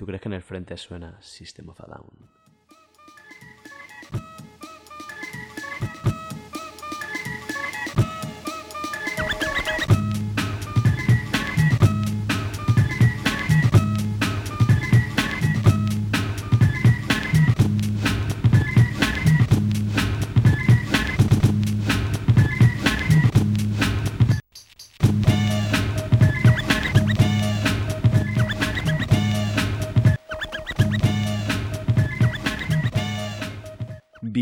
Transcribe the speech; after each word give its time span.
¿Tú 0.00 0.06
crees 0.06 0.22
que 0.22 0.30
en 0.30 0.32
el 0.32 0.40
frente 0.40 0.78
suena 0.78 1.20
System 1.20 1.68
of 1.68 1.80
a 1.82 1.86
Down? 1.86 2.39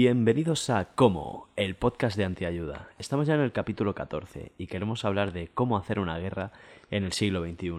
Bienvenidos 0.00 0.70
a 0.70 0.84
Cómo, 0.94 1.48
el 1.56 1.74
podcast 1.74 2.16
de 2.16 2.24
Antiayuda. 2.24 2.88
Estamos 3.00 3.26
ya 3.26 3.34
en 3.34 3.40
el 3.40 3.50
capítulo 3.50 3.96
14 3.96 4.52
y 4.56 4.68
queremos 4.68 5.04
hablar 5.04 5.32
de 5.32 5.48
cómo 5.48 5.76
hacer 5.76 5.98
una 5.98 6.16
guerra 6.20 6.52
en 6.92 7.02
el 7.02 7.12
siglo 7.12 7.42
XXI. 7.44 7.72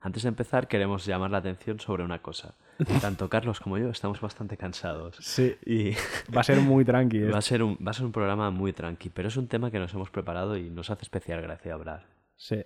Antes 0.00 0.22
de 0.22 0.28
empezar, 0.28 0.68
queremos 0.68 1.04
llamar 1.06 1.32
la 1.32 1.38
atención 1.38 1.80
sobre 1.80 2.04
una 2.04 2.22
cosa. 2.22 2.54
Tanto 3.00 3.28
Carlos 3.28 3.58
como 3.58 3.78
yo 3.78 3.90
estamos 3.90 4.20
bastante 4.20 4.56
cansados. 4.56 5.16
Sí. 5.16 5.56
Y 5.66 5.94
Va 6.32 6.42
a 6.42 6.44
ser 6.44 6.60
muy 6.60 6.84
tranqui. 6.84 7.18
¿eh? 7.18 7.30
va 7.32 7.38
a, 7.38 7.42
ser 7.42 7.64
un, 7.64 7.76
va 7.84 7.90
a 7.90 7.94
ser 7.94 8.06
un 8.06 8.12
programa 8.12 8.52
muy 8.52 8.72
tranqui, 8.72 9.10
pero 9.10 9.26
es 9.26 9.36
un 9.36 9.48
tema 9.48 9.72
que 9.72 9.80
nos 9.80 9.92
hemos 9.92 10.10
preparado 10.10 10.56
y 10.56 10.70
nos 10.70 10.90
hace 10.90 11.02
especial 11.02 11.42
gracia 11.42 11.74
hablar. 11.74 12.06
Sí. 12.36 12.62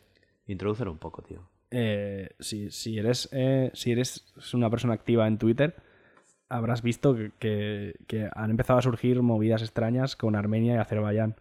Introducir 0.47 0.89
un 0.89 0.99
poco, 0.99 1.23
tío. 1.23 1.49
Eh, 1.71 2.29
si, 2.39 2.71
si 2.71 2.99
eres, 2.99 3.31
eh, 3.33 3.71
si 3.73 3.93
eres 3.93 4.31
una 4.53 4.69
persona 4.69 4.93
activa 4.93 5.27
en 5.27 5.39
Twitter, 5.39 5.75
habrás 6.51 6.83
visto 6.83 7.15
que, 7.15 7.31
que- 7.39 7.95
que 8.07 8.29
han 8.35 8.51
empezado 8.51 8.79
a 8.79 8.83
surgir 8.83 9.23
movidas 9.23 9.63
extrañas 9.63 10.15
con 10.17 10.37
Armenia 10.37 10.75
y 10.75 10.79
Azerbaiyán. 10.79 11.37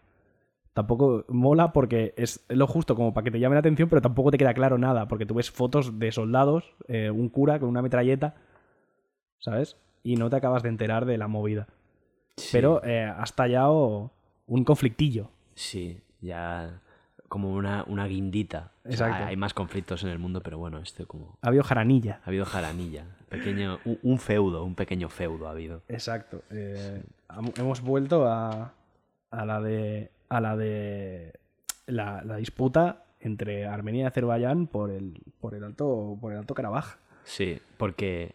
Tampoco 0.72 1.24
mola 1.28 1.72
porque 1.72 2.14
es 2.16 2.44
lo 2.48 2.66
justo 2.66 2.94
como 2.94 3.12
para 3.12 3.24
que 3.24 3.30
te 3.32 3.40
llame 3.40 3.56
la 3.56 3.60
atención, 3.60 3.88
pero 3.90 4.00
tampoco 4.00 4.30
te 4.30 4.38
queda 4.38 4.54
claro 4.54 4.78
nada, 4.78 5.08
porque 5.08 5.26
tú 5.26 5.34
ves 5.34 5.50
fotos 5.50 5.98
de 5.98 6.12
soldados, 6.12 6.74
eh, 6.88 7.10
un 7.10 7.28
cura 7.28 7.58
con 7.58 7.68
una 7.68 7.82
metralleta, 7.82 8.36
¿sabes? 9.40 9.76
Y 10.02 10.16
no 10.16 10.30
te 10.30 10.36
acabas 10.36 10.62
de 10.62 10.68
enterar 10.70 11.04
de 11.06 11.18
la 11.18 11.28
movida. 11.28 11.66
Pero 12.52 12.82
eh, 12.84 13.04
ha 13.04 13.22
estallado 13.24 14.12
un 14.46 14.64
conflictillo. 14.64 15.28
Sí, 15.54 16.00
ya 16.20 16.80
como 17.30 17.52
una, 17.52 17.84
una 17.86 18.06
guindita. 18.08 18.72
O 18.84 18.90
sea, 18.90 19.06
Exacto. 19.06 19.26
hay 19.28 19.36
más 19.36 19.54
conflictos 19.54 20.02
en 20.02 20.10
el 20.10 20.18
mundo, 20.18 20.42
pero 20.42 20.58
bueno, 20.58 20.80
este 20.80 21.06
como... 21.06 21.38
Ha 21.42 21.46
habido 21.46 21.62
jaranilla. 21.62 22.20
Ha 22.24 22.28
habido 22.28 22.44
jaranilla. 22.44 23.04
Pequeño, 23.28 23.78
un, 24.02 24.18
feudo, 24.18 24.64
un 24.64 24.74
pequeño 24.74 25.08
feudo 25.08 25.46
ha 25.46 25.52
habido. 25.52 25.82
Exacto. 25.86 26.42
Eh, 26.50 27.04
hemos 27.56 27.82
vuelto 27.82 28.26
a, 28.26 28.72
a 29.30 29.46
la 29.46 29.60
de 29.60 30.10
a 30.28 30.40
la 30.40 30.56
de 30.56 31.34
la, 31.86 32.24
la 32.24 32.34
disputa 32.34 33.04
entre 33.20 33.64
Armenia 33.64 34.02
y 34.02 34.06
Azerbaiyán 34.06 34.66
por 34.66 34.90
el 34.90 35.22
por 35.40 35.54
el 35.54 35.62
alto 35.62 36.18
por 36.20 36.32
el 36.32 36.38
alto 36.38 36.54
Karabaj. 36.54 36.96
Sí, 37.22 37.60
porque... 37.76 38.34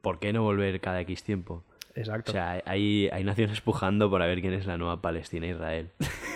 ¿Por 0.00 0.18
qué 0.18 0.32
no 0.32 0.42
volver 0.42 0.80
cada 0.80 1.02
X 1.02 1.22
tiempo? 1.22 1.64
Exacto. 1.94 2.30
O 2.30 2.32
sea, 2.32 2.62
hay, 2.64 3.10
hay 3.12 3.24
naciones 3.24 3.60
pujando 3.60 4.08
por 4.08 4.22
a 4.22 4.26
ver 4.26 4.40
quién 4.40 4.54
es 4.54 4.66
la 4.66 4.78
nueva 4.78 5.02
Palestina 5.02 5.46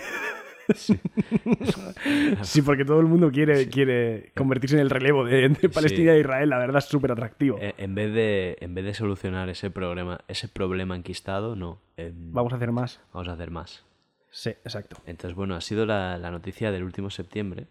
sí, 2.43 2.61
porque 2.61 2.85
todo 2.85 2.99
el 2.99 3.05
mundo 3.05 3.31
quiere 3.31 3.67
quiere 3.69 4.31
convertirse 4.35 4.75
en 4.75 4.81
el 4.81 4.89
relevo 4.89 5.23
de, 5.25 5.49
Palestina 5.73 6.13
e 6.13 6.19
Israel. 6.19 6.49
La 6.49 6.57
verdad 6.59 6.77
es 6.79 6.85
súper 6.85 7.11
atractivo. 7.11 7.57
Eh, 7.61 7.73
En 7.77 7.95
vez, 7.95 8.13
de, 8.13 8.57
en 8.61 8.73
vez 8.75 8.85
de 8.85 8.93
solucionar 8.93 9.49
ese 9.49 9.69
problema, 9.71 10.21
ese 10.27 10.47
problema 10.47 10.95
enquistado, 10.95 11.55
no. 11.55 11.79
Vamos 12.13 12.53
a 12.53 12.57
hacer 12.57 12.71
más. 12.71 12.99
vamos 13.13 13.27
a 13.27 13.33
hacer 13.33 13.51
más. 13.51 13.85
Sí, 14.29 14.49
exacto. 14.49 14.97
Entonces, 15.05 15.35
bueno, 15.35 15.55
ha 15.55 15.61
sido 15.61 15.85
la, 15.85 16.17
la 16.17 16.29
noticia 16.31 16.71
del 16.71 16.83
último 16.83 17.09
septiembre. 17.09 17.67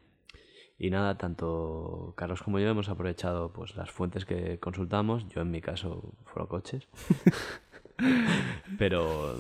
Y 0.79 0.91
nada, 0.91 1.17
tanto 1.17 2.13
Carlos 2.17 2.43
como 2.43 2.59
yo 2.59 2.69
hemos 2.69 2.89
aprovechado 2.91 3.51
pues 3.51 3.77
las 3.77 3.91
fuentes 3.91 4.25
que 4.27 4.59
consultamos. 4.59 5.27
Yo 5.29 5.41
en 5.41 5.51
mi 5.51 5.61
caso 5.63 6.13
fueron 6.27 6.49
coches. 6.49 6.87
Pero 8.79 9.37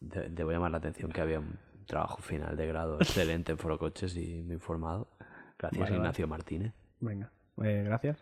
de- 0.00 0.28
debo 0.30 0.50
llamar 0.50 0.70
la 0.70 0.78
atención 0.78 1.10
que 1.12 1.20
había 1.20 1.40
un 1.40 1.58
trabajo 1.86 2.20
final 2.22 2.56
de 2.56 2.66
grado 2.66 2.96
excelente 3.00 3.52
en 3.52 3.58
Foro 3.58 3.78
Coches 3.78 4.16
y 4.16 4.42
me 4.42 4.52
he 4.52 4.54
informado. 4.54 5.08
Gracias 5.58 5.80
Vale, 5.80 5.90
vale. 5.92 5.96
Ignacio 5.96 6.26
Martínez. 6.28 6.72
Venga. 7.00 7.30
Eh, 7.62 7.82
gracias. 7.84 8.18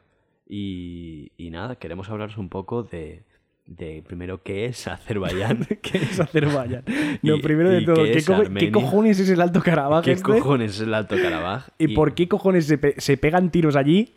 Y, 0.46 1.32
y 1.36 1.50
nada, 1.50 1.76
queremos 1.76 2.08
hablaros 2.10 2.36
un 2.38 2.48
poco 2.48 2.82
de, 2.82 3.24
de 3.66 4.02
primero 4.06 4.42
qué 4.42 4.66
es 4.66 4.86
Azerbaiyán. 4.88 5.64
¿Qué 5.82 5.98
es 5.98 6.18
Azerbaiyán? 6.20 6.84
Lo 7.22 7.36
Y- 7.36 7.40
primero 7.42 7.70
de 7.70 7.82
todo, 7.82 7.96
qué 8.04 8.12
¿qué, 8.12 8.18
es 8.18 8.26
co- 8.26 8.34
qué 8.34 8.40
Armenia? 8.42 8.72
cojones 8.72 9.20
es 9.20 9.30
el 9.30 9.40
Alto 9.40 9.60
Karabaj 9.62 10.04
¿Qué 10.04 10.12
este? 10.12 10.24
cojones 10.24 10.72
es 10.76 10.80
el 10.80 10.92
Alto 10.94 11.16
Karabaj? 11.16 11.68
¿Y, 11.78 11.94
por 11.94 12.14
qué 12.14 12.28
cojones 12.28 12.66
se, 12.66 12.78
pe- 12.78 12.94
se 13.00 13.16
pegan 13.16 13.50
tiros 13.50 13.76
allí? 13.76 14.14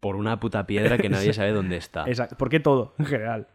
Por 0.00 0.16
una 0.16 0.38
puta 0.38 0.66
piedra 0.66 0.98
que 0.98 1.08
nadie 1.08 1.32
sabe 1.32 1.52
dónde 1.52 1.76
está. 1.78 2.04
Exacto. 2.06 2.36
¿Por 2.36 2.50
qué 2.50 2.60
todo, 2.60 2.94
en 2.98 3.06
general? 3.06 3.48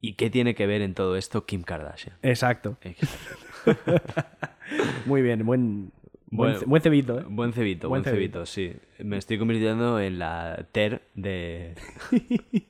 ¿Y 0.00 0.14
qué 0.14 0.28
tiene 0.28 0.56
que 0.56 0.66
ver 0.66 0.82
en 0.82 0.92
todo 0.92 1.16
esto 1.16 1.46
Kim 1.46 1.62
Kardashian? 1.62 2.16
Exacto. 2.20 2.76
Exacto. 2.82 3.92
Muy 5.06 5.22
bien, 5.22 5.44
buen, 5.44 5.92
buen, 6.26 6.56
ce- 6.58 6.64
buen 6.66 6.82
cebito, 6.82 7.20
¿eh? 7.20 7.24
Buen 7.28 7.52
cebito, 7.52 7.88
Buen 7.88 8.02
buen, 8.02 8.14
cebito, 8.14 8.46
sí. 8.46 8.76
Me 8.98 9.16
estoy 9.18 9.38
convirtiendo 9.38 9.98
en 10.00 10.18
la 10.18 10.66
TER 10.72 11.02
de... 11.14 11.74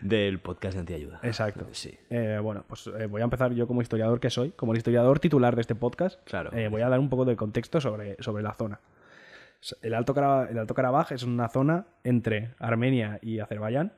del 0.00 0.40
podcast 0.40 0.74
de 0.74 0.80
Antiayuda. 0.80 1.20
Exacto. 1.22 1.66
Sí. 1.72 1.96
Eh, 2.10 2.38
bueno, 2.42 2.64
pues 2.66 2.86
eh, 2.98 3.06
voy 3.06 3.20
a 3.20 3.24
empezar 3.24 3.52
yo 3.52 3.66
como 3.66 3.82
historiador 3.82 4.20
que 4.20 4.30
soy, 4.30 4.50
como 4.50 4.72
el 4.72 4.78
historiador 4.78 5.20
titular 5.20 5.54
de 5.54 5.60
este 5.60 5.74
podcast. 5.74 6.20
Claro. 6.24 6.50
eh, 6.52 6.68
voy 6.68 6.82
a 6.82 6.88
dar 6.88 6.98
un 6.98 7.08
poco 7.10 7.24
de 7.24 7.36
contexto 7.36 7.80
sobre, 7.80 8.16
sobre 8.20 8.42
la 8.42 8.54
zona. 8.54 8.80
El 9.82 9.94
Alto, 9.94 10.14
Karabaj, 10.14 10.50
el 10.50 10.58
Alto 10.58 10.74
Karabaj 10.74 11.12
es 11.12 11.22
una 11.24 11.48
zona 11.48 11.86
entre 12.04 12.54
Armenia 12.58 13.18
y 13.22 13.40
Azerbaiyán. 13.40 13.92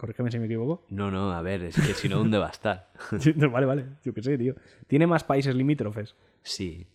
Corrígeme 0.00 0.30
si 0.30 0.38
me 0.38 0.46
equivoco. 0.46 0.86
No, 0.90 1.10
no, 1.10 1.30
a 1.30 1.42
ver, 1.42 1.62
es 1.64 1.76
que 1.76 1.92
si 1.92 2.08
no, 2.08 2.16
¿dónde 2.16 2.38
va 2.38 2.46
a 2.46 2.50
estar? 2.50 2.88
Vale, 3.52 3.66
vale. 3.66 3.84
Yo 4.02 4.14
qué 4.14 4.22
sé, 4.22 4.38
tío. 4.38 4.54
Tiene 4.86 5.06
más 5.06 5.24
países 5.24 5.54
limítrofes. 5.54 6.16
Sí. 6.42 6.86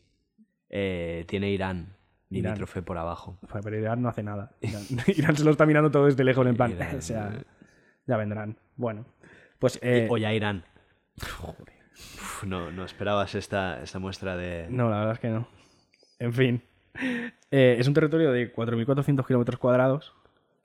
Eh, 0.72 1.24
tiene 1.28 1.52
Irán, 1.52 1.96
limítrofe 2.30 2.82
por 2.82 2.98
abajo. 2.98 3.38
Pero 3.64 3.78
Irán 3.78 4.02
no 4.02 4.10
hace 4.10 4.24
nada. 4.24 4.56
Irán, 4.60 4.82
Irán 5.16 5.38
se 5.38 5.44
lo 5.44 5.52
está 5.52 5.68
mirando 5.68 5.92
todo 5.92 6.08
desde 6.08 6.24
lejos, 6.24 6.48
en 6.48 6.56
plan. 6.56 6.72
Irán, 6.72 6.98
o 6.98 7.02
sea, 7.02 7.32
eh. 7.36 7.44
ya 8.08 8.18
vendrán. 8.18 8.58
Bueno, 8.76 9.06
pues. 9.60 9.78
eh, 9.84 10.08
o 10.10 10.18
ya 10.18 10.34
Irán. 10.34 10.64
Uf, 11.22 12.44
no, 12.46 12.72
no 12.72 12.86
esperabas 12.86 13.36
esta, 13.36 13.84
esta 13.84 14.00
muestra 14.00 14.36
de... 14.36 14.66
No, 14.72 14.90
la 14.90 14.98
verdad 14.98 15.14
es 15.14 15.20
que 15.20 15.30
no. 15.30 15.48
En 16.18 16.34
fin. 16.34 16.64
Eh, 17.52 17.76
es 17.78 17.88
un 17.88 17.94
territorio 17.94 18.32
de 18.32 18.52
4.400 18.52 19.28
kilómetros 19.28 19.60
cuadrados. 19.60 20.15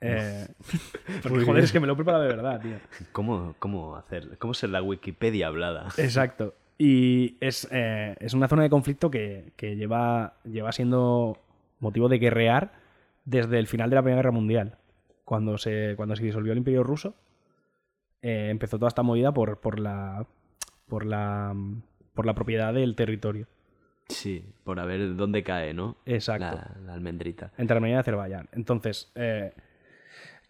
Eh, 0.01 0.47
porque, 1.23 1.45
joder, 1.45 1.63
es 1.63 1.71
que 1.71 1.79
me 1.79 1.87
lo 1.87 1.93
he 1.93 1.95
preparado 1.95 2.23
de 2.23 2.29
verdad, 2.29 2.59
tío. 2.59 2.77
¿Cómo, 3.11 3.55
cómo 3.59 3.95
hacer? 3.95 4.37
¿Cómo 4.39 4.53
ser 4.53 4.71
la 4.71 4.81
Wikipedia 4.81 5.47
hablada? 5.47 5.89
Exacto. 5.97 6.55
Y 6.77 7.37
es, 7.39 7.67
eh, 7.71 8.15
es 8.19 8.33
una 8.33 8.47
zona 8.47 8.63
de 8.63 8.69
conflicto 8.69 9.11
que, 9.11 9.53
que 9.55 9.75
lleva, 9.75 10.33
lleva 10.43 10.71
siendo 10.71 11.37
motivo 11.79 12.09
de 12.09 12.17
guerrear 12.17 12.71
desde 13.25 13.59
el 13.59 13.67
final 13.67 13.89
de 13.89 13.95
la 13.95 14.01
Primera 14.01 14.17
Guerra 14.21 14.31
Mundial. 14.31 14.77
Cuando 15.23 15.57
se, 15.57 15.93
cuando 15.95 16.15
se 16.15 16.23
disolvió 16.23 16.51
el 16.51 16.57
Imperio 16.57 16.83
Ruso, 16.83 17.13
eh, 18.23 18.47
empezó 18.49 18.77
toda 18.77 18.89
esta 18.89 19.03
movida 19.03 19.31
por, 19.31 19.59
por, 19.59 19.79
la, 19.79 20.25
por, 20.87 21.05
la, 21.05 21.55
por 22.13 22.25
la 22.25 22.33
propiedad 22.33 22.73
del 22.73 22.95
territorio. 22.95 23.47
Sí, 24.07 24.43
por 24.63 24.79
a 24.79 24.85
ver 24.85 25.15
dónde 25.15 25.43
cae, 25.43 25.73
¿no? 25.73 25.97
Exacto. 26.05 26.45
La, 26.45 26.75
la 26.85 26.93
almendrita. 26.93 27.51
entre 27.57 27.77
Armenia 27.77 27.97
y 27.97 27.99
Azerbaiyán. 27.99 28.49
Entonces, 28.51 29.11
eh, 29.15 29.53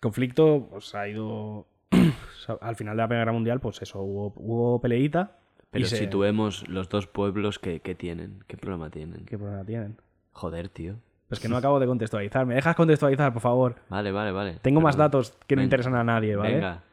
conflicto 0.01 0.67
pues, 0.71 0.93
ha 0.95 1.07
ido. 1.07 1.65
al 2.61 2.75
final 2.75 2.95
de 2.97 3.01
la 3.03 3.07
Primera 3.07 3.21
Guerra 3.23 3.31
Mundial, 3.33 3.59
pues 3.59 3.81
eso, 3.81 4.01
hubo, 4.01 4.33
hubo 4.35 4.81
peleita. 4.81 5.37
Pero 5.71 5.85
se- 5.85 5.97
situemos 5.97 6.67
los 6.67 6.89
dos 6.89 7.07
pueblos 7.07 7.57
que, 7.59 7.79
que 7.79 7.95
tienen. 7.95 8.43
¿Qué 8.47 8.57
problema 8.57 8.89
tienen? 8.89 9.23
¿Qué 9.25 9.37
problema 9.37 9.63
tienen? 9.63 9.97
Joder, 10.33 10.67
tío. 10.69 10.95
Pues 11.29 11.39
que 11.39 11.47
no 11.47 11.55
acabo 11.55 11.79
de 11.79 11.87
contextualizar. 11.87 12.45
¿Me 12.45 12.55
dejas 12.55 12.75
contextualizar, 12.75 13.31
por 13.31 13.41
favor? 13.41 13.75
Vale, 13.87 14.11
vale, 14.11 14.31
vale. 14.33 14.57
Tengo 14.61 14.81
más 14.81 14.97
datos 14.97 15.37
que 15.47 15.55
no 15.55 15.63
interesan 15.63 15.95
a 15.95 16.03
nadie, 16.03 16.35
¿vale? 16.35 16.55
Venga. 16.55 16.83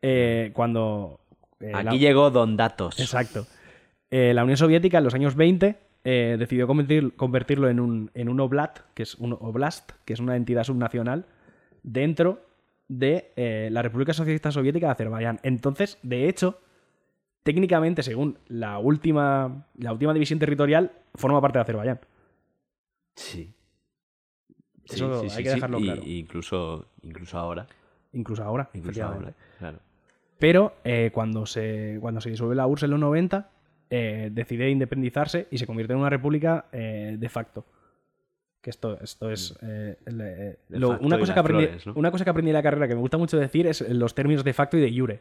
Eh, 0.00 0.52
cuando... 0.54 1.20
eh, 1.60 1.72
Aquí 1.74 1.84
la- 1.84 1.92
llegó 1.96 2.30
Don 2.30 2.56
Datos. 2.56 2.98
Exacto. 2.98 3.46
Eh, 4.10 4.32
la 4.32 4.42
Unión 4.44 4.56
Soviética 4.56 4.98
en 4.98 5.04
los 5.04 5.14
años 5.14 5.34
20 5.34 5.76
eh, 6.04 6.36
decidió 6.38 6.66
convertir- 6.66 7.14
convertirlo 7.16 7.68
en 7.68 7.78
un, 7.80 8.10
en 8.14 8.30
un 8.30 8.40
oblast, 8.40 8.78
que 8.94 9.02
es 9.02 9.16
un 9.16 9.32
oblast, 9.38 9.90
que 10.06 10.14
es 10.14 10.20
una 10.20 10.36
entidad 10.36 10.64
subnacional, 10.64 11.26
dentro 11.84 12.40
de 12.88 13.32
eh, 13.36 13.68
la 13.70 13.82
República 13.82 14.12
Socialista 14.12 14.50
Soviética 14.50 14.86
de 14.86 14.92
Azerbaiyán. 14.92 15.38
Entonces, 15.44 15.98
de 16.02 16.28
hecho, 16.28 16.58
técnicamente, 17.44 18.02
según 18.02 18.38
la 18.48 18.78
última, 18.78 19.66
la 19.78 19.92
última 19.92 20.12
división 20.12 20.40
territorial, 20.40 20.90
forma 21.14 21.40
parte 21.40 21.58
de 21.58 21.62
Azerbaiyán. 21.62 22.00
Sí. 23.14 23.54
Eso 24.84 25.20
sí, 25.20 25.26
hay 25.26 25.30
sí, 25.30 25.42
que 25.44 25.50
dejarlo 25.50 25.78
claro. 25.78 26.02
y 26.04 26.18
incluso, 26.18 26.88
incluso 27.02 27.38
ahora. 27.38 27.66
Incluso 28.12 28.42
ahora. 28.42 28.68
Incluso 28.74 29.00
efectivamente. 29.00 29.34
ahora. 29.34 29.58
Claro. 29.58 29.78
Pero 30.38 30.74
eh, 30.84 31.10
cuando, 31.12 31.46
se, 31.46 31.98
cuando 32.00 32.20
se 32.20 32.30
disuelve 32.30 32.54
la 32.54 32.66
URSS 32.66 32.84
en 32.84 32.90
los 32.90 33.00
90, 33.00 33.50
eh, 33.90 34.30
decide 34.32 34.70
independizarse 34.70 35.46
y 35.50 35.58
se 35.58 35.66
convierte 35.66 35.92
en 35.92 36.00
una 36.00 36.10
república 36.10 36.66
eh, 36.72 37.16
de 37.18 37.28
facto. 37.28 37.64
Que 38.64 38.70
esto, 38.70 38.98
esto 39.02 39.30
es. 39.30 39.54
eh, 39.60 39.96
el, 40.06 40.20
eh, 40.22 40.56
lo- 40.70 40.92
facto 40.92 41.04
una, 41.04 41.18
cosa 41.18 41.34
que 41.34 41.40
aprendí, 41.40 41.64
flores, 41.66 41.86
¿no? 41.86 41.92
una 41.96 42.10
cosa 42.10 42.24
que 42.24 42.30
aprendí 42.30 42.48
en 42.48 42.54
la 42.54 42.62
carrera 42.62 42.88
que 42.88 42.94
me 42.94 43.00
gusta 43.02 43.18
mucho 43.18 43.36
decir 43.36 43.66
es 43.66 43.82
los 43.90 44.14
términos 44.14 44.42
de 44.42 44.54
facto 44.54 44.78
y 44.78 44.80
de 44.80 44.98
jure. 44.98 45.20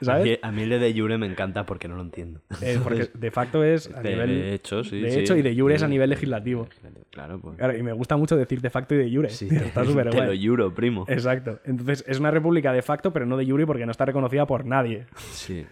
A 0.00 0.04
¿Sabes? 0.04 0.38
a 0.40 0.52
mí 0.52 0.62
el 0.62 0.70
de 0.70 0.94
Jure 0.96 1.18
me 1.18 1.26
encanta 1.26 1.66
porque 1.66 1.88
no 1.88 1.96
lo 1.96 2.02
entiendo. 2.02 2.40
Eh, 2.62 2.78
porque 2.82 3.10
de 3.12 3.30
facto 3.32 3.64
es 3.64 3.92
a 3.92 4.00
de, 4.00 4.10
nivel. 4.10 4.28
de 4.28 4.54
hecho, 4.54 4.84
sí. 4.84 5.00
de 5.00 5.10
sí. 5.10 5.18
hecho 5.20 5.36
y 5.36 5.42
de 5.42 5.54
jure 5.58 5.74
es 5.74 5.82
a 5.82 5.88
nivel 5.88 6.08
legislativo. 6.08 6.68
Claro, 7.10 7.40
pues. 7.40 7.56
Claro, 7.58 7.76
y 7.76 7.82
me 7.82 7.92
gusta 7.92 8.16
mucho 8.16 8.36
decir 8.36 8.60
de 8.60 8.70
facto 8.70 8.94
y 8.94 8.98
de 8.98 9.12
jure. 9.12 9.28
Sí, 9.28 9.48
Está 9.52 9.84
súper 9.84 10.10
te 10.10 10.16
guay. 10.18 10.38
lo 10.38 10.50
juro, 10.50 10.72
primo. 10.72 11.04
Exacto. 11.08 11.58
Entonces, 11.64 12.04
es 12.06 12.20
una 12.20 12.30
república 12.30 12.72
de 12.72 12.82
facto, 12.82 13.12
pero 13.12 13.26
no 13.26 13.36
de 13.36 13.44
jure 13.44 13.66
porque 13.66 13.84
no 13.86 13.90
está 13.90 14.04
reconocida 14.04 14.46
por 14.46 14.64
nadie. 14.64 15.06
Sí. 15.32 15.66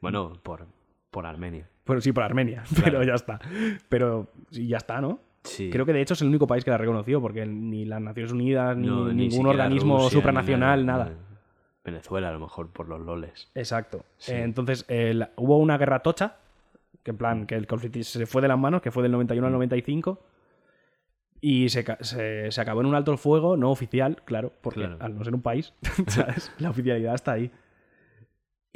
Bueno, 0.00 0.32
por, 0.44 0.66
por 1.10 1.26
Armenia. 1.26 1.68
Bueno, 1.86 2.00
sí, 2.00 2.12
por 2.12 2.22
Armenia, 2.22 2.62
pero 2.84 3.02
ya 3.02 3.14
está. 3.14 3.40
Pero 3.88 4.28
sí, 4.50 4.66
ya 4.66 4.78
está, 4.78 5.00
¿no? 5.00 5.20
Sí. 5.42 5.68
Creo 5.70 5.84
que 5.84 5.92
de 5.92 6.00
hecho 6.00 6.14
es 6.14 6.22
el 6.22 6.28
único 6.28 6.46
país 6.46 6.64
que 6.64 6.70
la 6.70 6.76
ha 6.76 6.78
reconocido, 6.78 7.20
porque 7.20 7.44
ni 7.44 7.84
las 7.84 8.00
Naciones 8.00 8.32
Unidas, 8.32 8.76
ni 8.76 8.86
No, 8.86 9.08
ni 9.08 9.28
ningún 9.28 9.46
organismo 9.46 9.96
Rusia, 9.96 10.08
ni 10.08 10.10
supranacional, 10.20 10.86
nada. 10.86 11.12
Venezuela, 11.84 12.30
a 12.30 12.32
lo 12.32 12.40
mejor, 12.40 12.70
por 12.70 12.88
los 12.88 13.00
loles. 13.00 13.50
Exacto. 13.54 14.06
Sí. 14.16 14.32
Eh, 14.32 14.42
entonces, 14.42 14.86
hubo 15.36 15.58
una 15.58 15.76
guerra 15.76 15.98
tocha, 15.98 16.36
que 17.02 17.10
en 17.10 17.18
plan, 17.18 17.46
que 17.46 17.56
el 17.56 17.66
conflicto 17.66 18.02
se 18.02 18.24
fue 18.24 18.40
de 18.40 18.48
las 18.48 18.58
manos, 18.58 18.80
que 18.80 18.90
fue 18.90 19.02
del 19.02 19.12
91 19.12 19.46
al 19.46 19.52
Mm. 19.52 19.56
95, 19.56 20.18
y 21.42 21.68
se, 21.68 21.84
se- 22.00 22.50
se 22.50 22.60
acabó 22.62 22.80
en 22.80 22.86
un 22.86 22.94
alto 22.94 23.12
el 23.12 23.18
fuego, 23.18 23.58
no 23.58 23.70
oficial, 23.70 24.22
claro, 24.24 24.50
porque 24.62 24.80
Claro. 24.80 24.96
al 25.00 25.14
no 25.18 25.24
ser 25.24 25.34
un 25.34 25.42
país, 25.42 25.74
¿sabes? 26.06 26.50
la 26.58 26.70
oficialidad 26.70 27.14
está 27.14 27.32
ahí. 27.32 27.50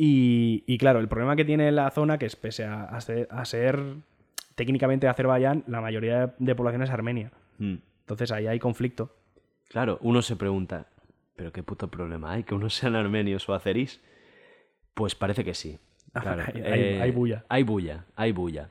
Y, 0.00 0.62
y 0.66 0.78
claro, 0.78 1.00
el 1.00 1.08
problema 1.08 1.34
que 1.36 1.44
tiene 1.44 1.70
la 1.72 1.90
zona, 1.90 2.18
que 2.18 2.26
es 2.26 2.36
pese 2.36 2.64
a, 2.64 2.84
a 2.84 3.00
ser, 3.00 3.26
a 3.30 3.44
ser 3.44 3.82
técnicamente 4.54 5.08
Azerbaiyán, 5.08 5.64
la 5.66 5.80
mayoría 5.80 6.34
de 6.38 6.54
población 6.54 6.82
es 6.82 6.90
armenia. 6.90 7.32
Mm. 7.58 7.74
Entonces 8.00 8.30
ahí 8.32 8.46
hay 8.46 8.58
conflicto. 8.60 9.14
Claro, 9.68 9.98
uno 10.00 10.22
se 10.22 10.36
pregunta, 10.36 10.86
¿pero 11.36 11.52
qué 11.52 11.62
puto 11.64 11.88
problema 11.88 12.32
hay? 12.32 12.44
¿Que 12.44 12.54
unos 12.54 12.74
sean 12.74 12.94
armenios 12.94 13.48
o 13.48 13.54
azerís? 13.54 14.00
Pues 14.94 15.14
parece 15.14 15.44
que 15.44 15.54
sí. 15.54 15.78
Claro. 16.12 16.44
Hay- 16.54 16.62
hay- 16.62 17.00
hay 17.00 17.10
bulla. 17.10 17.44
Hay 17.48 17.64
bulla, 17.64 18.04
hay 18.16 18.32
bulla. 18.32 18.70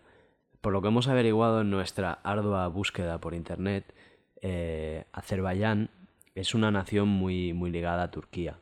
Por 0.61 0.73
lo 0.73 0.81
que 0.81 0.87
hemos 0.87 1.07
averiguado 1.07 1.61
en 1.61 1.69
nuestra 1.69 2.13
ardua 2.23 2.67
búsqueda 2.69 3.19
por 3.19 3.33
internet, 3.35 3.93
eh, 4.41 5.03
Azerbaiyán 5.11 5.89
es 6.35 6.55
una 6.55 6.71
nación 6.71 7.07
muy, 7.09 7.51
muy 7.53 7.69
ligada 7.69 8.03
a 8.03 8.11
Turquía. 8.11 8.57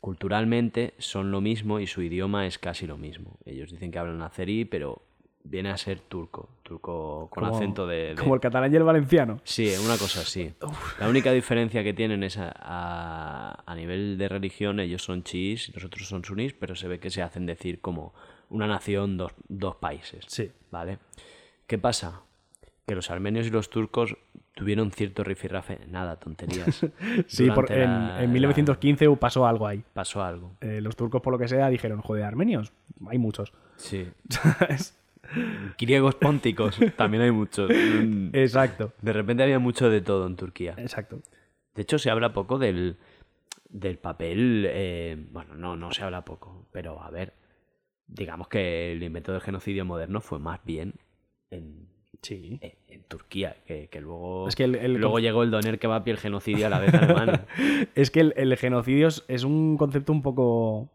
Culturalmente 0.00 0.94
son 0.98 1.30
lo 1.30 1.40
mismo 1.40 1.80
y 1.80 1.86
su 1.86 2.02
idioma 2.02 2.46
es 2.46 2.58
casi 2.58 2.86
lo 2.86 2.96
mismo. 2.96 3.36
Ellos 3.44 3.70
dicen 3.72 3.90
que 3.90 3.98
hablan 3.98 4.22
azerí, 4.22 4.64
pero 4.64 5.02
viene 5.42 5.70
a 5.70 5.76
ser 5.76 6.00
turco, 6.00 6.48
turco 6.62 7.28
con 7.30 7.44
Como- 7.44 7.56
acento 7.56 7.86
de, 7.86 8.10
de- 8.10 8.14
Como 8.14 8.34
el 8.34 8.40
catalán 8.40 8.72
y 8.72 8.76
el 8.76 8.84
valenciano. 8.84 9.40
Sí, 9.44 9.72
una 9.84 9.96
cosa 9.96 10.20
así. 10.20 10.52
La 11.00 11.08
única 11.08 11.32
diferencia 11.32 11.82
que 11.82 11.94
tienen 11.94 12.22
es 12.22 12.36
a, 12.38 12.52
a- 12.56 13.62
a 13.66 13.74
nivel 13.74 14.18
de 14.18 14.28
religión, 14.28 14.78
ellos 14.78 15.02
son 15.02 15.24
chiís 15.24 15.68
y 15.68 15.72
nosotros 15.72 16.06
son 16.06 16.24
sunís, 16.24 16.52
pero 16.54 16.74
se 16.76 16.86
ve 16.86 17.00
que 17.00 17.10
se 17.10 17.22
hacen 17.22 17.46
decir 17.46 17.80
como 17.80 18.14
una 18.50 18.66
nación, 18.66 19.16
dos, 19.16 19.32
dos 19.48 19.76
países. 19.76 20.24
Sí. 20.28 20.50
¿Vale? 20.70 20.98
¿Qué 21.66 21.76
pasa? 21.78 22.22
Que 22.86 22.94
los 22.94 23.10
armenios 23.10 23.46
y 23.46 23.50
los 23.50 23.68
turcos 23.68 24.16
tuvieron 24.58 24.90
cierto 24.90 25.22
rifirrafe. 25.22 25.78
Nada, 25.88 26.16
tonterías. 26.16 26.84
Sí, 27.28 27.48
por- 27.50 27.70
en, 27.70 27.80
la- 27.84 28.16
en 28.22 28.26
la- 28.26 28.32
1915 28.32 29.08
pasó 29.16 29.46
algo 29.46 29.66
ahí. 29.68 29.84
pasó 29.94 30.22
algo. 30.24 30.56
Eh, 30.60 30.80
los 30.80 30.96
turcos, 30.96 31.22
por 31.22 31.32
lo 31.32 31.38
que 31.38 31.46
sea, 31.46 31.68
dijeron, 31.68 32.00
joder, 32.00 32.24
armenios, 32.24 32.72
hay 33.08 33.18
muchos. 33.18 33.52
Sí. 33.76 34.08
Griegos 35.78 36.14
pónticos, 36.16 36.78
también 36.96 37.22
hay 37.22 37.30
muchos. 37.30 37.70
Mm, 37.70 38.30
Exacto, 38.32 38.92
De 39.02 39.12
repente 39.12 39.42
había 39.42 39.58
mucho 39.58 39.88
de 39.90 40.00
todo 40.00 40.26
en 40.26 40.36
Turquía. 40.36 40.74
exacto. 40.78 41.20
De 41.74 41.82
hecho, 41.82 41.98
se 41.98 42.10
habla 42.10 42.32
poco 42.32 42.58
del, 42.58 42.96
del 43.68 43.98
papel. 43.98 44.66
eh, 44.68 45.16
bueno, 45.30 45.54
no, 45.54 45.76
no 45.76 45.92
se 45.92 46.02
habla 46.02 46.24
poco, 46.24 46.66
pero 46.72 47.00
a 47.02 47.10
ver. 47.10 47.34
Digamos 48.10 48.48
que 48.48 48.92
el 48.92 49.02
invento 49.02 49.32
del 49.32 49.42
genocidio 49.42 49.84
moderno 49.84 50.22
fue 50.22 50.38
más 50.38 50.60
bien 50.64 50.94
en, 51.50 51.86
Sí. 52.22 52.58
en, 52.62 52.72
en 52.88 53.02
Turquía, 53.04 53.56
que, 53.66 53.88
que 53.88 54.00
luego. 54.00 54.48
Es 54.48 54.56
que 54.56 54.64
el- 54.64 54.74
el- 54.74 54.94
luego 54.94 55.18
llegó 55.20 55.42
el 55.42 55.50
doner 55.50 55.78
kebab 55.78 56.06
y 56.06 56.10
el 56.10 56.18
genocidio 56.18 56.66
a 56.66 56.70
la 56.70 56.80
vez 56.80 56.92
alemana. 56.94 57.46
Es 57.94 58.10
que 58.10 58.20
el, 58.20 58.34
el 58.36 58.56
genocidio 58.56 59.08
es, 59.08 59.24
es 59.28 59.44
un 59.44 59.76
concepto 59.76 60.12
un 60.12 60.22
poco. 60.22 60.88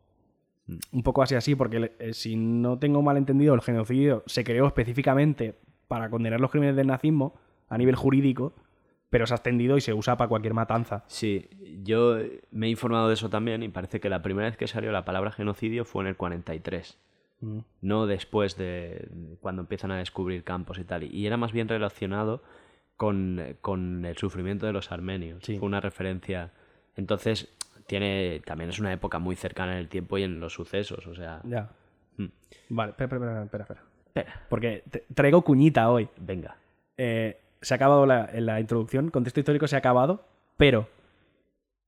Mm. 0.67 0.77
Un 0.91 1.03
poco 1.03 1.21
así 1.23 1.35
así, 1.35 1.55
porque 1.55 1.91
eh, 1.99 2.13
si 2.13 2.35
no 2.35 2.77
tengo 2.79 3.01
mal 3.01 3.17
entendido, 3.17 3.53
el 3.53 3.61
genocidio 3.61 4.23
se 4.25 4.43
creó 4.43 4.65
específicamente 4.67 5.55
para 5.87 6.09
condenar 6.09 6.39
los 6.39 6.51
crímenes 6.51 6.75
del 6.75 6.87
nazismo 6.87 7.33
a 7.69 7.77
nivel 7.77 7.95
jurídico, 7.95 8.53
pero 9.09 9.25
se 9.27 9.33
ha 9.33 9.35
extendido 9.37 9.77
y 9.77 9.81
se 9.81 9.93
usa 9.93 10.15
para 10.17 10.27
cualquier 10.29 10.53
matanza. 10.53 11.03
Sí, 11.07 11.47
yo 11.83 12.17
me 12.51 12.67
he 12.67 12.69
informado 12.69 13.07
de 13.07 13.13
eso 13.15 13.29
también 13.29 13.61
y 13.63 13.69
parece 13.69 13.99
que 13.99 14.09
la 14.09 14.21
primera 14.21 14.47
vez 14.47 14.57
que 14.57 14.67
salió 14.67 14.91
la 14.91 15.05
palabra 15.05 15.31
genocidio 15.31 15.85
fue 15.85 16.03
en 16.03 16.07
el 16.09 16.15
43. 16.15 16.97
Mm. 17.43 17.59
no 17.81 18.05
después 18.07 18.55
de 18.57 19.09
cuando 19.41 19.61
empiezan 19.63 19.91
a 19.91 19.97
descubrir 19.97 20.43
campos 20.43 20.79
y 20.79 20.83
tal. 20.85 21.03
Y 21.03 21.27
era 21.27 21.35
más 21.37 21.51
bien 21.51 21.67
relacionado 21.67 22.41
con, 22.95 23.57
con 23.61 24.05
el 24.05 24.15
sufrimiento 24.17 24.65
de 24.65 24.71
los 24.73 24.91
armenios. 24.91 25.43
Sí. 25.43 25.57
Fue 25.57 25.67
una 25.67 25.81
referencia. 25.81 26.51
Entonces, 26.95 27.49
tiene 27.87 28.41
también 28.45 28.69
es 28.69 28.79
una 28.79 28.93
época 28.93 29.19
muy 29.19 29.35
cercana 29.35 29.73
en 29.73 29.79
el 29.79 29.89
tiempo 29.89 30.17
y 30.17 30.23
en 30.23 30.39
los 30.39 30.53
sucesos. 30.53 31.05
O 31.07 31.15
sea, 31.15 31.41
Ya. 31.43 31.69
Mm. 32.17 32.27
Vale, 32.69 32.91
espera, 32.91 33.15
espera, 33.17 33.43
espera, 33.43 33.63
espera. 33.63 33.81
espera, 34.05 34.41
Porque 34.47 34.83
te- 34.89 35.03
traigo 35.13 35.41
cuñita 35.41 35.89
hoy. 35.89 36.07
venga. 36.17 36.55
Eh, 36.97 37.37
se 37.61 37.73
ha 37.73 37.75
acabado 37.75 38.05
la, 38.05 38.29
en 38.31 38.45
la 38.45 38.59
introducción, 38.61 39.09
contexto 39.09 39.39
histórico 39.39 39.67
se 39.67 39.75
ha 39.75 39.79
acabado, 39.79 40.23
pero 40.57 40.87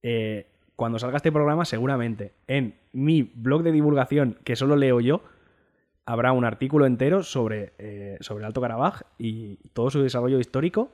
eh, 0.04 0.48
cuando 0.76 1.00
salga 1.00 1.18
este 1.18 1.32
programa, 1.32 1.64
seguramente 1.66 2.34
en 2.48 2.76
mi 2.92 3.22
blog 3.24 3.64
de 3.64 3.72
divulgación, 3.72 4.38
que 4.44 4.56
solo 4.56 4.76
leo 4.76 5.00
yo, 5.00 5.22
habrá 6.06 6.32
un 6.32 6.46
artículo 6.46 6.86
entero 6.86 7.24
sobre, 7.24 7.74
eh, 7.78 8.18
sobre 8.22 8.42
el 8.42 8.46
Alto 8.46 8.62
Karabaj 8.62 9.02
y 9.18 9.58
todo 9.74 9.90
su 9.90 10.02
desarrollo 10.02 10.40
histórico 10.40 10.92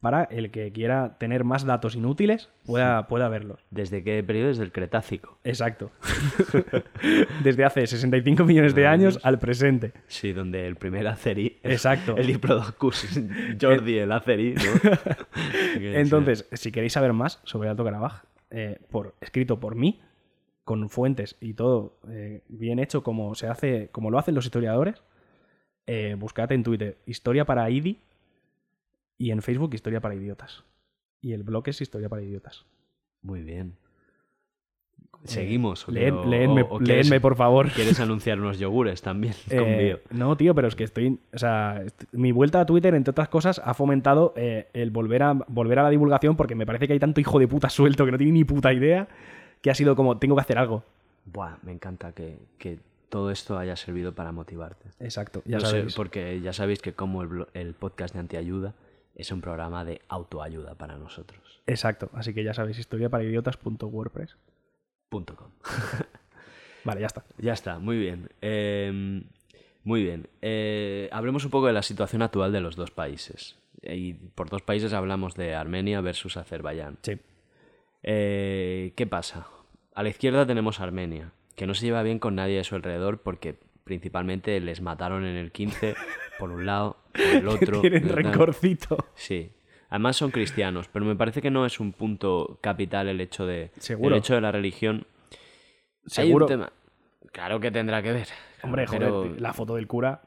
para 0.00 0.24
el 0.24 0.50
que 0.50 0.72
quiera 0.72 1.16
tener 1.18 1.42
más 1.42 1.64
datos 1.64 1.96
inútiles 1.96 2.50
pueda, 2.64 3.08
pueda 3.08 3.28
verlos. 3.28 3.64
¿Desde 3.70 4.04
qué 4.04 4.22
periodo? 4.22 4.48
Desde 4.48 4.62
el 4.62 4.70
Cretácico. 4.70 5.38
Exacto. 5.42 5.90
Desde 7.42 7.64
hace 7.64 7.86
65 7.86 8.44
millones 8.44 8.74
de 8.74 8.86
años 8.86 9.18
al 9.22 9.38
presente. 9.38 9.92
Sí, 10.06 10.32
donde 10.32 10.66
el 10.66 10.76
primer 10.76 11.06
azerí. 11.08 11.58
Exacto. 11.62 12.16
El 12.16 12.26
Diplodocus 12.26 13.18
Jordi, 13.60 13.98
el 13.98 14.12
azerí, 14.12 14.54
¿no? 14.54 14.90
Entonces, 15.80 16.46
si 16.52 16.70
queréis 16.70 16.92
saber 16.92 17.12
más 17.12 17.40
sobre 17.44 17.66
el 17.66 17.70
Alto 17.70 17.84
Karabaj, 17.84 18.22
eh, 18.50 18.78
por, 18.90 19.14
escrito 19.20 19.58
por 19.58 19.74
mí, 19.74 20.00
con 20.66 20.90
fuentes 20.90 21.36
y 21.40 21.54
todo 21.54 21.96
eh, 22.10 22.42
bien 22.48 22.80
hecho 22.80 23.02
como 23.04 23.34
se 23.36 23.46
hace, 23.46 23.88
como 23.92 24.10
lo 24.10 24.18
hacen 24.18 24.34
los 24.34 24.44
historiadores, 24.46 25.00
eh, 25.86 26.16
buscad 26.18 26.50
en 26.50 26.64
Twitter 26.64 26.98
Historia 27.06 27.44
para 27.44 27.70
IDI 27.70 28.00
y 29.16 29.30
en 29.30 29.42
Facebook 29.42 29.72
Historia 29.74 30.00
para 30.00 30.16
Idiotas. 30.16 30.64
Y 31.20 31.32
el 31.34 31.44
blog 31.44 31.68
es 31.68 31.80
Historia 31.80 32.08
para 32.08 32.22
Idiotas. 32.22 32.66
Muy 33.22 33.42
bien. 33.44 33.74
Seguimos. 35.24 35.88
¿o 35.88 35.92
qué? 35.92 36.00
Leed- 36.10 36.14
O- 36.14 36.26
leedme, 36.26 36.62
o- 36.62 36.74
o 36.74 36.78
quieres- 36.78 37.06
leedme, 37.08 37.20
por 37.20 37.36
favor. 37.36 37.70
¿Quieres 37.70 37.98
anunciar 38.00 38.38
unos 38.40 38.58
yogures 38.58 39.02
también? 39.02 39.34
con 39.48 39.58
Eh, 39.60 40.02
no, 40.10 40.36
tío, 40.36 40.54
pero 40.54 40.68
es 40.68 40.74
que 40.76 40.84
estoy. 40.84 41.18
O 41.32 41.38
sea, 41.38 41.82
mi 42.12 42.32
vuelta 42.32 42.60
a 42.60 42.66
Twitter, 42.66 42.94
entre 42.94 43.10
otras 43.12 43.28
cosas, 43.28 43.60
ha 43.64 43.72
fomentado 43.74 44.34
eh, 44.36 44.68
el 44.72 44.90
volver 44.90 45.22
a, 45.22 45.32
volver 45.32 45.78
a 45.78 45.84
la 45.84 45.90
divulgación 45.90 46.36
porque 46.36 46.54
me 46.54 46.66
parece 46.66 46.86
que 46.86 46.92
hay 46.92 46.98
tanto 46.98 47.20
hijo 47.20 47.38
de 47.38 47.48
puta 47.48 47.68
suelto 47.70 48.04
que 48.04 48.12
no 48.12 48.18
tiene 48.18 48.32
ni 48.32 48.44
puta 48.44 48.72
idea 48.72 49.08
que 49.66 49.70
ha 49.72 49.74
sido 49.74 49.96
como, 49.96 50.16
tengo 50.18 50.36
que 50.36 50.42
hacer 50.42 50.58
algo. 50.58 50.84
Buah, 51.24 51.56
me 51.64 51.72
encanta 51.72 52.12
que, 52.12 52.38
que 52.56 52.78
todo 53.08 53.32
esto 53.32 53.58
haya 53.58 53.74
servido 53.74 54.14
para 54.14 54.30
motivarte. 54.30 54.90
Exacto, 55.00 55.42
ya 55.44 55.56
No 55.58 55.64
sé, 55.64 55.70
sabéis. 55.70 55.94
porque 55.96 56.40
ya 56.40 56.52
sabéis 56.52 56.80
que 56.80 56.92
como 56.92 57.22
el, 57.22 57.46
el 57.52 57.74
podcast 57.74 58.14
de 58.14 58.20
Antiayuda 58.20 58.74
es 59.16 59.32
un 59.32 59.40
programa 59.40 59.84
de 59.84 60.02
autoayuda 60.06 60.76
para 60.76 60.96
nosotros. 60.98 61.60
Exacto, 61.66 62.10
así 62.14 62.32
que 62.32 62.44
ya 62.44 62.54
sabéis, 62.54 62.78
historia 62.78 63.08
para 63.08 63.24
idiotas.wordpress. 63.24 64.36
Punto 65.08 65.34
com. 65.34 65.48
Vale, 66.84 67.00
ya 67.00 67.06
está. 67.08 67.24
Ya 67.38 67.52
está, 67.52 67.80
muy 67.80 67.98
bien. 67.98 68.28
Eh, 68.42 69.20
muy 69.82 70.04
bien. 70.04 70.28
Eh, 70.42 71.08
hablemos 71.10 71.44
un 71.44 71.50
poco 71.50 71.66
de 71.66 71.72
la 71.72 71.82
situación 71.82 72.22
actual 72.22 72.52
de 72.52 72.60
los 72.60 72.76
dos 72.76 72.92
países. 72.92 73.56
Y 73.82 74.12
por 74.14 74.48
dos 74.48 74.62
países 74.62 74.92
hablamos 74.92 75.34
de 75.34 75.56
Armenia 75.56 76.00
versus 76.02 76.36
Azerbaiyán. 76.36 76.98
Sí. 77.02 77.18
Eh, 78.04 78.92
¿Qué 78.94 79.08
pasa? 79.08 79.48
A 79.96 80.02
la 80.02 80.10
izquierda 80.10 80.46
tenemos 80.46 80.78
Armenia, 80.80 81.32
que 81.54 81.66
no 81.66 81.72
se 81.74 81.86
lleva 81.86 82.02
bien 82.02 82.18
con 82.18 82.34
nadie 82.34 82.58
de 82.58 82.64
su 82.64 82.74
alrededor 82.74 83.22
porque 83.22 83.58
principalmente 83.84 84.60
les 84.60 84.80
mataron 84.82 85.24
en 85.24 85.36
el 85.36 85.52
15 85.52 85.94
por 86.38 86.50
un 86.50 86.66
lado, 86.66 86.98
por 87.12 87.22
el 87.24 87.48
otro. 87.48 87.80
Tienen 87.80 88.08
rencorcito. 88.08 88.98
Sí. 89.14 89.52
Además 89.88 90.16
son 90.16 90.30
cristianos, 90.32 90.88
pero 90.92 91.06
me 91.06 91.16
parece 91.16 91.40
que 91.40 91.50
no 91.50 91.64
es 91.64 91.80
un 91.80 91.92
punto 91.92 92.58
capital 92.60 93.08
el 93.08 93.20
hecho 93.22 93.46
de 93.46 93.70
Seguro. 93.78 94.14
el 94.14 94.18
hecho 94.20 94.34
de 94.34 94.40
la 94.42 94.52
religión. 94.52 95.06
Hay 95.32 95.32
un 96.04 96.10
Seguro. 96.10 96.46
tema. 96.46 96.72
Claro 97.32 97.58
que 97.58 97.70
tendrá 97.70 98.02
que 98.02 98.12
ver. 98.12 98.28
Hombre, 98.62 98.86
joder, 98.86 99.00
pero 99.00 99.34
la 99.38 99.52
foto 99.54 99.76
del 99.76 99.86
cura. 99.86 100.22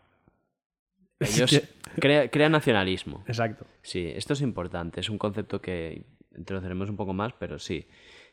ellos 1.19 1.53
Es 1.53 1.69
crea, 1.99 2.29
crea 2.31 2.49
nacionalismo. 2.49 3.23
Exacto. 3.27 3.67
Sí, 3.83 4.11
esto 4.15 4.33
es 4.33 4.41
importante. 4.41 4.99
Es 5.01 5.09
un 5.09 5.17
concepto 5.19 5.61
que 5.61 6.05
introduciremos 6.35 6.89
un 6.89 6.95
poco 6.97 7.13
más, 7.13 7.33
pero 7.33 7.59
sí. 7.59 7.87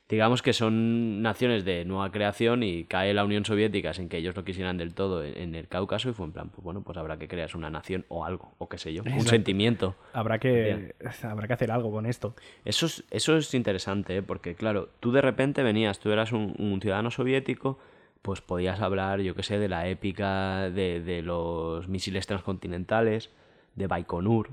Digamos 0.08 0.40
que 0.40 0.52
son 0.52 1.20
naciones 1.20 1.64
de 1.64 1.84
nueva 1.84 2.12
creación 2.12 2.62
y 2.62 2.84
cae 2.84 3.12
la 3.12 3.24
Unión 3.24 3.44
Soviética 3.44 3.92
sin 3.92 4.08
que 4.08 4.18
ellos 4.18 4.36
lo 4.36 4.44
quisieran 4.44 4.76
del 4.76 4.94
todo 4.94 5.24
en, 5.24 5.56
el 5.56 5.66
Cáucaso 5.66 6.08
y 6.08 6.12
fue 6.12 6.26
en 6.26 6.32
plan, 6.32 6.48
pues 6.48 6.62
bueno, 6.62 6.82
pues 6.82 6.96
habrá 6.96 7.18
que 7.18 7.26
crear 7.26 7.50
una 7.56 7.70
nación 7.70 8.04
o 8.08 8.24
algo, 8.24 8.52
o 8.58 8.68
qué 8.68 8.78
sé 8.78 8.92
yo, 8.92 9.02
un 9.02 9.26
sentimiento. 9.26 9.96
Habrá 10.12 10.38
que, 10.38 10.94
habrá 11.24 11.48
que 11.48 11.52
hacer 11.54 11.72
algo 11.72 11.90
con 11.90 12.06
esto. 12.06 12.36
Eso 12.64 12.86
es, 12.86 13.04
eso 13.10 13.36
es 13.36 13.52
interesante, 13.54 14.18
¿eh? 14.18 14.22
porque 14.22 14.54
claro, 14.54 14.90
tú 15.00 15.10
de 15.10 15.22
repente 15.22 15.64
venías, 15.64 15.98
tú 15.98 16.12
eras 16.12 16.30
un, 16.30 16.54
un 16.56 16.80
ciudadano 16.80 17.10
soviético, 17.10 17.80
pues 18.22 18.40
podías 18.40 18.80
hablar, 18.80 19.20
yo 19.22 19.34
qué 19.34 19.42
sé, 19.42 19.58
de 19.58 19.68
la 19.68 19.88
épica 19.88 20.70
de, 20.70 21.00
de 21.00 21.22
los 21.22 21.88
misiles 21.88 22.28
transcontinentales, 22.28 23.30
de 23.74 23.88
Baikonur, 23.88 24.50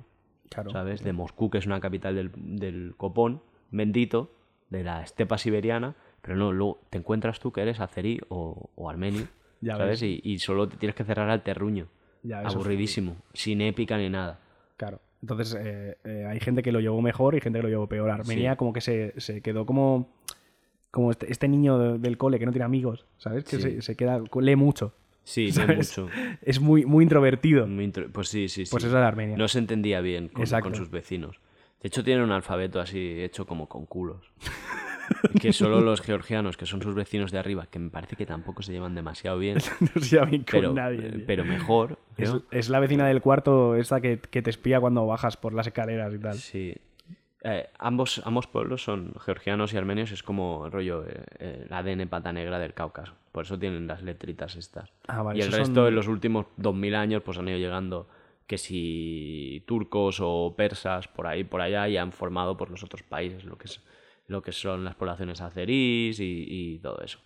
Claro. 0.49 0.69
¿sabes? 0.69 1.03
De 1.03 1.13
Moscú, 1.13 1.49
que 1.49 1.57
es 1.57 1.65
una 1.65 1.79
capital 1.79 2.15
del, 2.15 2.31
del 2.35 2.93
copón 2.95 3.41
bendito, 3.71 4.31
de 4.73 4.83
la 4.83 5.01
estepa 5.03 5.37
siberiana, 5.37 5.95
pero 6.21 6.35
no, 6.35 6.51
luego 6.51 6.81
te 6.89 6.97
encuentras 6.97 7.39
tú 7.39 7.51
que 7.51 7.61
eres 7.61 7.79
azerí 7.79 8.19
o, 8.29 8.69
o 8.75 8.89
armenio, 8.89 9.27
Ya 9.61 9.77
¿sabes? 9.77 10.01
Y, 10.01 10.19
y 10.23 10.39
solo 10.39 10.67
te 10.67 10.77
tienes 10.77 10.95
que 10.95 11.03
cerrar 11.03 11.29
al 11.29 11.43
terruño. 11.43 11.87
Ya, 12.23 12.39
Aburridísimo, 12.41 13.17
sin 13.33 13.61
épica 13.61 13.97
ni 13.97 14.09
nada. 14.09 14.39
Claro. 14.77 14.99
Entonces, 15.21 15.57
eh, 15.59 15.97
eh, 16.03 16.25
hay 16.29 16.39
gente 16.39 16.63
que 16.63 16.71
lo 16.71 16.79
llevó 16.81 17.01
mejor 17.01 17.35
y 17.35 17.39
gente 17.41 17.59
que 17.59 17.63
lo 17.63 17.69
llevó 17.69 17.87
peor. 17.87 18.09
Armenia 18.09 18.51
Sí. 18.53 18.57
como 18.57 18.73
que 18.73 18.81
se, 18.81 19.13
se 19.19 19.41
quedó 19.41 19.65
como, 19.65 20.09
como 20.91 21.11
este, 21.11 21.31
este 21.31 21.47
niño 21.47 21.77
de- 21.79 21.97
del 21.99 22.17
cole 22.17 22.39
que 22.39 22.45
no 22.45 22.51
tiene 22.51 22.65
amigos, 22.65 23.05
¿sabes? 23.17 23.43
Que 23.45 23.57
Sí. 23.57 23.61
se, 23.61 23.81
se 23.81 23.95
queda, 23.95 24.21
lee 24.41 24.55
mucho. 24.55 24.93
Sí, 25.23 25.51
¿sabes? 25.51 25.97
mucho. 25.97 26.09
Es 26.41 26.59
muy, 26.59 26.85
muy 26.85 27.03
introvertido. 27.03 27.65
Muy 27.67 27.85
intro- 27.85 28.09
Pues 28.11 28.27
sí, 28.29 28.49
sí, 28.49 28.65
sí. 28.65 28.71
Pues 28.71 28.83
eso 28.83 28.97
es 28.97 29.03
Armenia. 29.03 29.37
No 29.37 29.47
se 29.47 29.59
entendía 29.59 30.01
bien 30.01 30.27
con 30.29 30.75
sus 30.75 30.89
vecinos. 30.89 31.39
De 31.83 31.87
hecho, 31.87 32.03
tienen 32.03 32.23
un 32.23 32.31
alfabeto 32.31 32.79
así 32.81 33.21
hecho 33.21 33.45
como 33.45 33.67
con 33.69 33.85
culos. 33.85 34.25
que 35.39 35.51
solo 35.53 35.81
los 35.81 36.01
georgianos, 36.01 36.55
que 36.57 36.65
son 36.65 36.81
sus 36.81 36.95
vecinos 36.95 37.31
de 37.31 37.37
arriba, 37.37 37.67
que 37.69 37.77
me 37.77 37.89
parece 37.89 38.15
que 38.15 38.25
tampoco 38.25 38.61
se 38.63 38.71
llevan 38.71 38.95
demasiado 38.95 39.37
bien, 39.37 39.57
no 39.95 40.01
se 40.01 40.15
lleva 40.15 40.25
bien 40.25 40.43
con 40.43 40.59
pero, 40.61 40.73
nadie. 40.73 41.09
tío. 41.11 41.23
pero 41.27 41.43
mejor. 41.45 41.99
es, 42.51 42.69
la 42.69 42.79
vecina 42.79 43.05
del 43.05 43.21
cuarto, 43.21 43.75
esa 43.75 43.99
que, 44.01 44.17
que 44.19 44.41
te 44.41 44.49
espía 44.49 44.79
cuando 44.79 45.05
bajas 45.05 45.35
por 45.37 45.53
las 45.53 45.67
escaleras 45.67 46.13
y 46.13 46.19
tal. 46.19 46.35
Sí. 46.35 46.75
Eh, 47.45 47.67
ambos, 47.77 48.21
ambos 48.23 48.47
pueblos 48.47 48.81
son 48.85 49.13
georgianos 49.19 49.73
y 49.73 49.77
armenios, 49.77 50.13
es 50.13 50.23
como 50.23 50.69
rollo 50.69 51.03
eh, 51.05 51.25
eh, 51.39 51.65
el 51.67 51.73
ADN 51.73 52.07
pata 52.07 52.31
negra 52.31 52.57
del 52.57 52.73
Cáucaso. 52.73 53.13
Por 53.33 53.43
eso 53.43 53.59
tienen 53.59 53.85
las 53.87 54.01
letritas 54.01 54.55
estas. 54.55 54.89
Ah, 55.09 55.21
vale, 55.23 55.39
y 55.39 55.41
el 55.41 55.51
resto 55.51 55.81
son- 55.81 55.87
en 55.87 55.95
los 55.95 56.07
últimos 56.07 56.45
2000 56.55 56.95
años 56.95 57.21
pues 57.23 57.37
han 57.37 57.49
ido 57.49 57.57
llegando 57.57 58.07
que 58.47 58.57
si 58.57 59.63
turcos 59.65 60.19
o 60.21 60.53
persas 60.55 61.07
por 61.07 61.27
ahí 61.27 61.43
por 61.43 61.61
allá 61.61 61.87
y 61.87 61.97
han 61.97 62.11
formado 62.11 62.57
por 62.57 62.69
los 62.69 62.83
otros 62.83 63.03
países 63.03 63.45
lo 63.45 63.57
que 63.57 63.65
es 63.65 63.81
lo 64.27 64.41
que 64.41 64.51
son 64.51 64.85
las 64.85 64.95
poblaciones 64.95 65.41
azerís 65.41 66.19
y, 66.19 66.45
y 66.49 66.79
todo 66.79 67.01
eso. 67.01 67.19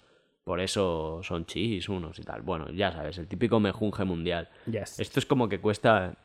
Por 0.43 0.61
eso 0.61 1.19
son 1.23 1.45
chis 1.45 1.89
unos 1.89 2.17
y 2.19 2.23
tal. 2.23 2.41
Bueno, 2.41 2.69
ya 2.71 2.91
sabes, 2.91 3.17
el 3.17 3.27
típico 3.27 3.59
mejunje 3.59 4.05
mundial. 4.05 4.49
Yes. 4.65 4.99
Esto 4.99 5.19
es 5.19 5.25
como 5.25 5.49
que 5.49 5.59
cuesta, 5.59 6.15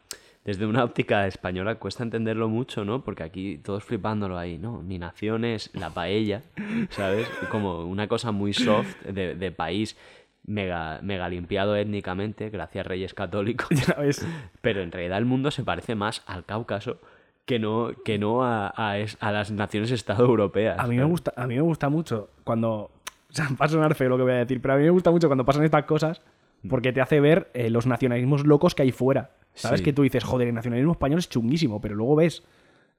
desde 0.45 0.65
una 0.65 0.85
óptica 0.85 1.27
española, 1.27 1.75
cuesta 1.75 2.05
entenderlo 2.05 2.49
mucho, 2.49 2.85
¿no? 2.85 3.03
Porque 3.03 3.25
aquí 3.25 3.59
todos 3.59 3.83
flipándolo 3.83 4.39
ahí, 4.39 4.59
¿no? 4.59 4.81
Mi 4.81 4.99
nación 4.99 5.45
es 5.45 5.71
la 5.75 5.91
paella, 5.91 6.43
¿sabes? 6.91 7.29
Como 7.51 7.85
una 7.85 8.07
cosa 8.07 8.31
muy 8.31 8.53
soft 8.53 9.03
de, 9.03 9.35
de 9.35 9.51
país 9.51 9.97
mega, 10.45 11.01
mega 11.03 11.29
limpiado 11.29 11.77
étnicamente, 11.77 12.51
gracias 12.51 12.85
a 12.85 12.89
Reyes 12.89 13.15
Católicos. 13.15 13.69
Pero 14.61 14.83
en 14.83 14.93
realidad 14.93 15.19
el 15.19 15.25
mundo 15.25 15.51
se 15.51 15.63
parece 15.65 15.95
más 15.95 16.23
al 16.27 16.45
Cáucaso 16.45 16.99
que 17.45 17.59
no, 17.59 17.91
que 18.05 18.19
no 18.19 18.45
a, 18.45 18.73
a 18.77 18.99
es- 18.99 19.17
a 19.21 19.33
las 19.33 19.51
naciones-estado 19.51 20.25
europeas. 20.25 20.79
A 20.79 20.87
mí 20.87 20.97
me 20.97 21.05
gusta, 21.05 21.33
a 21.37 21.47
mí 21.47 21.55
me 21.57 21.61
gusta 21.63 21.89
mucho 21.89 22.31
cuando. 22.45 22.91
O 23.33 23.35
sea, 23.35 23.49
va 23.59 23.65
a 23.65 23.69
sonar 23.69 23.95
feo 23.95 24.11
lo 24.11 24.19
que 24.19 24.25
voy 24.25 24.33
a 24.33 24.37
decir, 24.37 24.61
pero 24.61 24.75
a 24.75 24.77
mí 24.77 24.83
me 24.85 24.91
gusta 24.91 25.11
mucho 25.11 25.27
cuando 25.27 25.47
pasan 25.47 25.65
estas 25.65 25.87
cosas 25.87 26.21
porque 26.69 26.93
te 26.93 27.01
hace 27.01 27.19
ver 27.19 27.51
eh, 27.55 27.71
los 27.71 27.87
nacionalismos 27.87 28.45
locos 28.47 28.75
que 28.75 28.83
hay 28.83 28.93
fuera. 28.93 29.31
¿Sabes? 29.55 29.81
Sí. 29.81 29.85
Que 29.85 29.95
tú 29.95 30.03
dices, 30.03 30.23
joder, 30.23 30.49
el 30.49 30.55
nacionalismo 30.55 30.93
español 30.93 31.19
es 31.19 31.31
chunguísimo, 31.31 31.81
pero 31.81 31.95
luego 31.95 32.17
ves 32.17 32.43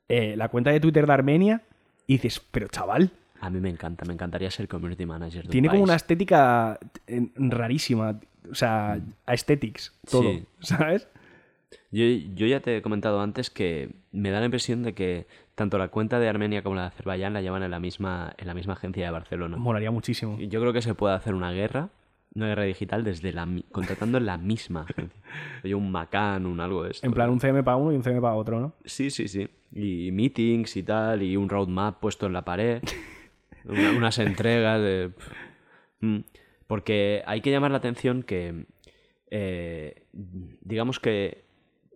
eh, 0.10 0.34
la 0.36 0.50
cuenta 0.50 0.72
de 0.72 0.80
Twitter 0.80 1.06
de 1.06 1.14
Armenia 1.14 1.62
y 2.08 2.14
dices, 2.14 2.40
pero 2.50 2.68
chaval, 2.68 3.12
A 3.44 3.50
mí 3.50 3.60
me 3.60 3.70
encanta, 3.70 4.06
me 4.06 4.14
encantaría 4.14 4.50
ser 4.50 4.70
community 4.70 5.06
manager 5.06 5.42
de 5.42 5.48
un 5.48 5.52
tiene 5.52 5.68
como 5.68 5.82
país. 5.82 5.90
una 5.90 5.96
estética 5.96 6.80
eh, 7.08 7.28
rarísima. 7.36 8.22
O 8.50 8.56
sea, 8.56 9.02
aesthetics, 9.26 9.94
todo. 10.10 10.24
Sí. 10.32 10.46
¿Sabes? 10.62 11.10
Yo, 11.92 12.06
yo 12.36 12.48
ya 12.48 12.62
te 12.62 12.78
he 12.78 12.82
comentado 12.82 13.20
antes 13.20 13.50
que 13.50 13.90
me 14.14 14.32
da 14.32 14.40
la 14.40 14.46
impresión 14.46 14.82
de 14.84 14.94
que 14.94 15.28
tanto 15.56 15.78
la 15.78 15.90
cuenta 15.90 16.20
de 16.20 16.30
Armenia 16.30 16.64
como 16.64 16.76
la 16.76 16.84
de 16.84 16.88
Azerbaiyán 16.88 17.34
la 17.34 17.42
llevan 17.42 17.64
en 17.64 17.72
la 17.72 17.82
misma, 17.82 18.34
en 18.38 18.48
la 18.48 18.54
misma 18.54 18.74
agencia 18.74 19.04
de 19.04 19.12
Barcelona. 19.12 19.58
Molaría 19.58 19.92
muchísimo. 19.92 20.38
Y 20.40 20.48
Yo 20.48 20.62
creo 20.62 20.72
que 20.72 20.82
se 20.82 20.96
puede 20.96 21.14
hacer 21.14 21.36
una 21.36 21.52
guerra, 21.52 21.90
una 22.36 22.48
guerra 22.48 22.64
digital, 22.64 23.04
desde 23.04 23.34
la 23.34 23.46
contratando 23.74 24.20
en 24.20 24.26
la 24.26 24.38
misma 24.38 24.84
agencia. 24.84 25.22
Oye, 25.66 25.76
un 25.76 25.92
Macan, 25.92 26.46
un 26.46 26.62
algo 26.62 26.84
de 26.84 26.92
esto. 26.92 27.06
En 27.06 27.12
plan, 27.14 27.30
un 27.30 27.42
CM 27.42 27.62
para 27.62 27.76
uno 27.76 27.92
y 27.92 27.96
un 27.98 28.04
CM 28.04 28.22
para 28.22 28.36
otro, 28.36 28.62
¿no? 28.62 28.74
Sí, 28.86 29.12
sí, 29.12 29.28
sí. 29.28 29.50
Y 29.76 30.12
meetings 30.14 30.78
y 30.78 30.84
tal, 30.84 31.22
y 31.22 31.36
un 31.36 31.50
roadmap 31.50 32.00
puesto 32.00 32.26
en 32.26 32.34
la 32.34 32.46
pared. 32.46 32.82
Una- 33.66 33.92
unas 33.92 34.20
entregas 34.20 34.82
de... 34.82 35.12
Mm. 36.02 36.20
Porque 36.68 37.24
hay 37.26 37.42
que 37.42 37.52
llamar 37.52 37.72
la 37.72 37.78
atención 37.78 38.24
que, 38.24 38.66
eh, 39.30 40.06
digamos 40.12 41.00
que 41.00 41.44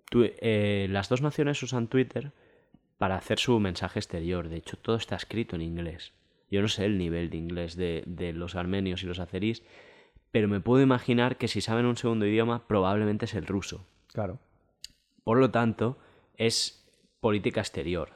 tu- 0.09 0.23
eh, 0.23 0.87
las 0.89 1.09
dos 1.09 1.21
naciones 1.21 1.61
usan 1.63 1.87
Twitter 1.87 2.31
para 2.97 3.15
hacer 3.15 3.39
su 3.39 3.59
mensaje 3.59 3.99
exterior. 3.99 4.49
De 4.49 4.57
hecho, 4.57 4.77
todo 4.77 4.95
está 4.97 5.15
escrito 5.15 5.55
en 5.55 5.61
inglés. 5.61 6.13
Yo 6.49 6.61
no 6.61 6.67
sé 6.67 6.85
el 6.85 6.97
nivel 6.97 7.29
de 7.29 7.37
inglés 7.37 7.75
de, 7.75 8.03
de 8.05 8.33
los 8.33 8.55
armenios 8.55 9.03
y 9.03 9.05
los 9.05 9.19
azerís, 9.19 9.63
pero 10.31 10.47
me 10.47 10.59
puedo 10.59 10.81
imaginar 10.83 11.37
que 11.37 11.47
si 11.47 11.61
saben 11.61 11.85
un 11.85 11.97
segundo 11.97 12.25
idioma, 12.25 12.67
probablemente 12.67 13.25
es 13.25 13.33
el 13.33 13.45
ruso. 13.45 13.85
Claro. 14.13 14.39
Por 15.23 15.39
lo 15.39 15.51
tanto, 15.51 15.97
es 16.37 16.85
política 17.19 17.61
exterior. 17.61 18.11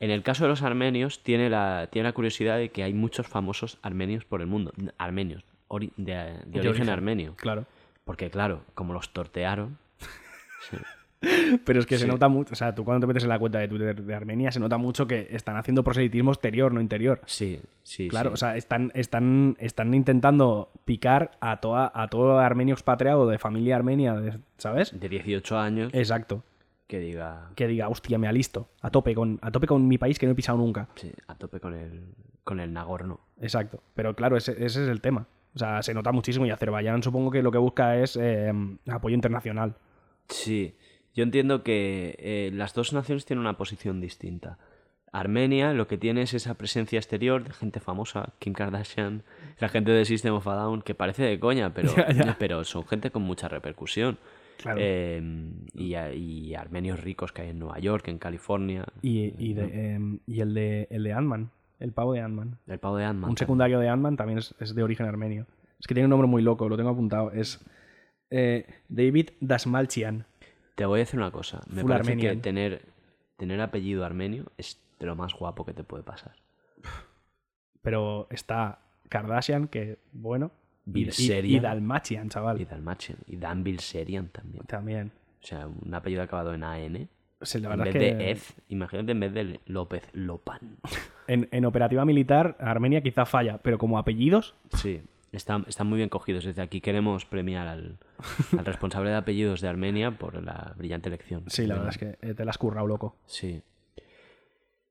En 0.00 0.10
el 0.10 0.22
caso 0.22 0.44
de 0.44 0.50
los 0.50 0.62
armenios, 0.62 1.22
tiene 1.22 1.50
la, 1.50 1.88
tiene 1.90 2.08
la 2.08 2.12
curiosidad 2.12 2.56
de 2.56 2.70
que 2.70 2.82
hay 2.84 2.94
muchos 2.94 3.26
famosos 3.26 3.78
armenios 3.82 4.24
por 4.24 4.40
el 4.40 4.46
mundo. 4.46 4.72
Armenios, 4.96 5.42
ori- 5.68 5.92
de, 5.96 6.12
de 6.14 6.60
origen, 6.60 6.68
origen, 6.68 6.88
armenio. 6.90 7.34
Claro. 7.36 7.64
Porque, 8.04 8.30
claro, 8.30 8.62
como 8.74 8.92
los 8.92 9.12
tortearon. 9.12 9.76
Pero 11.64 11.80
es 11.80 11.86
que 11.86 11.98
se 11.98 12.06
nota 12.06 12.28
mucho, 12.28 12.52
o 12.52 12.54
sea, 12.56 12.76
tú 12.76 12.84
cuando 12.84 13.00
te 13.00 13.08
metes 13.08 13.24
en 13.24 13.28
la 13.30 13.40
cuenta 13.40 13.58
de 13.58 13.66
Twitter 13.66 14.00
de 14.04 14.14
Armenia, 14.14 14.52
se 14.52 14.60
nota 14.60 14.78
mucho 14.78 15.08
que 15.08 15.26
están 15.32 15.56
haciendo 15.56 15.82
proselitismo 15.82 16.30
exterior, 16.30 16.72
no 16.72 16.80
interior. 16.80 17.20
Sí, 17.26 17.60
sí, 17.82 18.06
Claro, 18.06 18.30
sí. 18.30 18.34
o 18.34 18.36
sea, 18.36 18.56
están, 18.56 18.92
están, 18.94 19.56
están 19.58 19.94
intentando 19.94 20.70
picar 20.84 21.32
a, 21.40 21.56
toda, 21.56 21.90
a 21.92 22.06
todo 22.06 22.38
armenio 22.38 22.74
expatriado 22.74 23.26
de 23.28 23.36
familia 23.38 23.74
armenia, 23.74 24.14
de- 24.14 24.38
¿sabes? 24.58 24.98
De 24.98 25.08
18 25.08 25.58
años, 25.58 25.90
Exacto. 25.92 26.44
Que 26.88 26.98
diga. 26.98 27.50
Que 27.54 27.68
diga, 27.68 27.88
hostia, 27.88 28.18
me 28.18 28.26
alisto. 28.26 28.70
A 28.80 28.90
tope 28.90 29.14
con, 29.14 29.38
a 29.42 29.52
tope 29.52 29.68
con 29.68 29.86
mi 29.86 29.98
país 29.98 30.18
que 30.18 30.26
no 30.26 30.32
he 30.32 30.34
pisado 30.34 30.58
nunca. 30.58 30.88
Sí, 30.96 31.12
a 31.28 31.36
tope 31.36 31.60
con 31.60 31.74
el, 31.74 32.02
con 32.42 32.58
el 32.58 32.72
Nagorno. 32.72 33.20
Exacto. 33.40 33.82
Pero 33.94 34.16
claro, 34.16 34.36
ese, 34.36 34.52
ese 34.52 34.82
es 34.82 34.88
el 34.88 35.00
tema. 35.00 35.28
O 35.54 35.58
sea, 35.58 35.82
se 35.82 35.94
nota 35.94 36.12
muchísimo 36.12 36.46
y 36.46 36.50
Azerbaiyán 36.50 37.02
supongo 37.02 37.30
que 37.30 37.42
lo 37.42 37.52
que 37.52 37.58
busca 37.58 37.96
es 37.96 38.16
eh, 38.20 38.52
apoyo 38.88 39.14
internacional. 39.14 39.76
Sí, 40.28 40.74
yo 41.14 41.22
entiendo 41.24 41.62
que 41.62 42.16
eh, 42.18 42.50
las 42.52 42.74
dos 42.74 42.92
naciones 42.92 43.24
tienen 43.24 43.40
una 43.40 43.56
posición 43.56 44.00
distinta. 44.00 44.58
Armenia 45.10 45.72
lo 45.72 45.88
que 45.88 45.96
tiene 45.98 46.22
es 46.22 46.34
esa 46.34 46.54
presencia 46.54 46.98
exterior 46.98 47.42
de 47.44 47.52
gente 47.52 47.80
famosa, 47.80 48.34
Kim 48.38 48.52
Kardashian, 48.52 49.24
la 49.58 49.68
gente 49.68 49.90
de 49.90 50.04
System 50.04 50.34
of 50.34 50.46
a 50.46 50.54
Down, 50.54 50.82
que 50.82 50.94
parece 50.94 51.22
de 51.24 51.40
coña, 51.40 51.72
pero, 51.74 51.94
Ya, 51.96 52.12
ya. 52.12 52.36
pero 52.38 52.62
son 52.64 52.86
gente 52.86 53.10
con 53.10 53.22
mucha 53.22 53.48
repercusión. 53.48 54.18
Claro. 54.58 54.78
Eh, 54.82 55.22
y, 55.72 55.94
y 55.94 56.54
armenios 56.54 57.00
ricos 57.00 57.32
que 57.32 57.42
hay 57.42 57.50
en 57.50 57.58
Nueva 57.60 57.78
York, 57.78 58.08
en 58.08 58.18
California. 58.18 58.84
Y, 59.02 59.32
y, 59.38 59.54
de, 59.54 59.94
em, 59.94 60.18
y 60.26 60.40
el 60.40 60.52
de, 60.52 60.88
el 60.90 61.04
de 61.04 61.12
Ant-Man, 61.12 61.50
el 61.78 61.92
pavo 61.92 62.12
de 62.12 62.20
Ant-Man. 62.20 62.58
El 62.66 62.78
pavo 62.78 62.96
de 62.96 63.04
Ant-Man. 63.04 63.30
Un 63.30 63.36
secundario 63.36 63.78
de 63.78 63.88
Ant-Man 63.88 64.16
también 64.16 64.38
es, 64.38 64.54
es 64.58 64.74
de 64.74 64.82
origen 64.82 65.06
armenio. 65.06 65.46
Es 65.78 65.86
que 65.86 65.94
tiene 65.94 66.06
un 66.06 66.10
nombre 66.10 66.26
muy 66.28 66.42
loco, 66.42 66.68
lo 66.68 66.76
tengo 66.76 66.90
apuntado. 66.90 67.30
Es 67.30 67.64
eh, 68.30 68.66
David 68.88 69.30
Dasmalchian. 69.40 70.26
Te 70.74 70.84
voy 70.86 70.98
a 70.98 71.02
decir 71.04 71.18
una 71.20 71.30
cosa. 71.30 71.62
Me 71.68 71.82
Full 71.82 71.90
parece 71.90 72.10
Armenian. 72.10 72.36
que 72.36 72.42
tener, 72.42 72.82
tener 73.36 73.60
apellido 73.60 74.04
armenio 74.04 74.46
es 74.58 74.80
de 74.98 75.06
lo 75.06 75.14
más 75.14 75.34
guapo 75.34 75.64
que 75.64 75.72
te 75.72 75.84
puede 75.84 76.02
pasar. 76.02 76.32
Pero 77.80 78.26
está 78.30 78.80
Kardashian, 79.08 79.68
que 79.68 79.98
bueno. 80.12 80.50
Y- 80.94 81.08
y, 81.48 81.56
y 81.56 81.60
Dalmachian, 81.60 82.28
chaval. 82.28 82.60
Y 82.60 82.64
Dalmachian. 82.64 83.18
Y 83.26 83.36
Dan 83.36 83.62
Bilzerian 83.64 84.28
también. 84.28 84.64
También. 84.66 85.12
O 85.42 85.46
sea, 85.46 85.66
un 85.68 85.94
apellido 85.94 86.22
acabado 86.22 86.52
en 86.54 86.64
AN. 86.64 87.08
Sí, 87.42 87.60
la 87.60 87.72
En 87.74 87.78
vez 87.78 87.88
es 87.88 87.92
que 87.92 87.98
de 88.14 88.30
Ez, 88.32 88.54
imagínate 88.68 89.12
en 89.12 89.20
vez 89.20 89.32
de 89.32 89.60
López, 89.66 90.02
Lopan. 90.12 90.78
en, 91.28 91.48
en 91.52 91.64
operativa 91.64 92.04
militar 92.04 92.56
Armenia 92.58 93.00
quizá 93.00 93.24
falla, 93.26 93.58
pero 93.58 93.78
como 93.78 93.96
apellidos, 93.98 94.56
Sí, 94.74 95.00
están, 95.30 95.64
están 95.68 95.86
muy 95.86 95.98
bien 95.98 96.08
cogidos. 96.08 96.44
Desde 96.44 96.62
aquí 96.62 96.80
queremos 96.80 97.24
premiar 97.26 97.68
al, 97.68 97.98
al 98.58 98.64
responsable 98.64 99.10
de 99.10 99.16
apellidos 99.16 99.60
de 99.60 99.68
Armenia 99.68 100.10
por 100.10 100.42
la 100.42 100.74
brillante 100.76 101.08
elección. 101.10 101.44
sí, 101.46 101.66
la 101.68 101.74
verdad 101.76 101.90
es 101.90 101.98
que 101.98 102.34
te 102.34 102.44
la 102.44 102.50
has 102.50 102.58
currado, 102.58 102.88
loco. 102.88 103.14
Sí. 103.26 103.62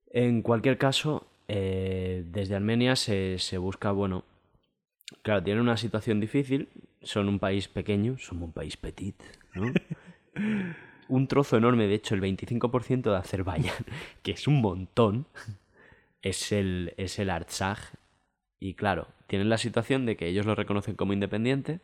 En 0.10 0.42
cualquier 0.42 0.78
caso, 0.78 1.28
eh, 1.50 2.24
desde 2.28 2.56
Armenia 2.56 2.96
se, 2.96 3.40
se 3.40 3.58
busca, 3.58 3.92
bueno, 3.92 4.24
claro, 5.22 5.44
tienen 5.44 5.62
una 5.62 5.78
situación 5.78 6.20
difícil, 6.20 6.70
son 7.02 7.28
un 7.30 7.40
país 7.40 7.68
pequeño, 7.68 8.18
somos 8.18 8.44
un 8.46 8.52
país 8.54 8.78
petit, 8.78 9.16
¿no? 9.54 9.72
un 11.10 11.28
trozo 11.28 11.58
enorme, 11.58 11.88
de 11.88 11.96
hecho, 11.96 12.16
el 12.16 12.22
25% 12.22 13.12
de 13.12 13.18
Azerbaiyán, 13.18 13.76
que 14.24 14.32
es 14.32 14.48
un 14.48 14.62
montón, 14.62 15.26
es 16.22 16.52
el, 16.52 16.94
es 16.98 17.20
el 17.20 17.30
Artsaj. 17.30 17.80
Y 18.60 18.74
claro, 18.74 19.08
tienen 19.28 19.50
la 19.50 19.58
situación 19.58 20.06
de 20.06 20.18
que 20.18 20.28
ellos 20.28 20.46
lo 20.46 20.56
reconocen 20.56 20.96
como 20.96 21.14
independiente, 21.14 21.80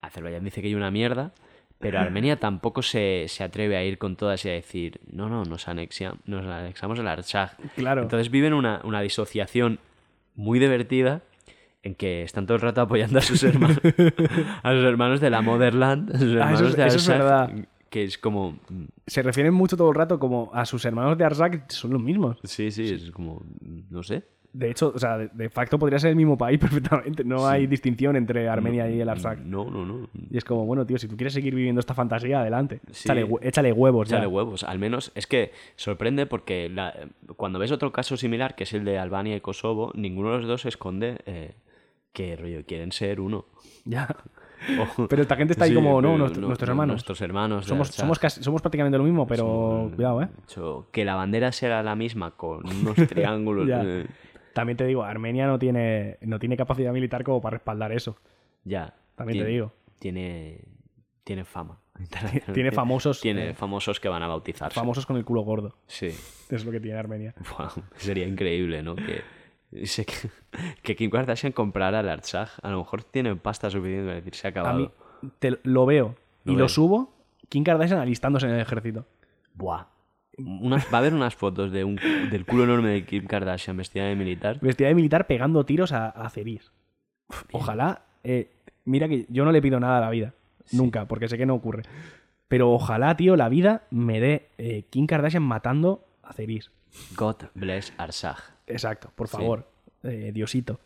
Azerbaiyán 0.00 0.44
dice 0.44 0.60
que 0.62 0.68
hay 0.68 0.74
una 0.74 0.90
mierda, 0.90 1.32
pero 1.78 1.98
Armenia 2.00 2.38
tampoco 2.38 2.82
se, 2.82 3.26
se 3.28 3.44
atreve 3.44 3.76
a 3.76 3.84
ir 3.84 3.98
con 3.98 4.16
todas 4.16 4.44
y 4.44 4.48
a 4.48 4.52
decir, 4.52 5.00
no, 5.10 5.28
no, 5.28 5.44
nos, 5.44 5.68
anexia- 5.68 6.16
nos 6.26 6.44
anexamos 6.46 6.98
el 6.98 7.06
Artsaj. 7.08 7.52
Claro. 7.76 8.02
Entonces 8.02 8.30
viven 8.30 8.52
una, 8.54 8.80
una 8.84 9.00
disociación 9.00 9.78
muy 10.34 10.58
divertida 10.58 11.22
en 11.82 11.94
que 11.94 12.22
están 12.22 12.46
todo 12.46 12.56
el 12.56 12.60
rato 12.62 12.80
apoyando 12.80 13.18
a 13.18 13.22
sus 13.22 13.42
hermanos, 13.42 13.78
a 14.62 14.72
sus 14.72 14.84
hermanos 14.84 15.20
de 15.20 15.30
la 15.30 15.42
Motherland, 15.42 16.14
a 16.14 16.18
sus 16.18 16.28
Ah, 16.36 16.50
hermanos 16.50 16.60
eso 16.60 16.76
de 16.76 16.86
es 16.86 17.08
verdad. 17.08 17.50
que 17.90 18.04
es 18.04 18.18
como, 18.18 18.56
Se 19.06 19.22
refieren 19.22 19.52
mucho 19.54 19.76
todo 19.76 19.88
el 19.90 19.94
rato 19.96 20.18
como 20.18 20.50
a 20.54 20.64
sus 20.64 20.84
hermanos 20.84 21.18
de 21.18 21.24
Arzak, 21.24 21.70
son 21.70 21.92
los 21.92 22.02
mismos. 22.02 22.38
sí, 22.44 22.70
sí, 22.70 22.84
es 22.92 23.10
como, 23.10 23.42
no 23.90 24.02
sé. 24.02 24.22
De 24.54 24.70
hecho, 24.70 24.92
o 24.94 24.98
sea, 24.98 25.16
de, 25.16 25.28
de 25.32 25.48
facto 25.48 25.78
podría 25.78 25.98
ser 25.98 26.10
el 26.10 26.16
mismo 26.16 26.36
país 26.36 26.58
perfectamente. 26.60 27.24
No 27.24 27.46
hay 27.48 27.66
distinción 27.66 28.16
entre 28.16 28.50
Armenia 28.50 28.88
y 28.90 29.00
el 29.00 29.08
Arzak. 29.08 29.38
No, 29.38 29.64
no, 29.70 29.86
no. 29.86 30.08
Y 30.30 30.36
es 30.36 30.44
como, 30.44 30.66
bueno, 30.66 30.84
tío, 30.84 30.98
si 30.98 31.08
tú 31.08 31.16
quieres 31.16 31.32
seguir 31.32 31.54
viviendo 31.54 31.80
esta 31.80 31.94
fantasía, 31.94 32.42
adelante. 32.42 32.80
Sí. 32.90 33.04
Échale, 33.08 33.26
échale 33.40 33.72
huevos 33.72 34.10
ya. 34.10 34.16
Échale 34.18 34.26
huevos. 34.28 34.62
Al 34.64 34.78
menos 34.78 35.10
es 35.14 35.26
que 35.26 35.52
sorprende 35.76 36.26
porque 36.26 36.68
la- 36.68 36.94
cuando 37.36 37.58
ves 37.58 37.72
otro 37.72 37.92
caso 37.92 38.18
similar, 38.18 38.54
que 38.54 38.64
es 38.64 38.74
el 38.74 38.84
de 38.84 38.98
Albania 38.98 39.34
y 39.36 39.40
Kosovo, 39.40 39.90
ninguno 39.94 40.32
de 40.32 40.38
los 40.40 40.46
dos 40.46 40.66
esconde 40.66 41.16
eh, 41.24 41.54
que 42.12 42.36
rollo 42.36 42.64
quieren 42.66 42.92
ser 42.92 43.20
uno. 43.20 43.46
Ya. 43.84 44.08
O- 44.98 45.06
Pero 45.08 45.22
esta 45.22 45.36
gente 45.36 45.52
está 45.52 45.64
ahí 45.64 45.70
Sí, 45.70 45.74
como, 45.76 46.00
no, 46.02 46.16
nuestros 46.16 46.68
hermanos. 46.68 46.94
Nuestros 46.94 47.20
hermanos. 47.20 47.66
Somos, 47.66 47.88
somos, 47.88 48.18
casi- 48.18 48.42
somos 48.42 48.60
prácticamente 48.62 48.96
lo 48.98 49.04
mismo, 49.04 49.26
pero 49.26 49.44
Somos- 49.44 49.92
cuidado, 49.96 50.22
¿eh? 50.22 50.28
hecho, 50.44 50.88
que 50.92 51.04
la 51.04 51.14
bandera 51.16 51.50
sea 51.52 51.82
la 51.82 51.96
misma 51.96 52.32
con 52.32 52.66
unos 52.68 52.94
triángulos. 53.08 53.68
Eh, 53.70 54.06
También 54.54 54.76
te 54.76 54.86
digo, 54.86 55.02
Armenia 55.02 55.46
no 55.46 55.58
tiene, 55.58 56.18
no 56.20 56.38
tiene 56.38 56.56
capacidad 56.56 56.92
militar 56.92 57.24
como 57.24 57.40
para 57.40 57.54
respaldar 57.56 57.92
eso. 57.92 58.16
ya. 58.64 58.94
También 59.14 59.44
te 59.44 59.50
digo. 59.50 59.72
Tiene, 59.98 60.60
tiene 61.22 61.44
fama. 61.44 61.78
Tiene 62.52 62.72
famosos, 62.72 63.20
Tiene 63.20 63.50
eh, 63.50 63.54
famosos 63.54 64.00
que 64.00 64.08
van 64.08 64.22
a 64.22 64.26
bautizarse. 64.26 64.74
Famosos 64.74 65.04
con 65.06 65.16
el 65.16 65.24
culo 65.24 65.42
gordo. 65.42 65.76
Sí. 65.86 66.08
Es 66.48 66.64
lo 66.64 66.72
que 66.72 66.80
tiene 66.80 66.98
Armenia. 66.98 67.34
Sería 67.96 68.26
increíble, 68.26 68.82
¿no? 68.82 68.96
Que, 68.96 69.20
sé 69.84 70.04
que, 70.06 70.14
que 70.82 70.96
Kim 70.96 71.10
Kardashian 71.10 71.52
comprara 71.52 72.00
el 72.00 72.08
Artsaj. 72.08 72.50
A 72.62 72.70
lo 72.70 72.78
mejor 72.78 73.02
tiene 73.04 73.34
pasta 73.36 73.70
suficiente 73.70 74.04
para 74.06 74.16
decir 74.16 74.34
se 74.34 74.46
ha 74.46 74.48
A 74.48 74.50
acabado. 74.50 74.78
mí 74.78 74.90
te 75.38 75.58
lo 75.62 75.86
veo 75.86 76.14
Lo 76.44 76.52
y 76.52 76.56
lo 76.56 76.68
subo. 76.68 77.12
Kim 77.48 77.64
Kardashian 77.64 77.98
alistándose 78.00 78.46
en 78.46 78.52
el 78.54 78.60
ejército. 78.60 79.06
Buah. 79.54 79.86
Unas- 80.38 80.86
va 80.86 80.96
a 80.96 81.00
haber 81.00 81.12
unas 81.14 81.34
fotos 81.36 81.70
de 81.72 81.84
un, 81.84 81.96
del 82.30 82.46
culo 82.46 82.64
enorme 82.64 82.88
de 82.88 83.04
Kim 83.04 83.26
Kardashian 83.26 83.76
vestida 83.76 84.04
de 84.06 84.16
militar. 84.16 84.58
Vestida 84.60 84.88
de 84.88 84.94
militar 84.94 85.26
pegando 85.26 85.64
tiros 85.66 85.92
a, 85.92 86.08
a 86.08 86.30
Ceris. 86.30 86.72
Ojalá. 87.52 88.02
eh, 88.24 88.50
mira 88.84 89.08
que 89.08 89.26
yo 89.28 89.44
no 89.44 89.52
le 89.52 89.60
pido 89.62 89.78
nada 89.80 89.98
a 89.98 90.00
la 90.00 90.10
vida. 90.10 90.34
Nunca, 90.72 91.06
porque 91.06 91.28
sé 91.28 91.36
que 91.36 91.44
no 91.46 91.54
ocurre. 91.54 91.82
Pero 92.48 92.70
ojalá, 92.72 93.16
tío, 93.16 93.36
la 93.36 93.48
vida 93.48 93.82
me 93.90 94.20
dé 94.20 94.48
eh, 94.58 94.84
Kim 94.90 95.06
Kardashian 95.06 95.42
matando 95.42 96.04
a 96.22 96.32
Ceris. 96.32 96.70
God 97.16 97.36
bless 97.54 97.92
Artsaj. 97.98 98.38
Exacto, 98.66 99.10
por 99.14 99.28
Sí. 99.28 99.36
favor. 99.36 99.68
Eh, 100.02 100.30
Diosito. 100.32 100.80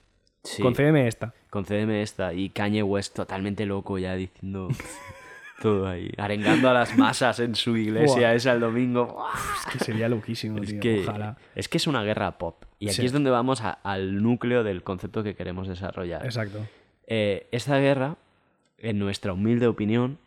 Sí. 0.44 0.62
Concédeme 0.62 1.08
esta. 1.08 1.34
Concédeme 1.50 2.02
esta. 2.02 2.32
Y 2.32 2.50
Kanye 2.50 2.82
West 2.82 3.14
totalmente 3.16 3.66
loco 3.66 3.98
ya 3.98 4.14
diciendo 4.14 4.68
todo 5.62 5.88
ahí. 5.88 6.10
Arengando 6.18 6.68
a 6.70 6.74
las 6.74 6.96
masas 6.96 7.40
en 7.40 7.54
su 7.54 7.76
iglesia 7.76 8.34
esa 8.34 8.52
el 8.52 8.60
domingo. 8.60 9.24
Es 9.66 9.72
que 9.72 9.84
sería 9.84 10.08
loquísimo, 10.08 10.58
Es 10.62 10.68
tío. 10.70 10.80
que, 10.80 11.00
Ojalá. 11.00 11.36
es 11.54 11.68
que 11.68 11.78
es 11.78 11.86
una 11.86 12.02
guerra 12.04 12.38
pop. 12.38 12.62
Y 12.78 12.86
aquí 12.88 12.96
Sí. 12.96 13.06
es 13.06 13.12
donde 13.12 13.30
vamos 13.30 13.62
a- 13.62 13.70
al 13.70 14.22
núcleo 14.22 14.62
del 14.62 14.82
concepto 14.82 15.22
que 15.22 15.34
queremos 15.34 15.66
desarrollar. 15.66 16.24
Exacto. 16.24 16.60
Eh, 17.08 17.48
esta 17.52 17.78
guerra, 17.78 18.16
en 18.78 18.98
nuestra 18.98 19.32
humilde 19.32 19.66
opinión, 19.66 20.18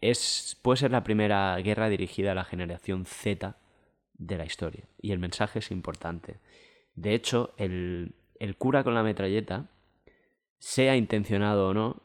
es, 0.00 0.58
puede 0.62 0.76
ser 0.78 0.90
la 0.90 1.04
primera 1.04 1.56
guerra 1.58 1.88
dirigida 1.88 2.32
a 2.32 2.34
la 2.34 2.44
generación 2.44 3.06
Z 3.06 3.56
de 4.18 4.36
la 4.38 4.44
historia. 4.44 4.84
Y 5.00 5.12
el 5.12 5.18
mensaje 5.18 5.58
es 5.60 5.70
importante. 5.70 6.36
De 6.94 7.14
hecho, 7.14 7.52
el, 7.58 8.14
el 8.38 8.56
cura 8.56 8.82
con 8.84 8.94
la 8.94 9.02
metralleta, 9.02 9.68
sea 10.58 10.96
intencionado 10.96 11.68
o 11.68 11.74
no, 11.74 12.02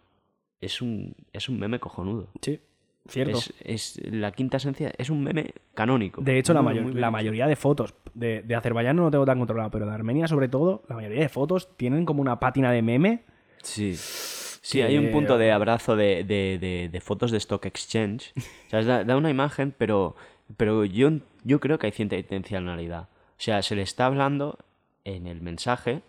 es 0.59 0.81
un, 0.81 1.15
es 1.33 1.49
un 1.49 1.59
meme 1.59 1.79
cojonudo. 1.79 2.29
Sí, 2.41 2.59
cierto. 3.07 3.37
Es, 3.37 3.53
es 3.63 4.01
la 4.11 4.31
quinta 4.31 4.57
esencia, 4.57 4.91
es 4.97 5.09
un 5.09 5.23
meme 5.23 5.53
canónico. 5.73 6.21
De 6.21 6.37
hecho, 6.37 6.53
la, 6.53 6.61
mayor- 6.61 6.83
muy 6.83 6.93
la 6.93 7.09
mayoría 7.11 7.47
de 7.47 7.55
fotos 7.55 7.95
de, 8.13 8.41
de 8.43 8.55
Azerbaiyán 8.55 8.95
no 8.97 9.03
lo 9.03 9.11
tengo 9.11 9.25
tan 9.25 9.37
controlado, 9.39 9.71
pero 9.71 9.85
de 9.85 9.93
Armenia, 9.93 10.27
sobre 10.27 10.49
todo, 10.49 10.83
la 10.89 10.95
mayoría 10.95 11.21
de 11.21 11.29
fotos 11.29 11.75
tienen 11.77 12.05
como 12.05 12.21
una 12.21 12.39
pátina 12.39 12.71
de 12.71 12.81
meme. 12.81 13.23
Sí. 13.63 13.95
Sí, 13.95 14.77
que- 14.77 14.83
hay 14.83 14.97
un 14.97 15.11
punto 15.11 15.37
de 15.39 15.51
abrazo 15.51 15.95
de, 15.95 16.23
de- 16.23 16.59
de- 16.59 16.89
de 16.91 17.01
fotos 17.01 17.31
de 17.31 17.37
Stock 17.37 17.65
Exchange. 17.65 18.33
O 18.67 18.69
sea, 18.69 18.83
da, 18.83 19.03
da 19.03 19.17
una 19.17 19.29
imagen, 19.31 19.73
pero, 19.75 20.15
pero 20.57 20.85
yo, 20.85 21.09
yo 21.43 21.59
creo 21.59 21.79
que 21.79 21.87
hay 21.87 21.91
cierta 21.93 22.15
intencionalidad. 22.17 23.03
O 23.03 23.43
sea, 23.43 23.61
se 23.61 23.75
le 23.75 23.81
está 23.81 24.05
hablando 24.05 24.57
en 25.03 25.27
el 25.27 25.41
mensaje. 25.41 26.01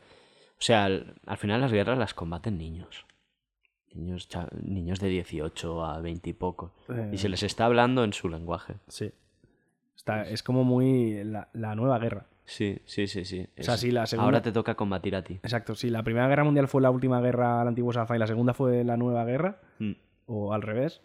O 0.58 0.64
sea, 0.64 0.84
al, 0.84 1.14
al 1.26 1.36
final 1.38 1.60
las 1.60 1.72
guerras 1.72 1.98
las 1.98 2.14
combaten 2.14 2.58
niños. 2.58 3.06
Niños, 3.94 4.28
niños 4.62 5.00
de 5.00 5.08
18 5.08 5.84
a 5.84 6.00
20 6.00 6.30
y 6.30 6.32
poco. 6.32 6.72
Eh. 6.88 7.10
Y 7.12 7.18
se 7.18 7.28
les 7.28 7.42
está 7.42 7.66
hablando 7.66 8.04
en 8.04 8.12
su 8.12 8.28
lenguaje. 8.28 8.74
Sí. 8.88 9.12
Está, 9.96 10.28
es 10.28 10.42
como 10.42 10.64
muy 10.64 11.22
la, 11.24 11.48
la 11.52 11.74
nueva 11.74 11.98
guerra. 11.98 12.26
Sí, 12.44 12.78
sí, 12.86 13.06
sí, 13.06 13.24
sí. 13.24 13.46
O 13.58 13.62
sea, 13.62 13.76
sí, 13.76 13.90
la 13.90 14.06
segunda- 14.06 14.24
Ahora 14.26 14.42
te 14.42 14.50
toca 14.50 14.74
combatir 14.74 15.14
a 15.14 15.22
ti. 15.22 15.34
Exacto, 15.42 15.74
sí. 15.74 15.90
La 15.90 16.02
primera 16.02 16.26
guerra 16.28 16.44
mundial 16.44 16.68
fue 16.68 16.80
la 16.82 16.90
última 16.90 17.20
guerra 17.20 17.60
al 17.60 17.68
antiguo 17.68 17.92
Safa 17.92 18.16
y 18.16 18.18
la 18.18 18.26
segunda 18.26 18.54
fue 18.54 18.82
la 18.82 18.96
nueva 18.96 19.24
guerra. 19.24 19.60
Mm. 19.78 19.92
O 20.26 20.52
al 20.54 20.62
revés. 20.62 21.00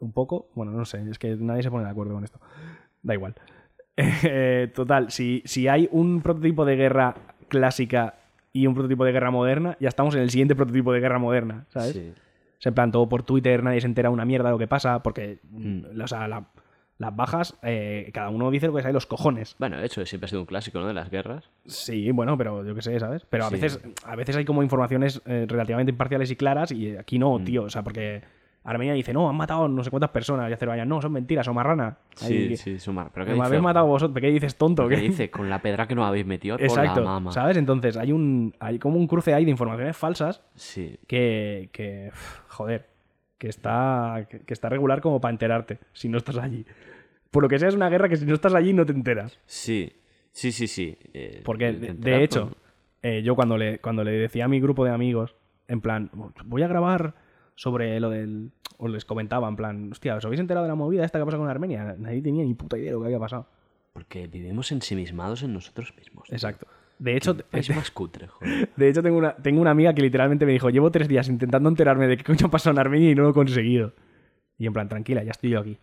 Un 0.00 0.12
poco. 0.12 0.48
Bueno, 0.54 0.72
no 0.72 0.84
sé. 0.84 1.02
Es 1.10 1.18
que 1.18 1.34
nadie 1.36 1.62
se 1.62 1.70
pone 1.70 1.84
de 1.84 1.90
acuerdo 1.90 2.14
con 2.14 2.24
esto. 2.24 2.40
Da 3.02 3.14
igual. 3.14 3.34
Eh, 3.96 4.72
total, 4.74 5.12
si, 5.12 5.40
si 5.44 5.68
hay 5.68 5.88
un 5.92 6.20
prototipo 6.20 6.64
de 6.64 6.74
guerra 6.74 7.14
clásica 7.46 8.14
y 8.52 8.66
un 8.66 8.74
prototipo 8.74 9.04
de 9.04 9.12
guerra 9.12 9.30
moderna, 9.30 9.76
ya 9.78 9.88
estamos 9.88 10.16
en 10.16 10.22
el 10.22 10.30
siguiente 10.30 10.56
prototipo 10.56 10.92
de 10.92 10.98
guerra 10.98 11.20
moderna, 11.20 11.66
¿sabes? 11.68 11.92
Sí. 11.92 12.12
O 12.12 12.60
sea, 12.60 12.70
en 12.70 12.74
plan, 12.74 12.90
todo 12.90 13.08
por 13.08 13.22
Twitter, 13.22 13.62
nadie 13.62 13.80
se 13.80 13.86
entera 13.86 14.10
una 14.10 14.24
mierda 14.24 14.48
de 14.48 14.52
lo 14.52 14.58
que 14.58 14.66
pasa, 14.66 15.00
porque, 15.04 15.38
Mm. 15.48 16.00
o 16.02 16.06
sea, 16.08 16.26
la- 16.26 16.46
las 16.98 17.14
bajas, 17.14 17.56
eh, 17.62 18.10
cada 18.12 18.30
uno 18.30 18.50
dice 18.50 18.66
lo 18.66 18.74
que 18.74 18.82
sabe 18.82 18.94
los 18.94 19.06
cojones. 19.06 19.54
Bueno, 19.60 19.76
de 19.78 19.86
hecho, 19.86 20.04
siempre 20.06 20.26
ha 20.26 20.28
sido 20.28 20.40
un 20.40 20.46
clásico, 20.46 20.80
¿no? 20.80 20.88
De 20.88 20.94
las 20.94 21.08
guerras. 21.10 21.48
Sí, 21.66 22.10
bueno, 22.10 22.36
pero 22.36 22.64
yo 22.64 22.74
qué 22.74 22.82
sé, 22.82 22.98
¿sabes? 22.98 23.24
Pero 23.30 23.44
a 23.44 23.48
Sí. 23.48 23.54
veces 23.54 23.80
a 24.04 24.16
veces 24.16 24.34
hay 24.34 24.44
como 24.44 24.64
informaciones 24.64 25.22
eh, 25.26 25.46
relativamente 25.48 25.90
imparciales 25.92 26.30
y 26.32 26.36
claras 26.36 26.72
y 26.72 26.96
aquí 26.96 27.18
no, 27.20 27.38
tío. 27.44 27.62
O 27.64 27.70
sea, 27.70 27.82
porque 27.84 28.22
Armenia 28.64 28.94
dice, 28.94 29.12
no, 29.12 29.28
han 29.28 29.36
matado 29.36 29.68
no 29.68 29.84
sé 29.84 29.90
cuántas 29.90 30.10
personas. 30.10 30.48
Y 30.48 30.54
Azerbaiyán, 30.54 30.88
no, 30.88 31.00
son 31.02 31.12
mentiras, 31.12 31.44
son 31.44 31.54
marranas. 31.54 31.96
Sí, 32.16 32.48
que- 32.48 32.56
sí, 32.56 32.78
sumar. 32.78 33.10
Pero 33.12 33.26
¿qué 33.26 33.30
me 33.32 33.36
dice? 33.36 33.46
habéis 33.46 33.62
matado 33.62 33.86
vosotros, 33.86 34.18
¿qué 34.20 34.28
dices, 34.28 34.56
tonto? 34.56 34.88
¿Qué 34.88 34.96
¿Qué? 34.96 35.02
dice? 35.02 35.30
Con 35.30 35.50
la 35.50 35.60
pedra 35.60 35.86
que 35.86 35.94
nos 35.94 36.06
habéis 36.06 36.24
metido 36.24 36.56
por 36.56 36.64
Exacto, 36.64 37.00
la 37.00 37.06
mama. 37.06 37.30
¿sabes? 37.32 37.56
Entonces 37.58 37.96
hay 37.98 38.10
un 38.12 38.54
hay 38.60 38.78
como 38.78 38.96
un 38.98 39.06
cruce 39.06 39.34
ahí 39.34 39.44
de 39.44 39.50
informaciones 39.50 39.96
falsas 39.96 40.42
Sí. 40.54 40.98
que, 41.06 41.68
que 41.72 42.10
joder, 42.48 42.88
que 43.36 43.48
está, 43.48 44.26
que, 44.30 44.40
que 44.40 44.54
está 44.54 44.70
regular 44.70 45.00
como 45.02 45.20
para 45.20 45.32
enterarte 45.32 45.78
si 45.92 46.08
no 46.08 46.16
estás 46.16 46.38
allí. 46.38 46.64
Por 47.30 47.42
lo 47.42 47.48
que 47.50 47.58
sea, 47.58 47.68
es 47.68 47.74
una 47.74 47.90
guerra 47.90 48.08
que 48.08 48.16
si 48.16 48.24
no 48.24 48.32
estás 48.34 48.54
allí 48.54 48.72
no 48.72 48.86
te 48.86 48.92
enteras. 48.92 49.38
Sí, 49.44 49.92
sí, 50.32 50.52
sí, 50.52 50.68
sí. 50.68 50.96
eh, 51.12 51.42
Porque, 51.44 51.72
de, 51.72 52.22
hecho, 52.24 52.44
con- 52.48 52.56
eh, 53.02 53.22
yo 53.22 53.34
cuando 53.34 53.58
le, 53.58 53.78
cuando 53.80 54.04
le 54.04 54.12
decía 54.12 54.46
a 54.46 54.48
mi 54.48 54.60
grupo 54.60 54.84
de 54.86 54.92
amigos, 54.92 55.34
en 55.68 55.80
plan, 55.82 56.10
voy 56.46 56.62
a 56.62 56.68
grabar 56.68 57.14
sobre 57.54 57.98
lo 58.00 58.10
del... 58.10 58.50
O 58.76 58.88
les 58.88 59.04
comentaba, 59.04 59.48
en 59.48 59.56
plan, 59.56 59.92
hostia, 59.92 60.16
¿os 60.16 60.24
habéis 60.24 60.40
enterado 60.40 60.64
de 60.64 60.68
la 60.68 60.74
movida 60.74 61.04
esta 61.04 61.18
que 61.18 61.24
pasa 61.24 61.38
con 61.38 61.48
Armenia? 61.48 61.94
Nadie 61.98 62.22
tenía 62.22 62.44
ni 62.44 62.54
puta 62.54 62.76
idea 62.76 62.88
de 62.88 62.92
lo 62.92 63.00
que 63.00 63.06
había 63.06 63.20
pasado. 63.20 63.46
Porque 63.92 64.26
vivimos 64.26 64.72
ensimismados 64.72 65.42
en 65.44 65.52
nosotros 65.52 65.94
mismos. 65.96 66.24
tío. 66.24 66.34
Exacto. 66.34 66.66
De 66.98 67.16
hecho, 67.16 67.36
Es 67.52 67.74
más 67.74 67.90
cutre, 67.90 68.28
joder. 68.28 68.70
De 68.76 68.88
hecho, 68.88 69.02
tengo 69.02 69.18
una, 69.18 69.36
tengo 69.36 69.60
una 69.60 69.70
amiga 69.70 69.94
que 69.94 70.02
literalmente 70.02 70.46
me 70.46 70.52
dijo, 70.52 70.70
llevo 70.70 70.90
tres 70.90 71.08
días 71.08 71.28
intentando 71.28 71.68
enterarme 71.68 72.06
de 72.06 72.16
qué 72.16 72.24
coño 72.24 72.46
ha 72.46 72.50
pasado 72.50 72.72
en 72.72 72.80
Armenia 72.80 73.10
y 73.10 73.14
no 73.14 73.22
lo 73.22 73.30
he 73.30 73.34
conseguido. 73.34 73.92
Y 74.58 74.66
en 74.66 74.72
plan, 74.72 74.88
tranquila, 74.88 75.22
ya 75.22 75.32
estoy 75.32 75.50
yo 75.50 75.60
aquí. 75.60 75.78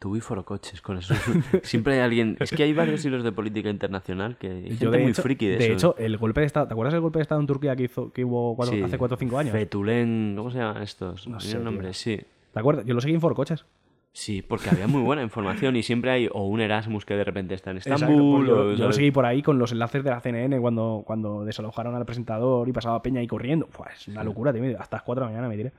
Tú 0.00 0.16
y 0.16 0.20
forocoches 0.20 0.80
con 0.80 0.96
eso. 0.98 1.14
Siempre 1.62 1.92
hay 1.94 2.00
alguien. 2.00 2.36
Es 2.40 2.50
que 2.50 2.62
hay 2.64 2.72
varios 2.72 3.04
hilos 3.04 3.22
de 3.22 3.32
política 3.32 3.68
internacional 3.68 4.36
que 4.38 4.48
hay 4.48 4.62
gente 4.68 4.84
Yo, 4.84 4.90
de 4.90 4.98
muy 4.98 5.10
hecho, 5.12 5.20
friki 5.22 5.46
de, 5.46 5.58
de 5.58 5.64
eso. 5.66 5.72
hecho, 5.74 5.94
el 5.98 6.16
golpe 6.16 6.40
de 6.40 6.46
Estado... 6.46 6.66
¿Te 6.68 6.72
acuerdas 6.72 6.94
del 6.94 7.02
golpe 7.02 7.18
de 7.18 7.22
Estado 7.24 7.40
en 7.40 7.46
Turquía 7.46 7.76
que, 7.76 7.82
hizo, 7.84 8.10
que 8.10 8.24
hubo 8.24 8.56
cuatro- 8.56 8.74
Sí. 8.74 8.82
hace 8.82 8.96
4 8.96 9.14
o 9.14 9.18
5 9.18 9.38
años? 9.38 9.52
Fetulén, 9.52 10.32
¿cómo 10.38 10.50
se 10.50 10.56
llaman 10.58 10.82
estos? 10.82 11.28
No 11.28 11.38
sé, 11.38 11.58
nombre, 11.58 11.92
sí. 11.92 12.18
¿Te 12.52 12.58
acuerdas? 12.58 12.86
Yo 12.86 12.94
lo 12.94 13.00
seguí 13.02 13.14
en 13.14 13.20
Forcoches. 13.20 13.66
Sí, 14.12 14.40
porque 14.42 14.70
había 14.70 14.86
muy 14.88 15.02
buena 15.02 15.22
información 15.22 15.76
y 15.76 15.82
siempre 15.84 16.10
hay 16.10 16.28
o 16.32 16.46
un 16.48 16.60
Erasmus 16.62 17.04
que 17.04 17.14
de 17.14 17.22
repente 17.22 17.54
está 17.54 17.70
en 17.70 17.76
Estambul 17.76 18.38
pues 18.46 18.48
yo, 18.48 18.56
o, 18.70 18.72
yo 18.72 18.86
lo 18.86 18.92
seguí 18.92 19.10
por 19.12 19.24
ahí 19.26 19.40
con 19.42 19.58
los 19.58 19.70
enlaces 19.70 20.02
de 20.02 20.10
la 20.10 20.20
CNN 20.20 20.58
cuando, 20.60 21.04
cuando 21.06 21.44
desalojaron 21.44 21.94
al 21.94 22.04
presentador 22.06 22.68
y 22.68 22.72
pasaba 22.72 23.02
Peña 23.02 23.20
ahí 23.20 23.28
corriendo. 23.28 23.68
Fua, 23.70 23.88
es 23.94 24.08
una 24.08 24.24
locura, 24.24 24.52
tío. 24.52 24.62
Hasta 24.80 24.96
las 24.96 25.02
4 25.04 25.20
de 25.26 25.26
la 25.26 25.30
mañana 25.30 25.48
me 25.48 25.56
tiré. 25.58 25.72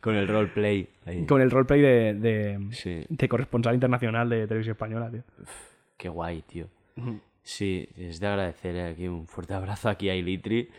Con 0.00 0.14
el 0.14 0.28
roleplay. 0.28 0.88
ahí. 1.06 1.24
Con 1.26 1.40
el 1.40 1.50
roleplay 1.50 1.80
de, 1.80 2.14
de, 2.14 2.58
Sí. 2.72 3.04
de 3.08 3.28
corresponsal 3.28 3.74
internacional 3.74 4.28
de 4.28 4.46
televisión 4.46 4.72
española, 4.72 5.10
tío. 5.10 5.22
Qué 5.96 6.08
guay, 6.08 6.42
tío. 6.42 6.66
Sí, 7.42 7.88
es 7.96 8.20
de 8.20 8.26
agradecer 8.26 8.74
eh, 8.76 8.88
aquí 8.88 9.06
un 9.08 9.26
fuerte 9.26 9.52
abrazo 9.54 9.88
aquí 9.90 10.08
a 10.08 10.14
Ilitri. 10.16 10.70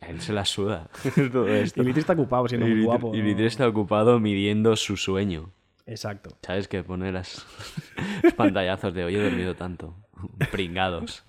A 0.00 0.06
él 0.08 0.20
se 0.20 0.32
la 0.32 0.44
suda 0.44 0.88
todo 1.32 1.46
esto. 1.48 1.82
Y 1.82 1.86
Litri 1.86 2.00
está 2.00 2.14
ocupado 2.14 2.48
siendo 2.48 2.66
muy 2.66 2.76
Ilitri- 2.76 2.84
guapo. 2.84 3.08
¿no? 3.10 3.14
Ilitri 3.14 3.46
está 3.46 3.68
ocupado 3.68 4.18
midiendo 4.18 4.74
su 4.76 4.96
sueño. 4.96 5.50
Exacto. 5.86 6.30
¿Sabes? 6.42 6.66
Que 6.68 6.82
pone 6.82 7.12
las 7.12 7.46
los 8.22 8.34
pantallazos 8.34 8.94
de 8.94 9.04
hoy 9.04 9.16
he 9.16 9.22
dormido 9.22 9.54
tanto. 9.54 9.94
Pringados. 10.50 11.24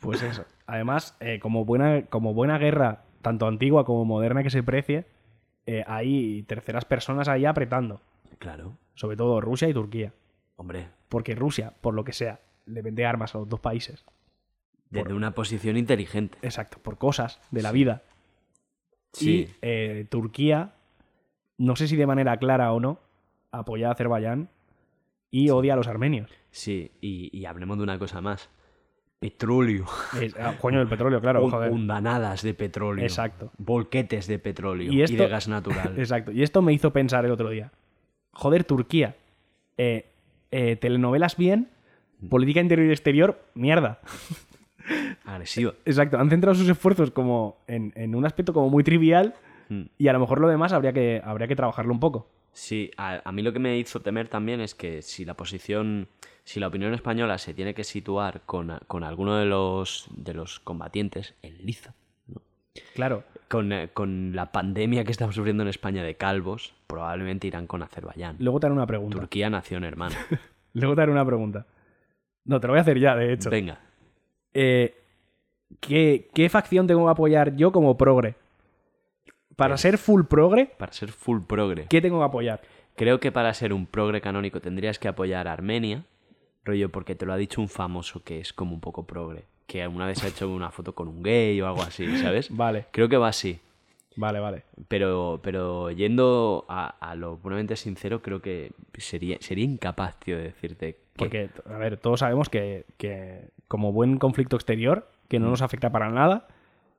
Pues 0.00 0.22
eso. 0.22 0.44
Además, 0.66 1.16
eh, 1.20 1.38
como, 1.40 1.64
buena, 1.64 2.02
como 2.06 2.34
buena 2.34 2.58
guerra, 2.58 3.04
tanto 3.22 3.46
antigua 3.46 3.84
como 3.84 4.04
moderna 4.04 4.42
que 4.42 4.50
se 4.50 4.62
precie, 4.62 5.06
eh, 5.66 5.84
hay 5.86 6.42
terceras 6.44 6.84
personas 6.84 7.28
ahí 7.28 7.44
apretando. 7.44 8.00
Claro. 8.38 8.76
Sobre 8.94 9.16
todo 9.16 9.40
Rusia 9.40 9.68
y 9.68 9.74
Turquía. 9.74 10.12
Hombre, 10.56 10.88
Porque 11.08 11.34
Rusia, 11.34 11.72
por 11.80 11.94
lo 11.94 12.04
que 12.04 12.12
sea, 12.12 12.40
le 12.66 12.82
vende 12.82 13.04
armas 13.06 13.34
a 13.34 13.38
los 13.38 13.48
dos 13.48 13.60
países. 13.60 14.04
desde 14.90 15.12
una 15.14 15.32
posición 15.32 15.76
inteligente. 15.76 16.38
Exacto, 16.42 16.78
por 16.80 16.98
cosas 16.98 17.40
de 17.50 17.62
la 17.62 17.72
vida. 17.72 18.02
Sí. 19.12 19.48
Y 19.48 19.54
eh, 19.62 20.06
Turquía, 20.10 20.74
no 21.58 21.74
sé 21.76 21.88
si 21.88 21.96
de 21.96 22.06
manera 22.06 22.36
clara 22.36 22.72
o 22.72 22.80
no, 22.80 23.00
apoya 23.50 23.88
a 23.88 23.92
Azerbaiyán 23.92 24.48
y 25.30 25.50
odia 25.50 25.74
a 25.74 25.76
los 25.76 25.88
armenios. 25.88 26.30
Sí, 26.50 26.92
y, 27.00 27.36
y 27.36 27.46
hablemos 27.46 27.76
de 27.78 27.82
una 27.82 27.98
cosa 27.98 28.20
más. 28.20 28.48
Petróleo. 29.30 29.86
Es- 30.20 30.36
ah, 30.38 30.54
coño, 30.60 30.80
el 30.80 30.88
petróleo, 30.88 31.20
claro, 31.20 31.48
joder. 31.50 31.70
Hundanadas 31.72 32.42
de 32.42 32.54
petróleo. 32.54 33.04
Exacto. 33.04 33.50
Volquetes 33.58 34.26
de 34.26 34.38
petróleo. 34.38 34.92
Y 34.92 34.98
de 35.16 35.28
gas 35.28 35.48
natural. 35.48 35.94
Exacto. 35.98 36.30
Y 36.32 36.42
esto 36.42 36.62
me 36.62 36.72
hizo 36.72 36.92
pensar 36.92 37.24
el 37.24 37.30
otro 37.30 37.48
día. 37.50 37.72
Joder, 38.32 38.64
Turquía. 38.64 39.16
eh, 39.76 40.10
eh, 40.50 40.76
telenovelas 40.76 41.36
bien, 41.36 41.68
política 42.28 42.60
interior 42.60 42.86
y 42.88 42.92
exterior, 42.92 43.40
mierda. 43.54 43.98
Agresiva. 45.24 45.72
Exacto. 45.84 46.18
Han 46.18 46.30
centrado 46.30 46.54
sus 46.54 46.68
esfuerzos 46.68 47.10
como 47.10 47.58
en, 47.66 47.92
en 47.96 48.14
un 48.14 48.24
aspecto 48.26 48.52
como 48.52 48.68
muy 48.70 48.84
trivial 48.84 49.34
Mm. 49.70 49.84
y 49.96 50.08
a 50.08 50.12
lo 50.12 50.20
mejor 50.20 50.42
lo 50.42 50.48
demás 50.48 50.74
habría 50.74 50.92
que, 50.92 51.22
habría 51.24 51.48
que 51.48 51.56
trabajarlo 51.56 51.90
un 51.94 51.98
poco. 51.98 52.28
Sí, 52.54 52.90
a, 52.96 53.20
a 53.24 53.32
mí 53.32 53.42
lo 53.42 53.52
que 53.52 53.58
me 53.58 53.76
hizo 53.78 54.00
temer 54.00 54.28
también 54.28 54.60
es 54.60 54.74
que 54.74 55.02
si 55.02 55.24
la 55.24 55.34
posición, 55.34 56.08
si 56.44 56.60
la 56.60 56.68
opinión 56.68 56.94
española 56.94 57.36
se 57.38 57.52
tiene 57.52 57.74
que 57.74 57.84
situar 57.84 58.42
con, 58.46 58.78
con 58.86 59.04
alguno 59.04 59.36
de 59.36 59.44
los, 59.44 60.06
de 60.16 60.34
los 60.34 60.60
combatientes, 60.60 61.34
en 61.42 61.58
liza, 61.66 61.94
¿no? 62.28 62.40
Claro. 62.94 63.24
con, 63.48 63.72
eh, 63.72 63.90
con 63.92 64.34
la 64.34 64.52
pandemia 64.52 65.04
que 65.04 65.10
estamos 65.12 65.34
sufriendo 65.34 65.62
en 65.64 65.68
España 65.68 66.02
de 66.04 66.14
calvos, 66.16 66.74
probablemente 66.86 67.46
irán 67.48 67.66
con 67.66 67.82
Azerbaiyán. 67.82 68.36
Luego 68.38 68.60
te 68.60 68.66
haré 68.66 68.74
una 68.74 68.86
pregunta. 68.86 69.18
Turquía, 69.18 69.50
nación 69.50 69.84
hermana. 69.84 70.16
Luego 70.74 70.94
te 70.94 71.02
haré 71.02 71.12
una 71.12 71.24
pregunta. 71.26 71.66
No, 72.44 72.60
te 72.60 72.66
lo 72.68 72.72
voy 72.72 72.78
a 72.78 72.82
hacer 72.82 72.98
ya, 73.00 73.16
de 73.16 73.32
hecho. 73.32 73.50
Venga, 73.50 73.80
Eh, 74.52 74.94
¿qué, 75.80 76.28
qué 76.34 76.48
facción 76.48 76.86
tengo 76.86 77.04
que 77.06 77.10
apoyar 77.10 77.56
yo 77.56 77.72
como 77.72 77.96
progre? 77.96 78.36
Para 79.56 79.76
ser 79.76 79.98
full 79.98 80.22
progre, 80.24 80.66
para 80.66 80.92
ser 80.92 81.10
full 81.12 81.40
progre. 81.46 81.86
¿qué 81.88 82.00
tengo 82.00 82.18
que 82.18 82.24
apoyar? 82.24 82.60
Creo 82.96 83.20
que 83.20 83.32
para 83.32 83.52
ser 83.54 83.72
un 83.72 83.86
progre 83.86 84.20
canónico 84.20 84.60
tendrías 84.60 84.98
que 84.98 85.08
apoyar 85.08 85.48
a 85.48 85.52
Armenia, 85.52 86.04
rollo, 86.64 86.90
porque 86.90 87.14
te 87.14 87.26
lo 87.26 87.32
ha 87.32 87.36
dicho 87.36 87.60
un 87.60 87.68
famoso 87.68 88.22
que 88.22 88.40
es 88.40 88.52
como 88.52 88.72
un 88.74 88.80
poco 88.80 89.06
progre, 89.06 89.44
que 89.66 89.82
alguna 89.82 90.06
vez 90.06 90.22
ha 90.24 90.28
hecho 90.28 90.48
una 90.48 90.70
foto 90.70 90.94
con 90.94 91.08
un 91.08 91.22
gay 91.22 91.60
o 91.60 91.66
algo 91.66 91.82
así, 91.82 92.16
¿sabes? 92.22 92.48
Vale, 92.54 92.86
Creo 92.92 93.08
que 93.08 93.16
va 93.16 93.28
así. 93.28 93.58
vale, 94.16 94.38
vale. 94.38 94.62
Pero, 94.88 95.40
pero 95.42 95.90
yendo 95.90 96.64
a, 96.68 96.94
a 97.00 97.14
lo 97.16 97.36
puramente 97.38 97.74
sincero, 97.76 98.22
creo 98.22 98.40
que 98.40 98.72
sería, 98.96 99.36
sería 99.40 99.64
incapaz, 99.64 100.18
tío, 100.20 100.36
de 100.36 100.44
decirte 100.44 100.94
que... 100.94 101.00
Porque, 101.16 101.50
a 101.68 101.76
ver, 101.78 101.96
todos 101.96 102.20
sabemos 102.20 102.48
que, 102.48 102.86
que 102.96 103.48
como 103.68 103.92
buen 103.92 104.18
conflicto 104.18 104.56
exterior, 104.56 105.08
que 105.28 105.38
Mm. 105.38 105.42
no 105.42 105.50
nos 105.50 105.62
afecta 105.62 105.90
para 105.90 106.10
nada, 106.10 106.46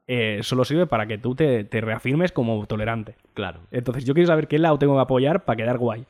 eh, 0.08 0.40
solo 0.44 0.66
sirve 0.66 0.86
para 0.88 1.08
que 1.08 1.18
tú 1.18 1.36
te, 1.36 1.64
te 1.64 1.82
reafirmes 1.82 2.32
como 2.32 2.66
tolerante. 2.68 3.16
Claro, 3.34 3.62
Entonces 3.72 4.06
yo 4.06 4.14
quiero 4.14 4.28
saber 4.28 4.48
qué 4.48 4.60
lado 4.60 4.78
tengo 4.80 4.96
que 4.96 5.02
apoyar 5.02 5.46
para 5.46 5.58
quedar 5.58 5.78
guay. 5.78 6.06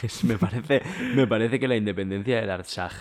pues 0.00 0.24
me 0.24 0.36
parece, 0.38 0.82
me 1.14 1.26
parece 1.26 1.60
que 1.60 1.68
la 1.68 1.76
independencia 1.76 2.40
del 2.40 2.50
Artsaj, 2.50 2.92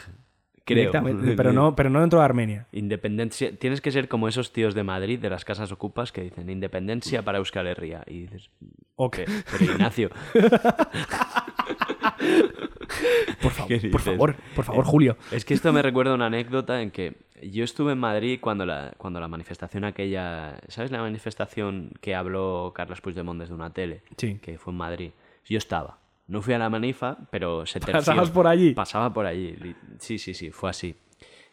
creo. 0.66 0.92
Pero 1.36 1.54
no, 1.54 1.76
pero 1.76 1.90
no 1.90 2.02
dentro 2.02 2.20
de 2.20 2.26
Armenia. 2.26 2.68
Independencia, 2.74 3.56
tienes 3.58 3.80
que 3.82 3.92
ser 3.92 4.08
como 4.10 4.28
esos 4.28 4.52
tíos 4.52 4.76
de 4.76 4.84
Madrid, 4.84 5.18
de 5.20 5.30
las 5.30 5.46
casas 5.46 5.72
ocupas, 5.72 6.12
que 6.12 6.22
dicen 6.24 6.50
independencia 6.50 7.22
para 7.24 7.38
Euskal 7.38 7.68
Herria. 7.68 8.04
Y 8.06 8.22
dices, 8.24 8.50
Ok. 8.96 9.16
"¿Qué? 9.16 9.26
Pero 9.60 9.72
Ignacio, 9.72 10.10
Por, 13.41 13.52
favor, 13.52 13.67
¿Qué 13.80 13.89
por 13.89 14.02
favor, 14.02 14.36
por 14.56 14.65
favor, 14.65 14.86
Julio. 14.86 15.17
Es 15.32 15.45
que 15.45 15.54
esto 15.54 15.71
me 15.73 15.82
recuerda 15.82 16.13
una 16.13 16.28
anécdota 16.28 16.82
en 16.82 16.91
que 16.91 17.15
yo 17.43 17.63
estuve 17.63 17.91
en 17.93 18.00
Madrid 18.00 18.39
cuando 18.41 18.65
la, 18.65 18.93
cuando 18.97 19.19
la 19.19 19.28
manifestación 19.28 19.84
aquella... 19.84 20.60
¿Sabes 20.69 20.91
la 20.91 21.00
manifestación 21.02 21.91
que 22.02 22.15
habló 22.15 22.71
Carlos 22.76 23.02
Puigdemont 23.02 23.39
desde 23.39 23.54
una 23.54 23.71
tele? 23.73 24.02
Sí. 24.17 24.39
Que 24.41 24.58
fue 24.58 24.71
en 24.73 24.78
Madrid. 24.78 25.12
Yo 25.45 25.58
estaba. 25.58 26.00
No 26.28 26.41
fui 26.41 26.54
a 26.54 26.60
la 26.60 26.69
manifa, 26.69 27.17
pero 27.30 27.65
se 27.65 27.80
terció. 27.80 27.93
¿Pasabas 28.00 28.32
por 28.32 28.47
allí? 28.47 28.73
Pasaba 28.73 29.13
por 29.13 29.26
allí. 29.26 29.56
Sí, 30.00 30.17
sí, 30.17 30.34
sí, 30.34 30.52
fue 30.52 30.69
así. 30.69 30.95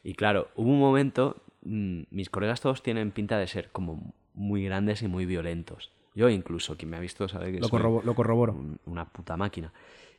Y 0.03 0.15
claro, 0.15 0.49
hubo 0.57 0.71
un 0.71 0.81
momento... 0.81 1.43
mm, 1.63 2.03
mis 2.11 2.31
colegas 2.31 2.61
todos 2.61 2.83
tienen 2.83 3.11
pinta 3.11 3.39
de 3.39 3.47
ser 3.47 3.71
como 3.71 4.13
muy 4.35 4.65
grandes 4.65 5.03
y 5.03 5.09
muy 5.09 5.27
violentos. 5.27 5.91
Yo 6.17 6.29
incluso, 6.29 6.77
quien 6.77 6.91
me 6.91 6.97
ha 6.97 7.01
visto 7.01 7.29
sabe 7.29 7.51
que 7.53 7.59
Lo, 7.59 7.69
soy 7.69 7.81
lo 8.05 8.15
corroboro. 8.15 8.53
un- 8.53 8.79
una 8.87 9.05
puta 9.05 9.37
máquina. 9.37 9.73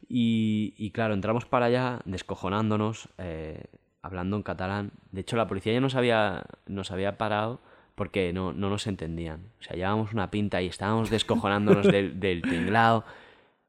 Y, 0.08 0.74
y 0.78 0.92
claro, 0.92 1.14
entramos 1.14 1.46
para 1.46 1.66
allá 1.66 2.00
descojonándonos, 2.06 3.10
eh, 3.18 3.64
hablando 4.02 4.36
en 4.36 4.44
catalán. 4.44 4.92
De 5.12 5.22
hecho, 5.22 5.36
la 5.36 5.48
policía 5.48 5.74
ya 5.74 5.82
nos 5.82 5.96
había, 5.96 6.44
nos 6.68 6.92
había 6.92 7.18
parado 7.18 7.60
porque 7.96 8.34
no, 8.34 8.54
no 8.54 8.70
nos 8.70 8.88
entendían. 8.88 9.42
O 9.60 9.64
sea, 9.64 9.76
llevábamos 9.76 10.14
una 10.14 10.30
pinta 10.30 10.62
y 10.62 10.68
estábamos 10.68 11.10
descojonándonos 11.10 11.88
del, 11.88 12.20
del 12.20 12.42
tinglao, 12.42 13.04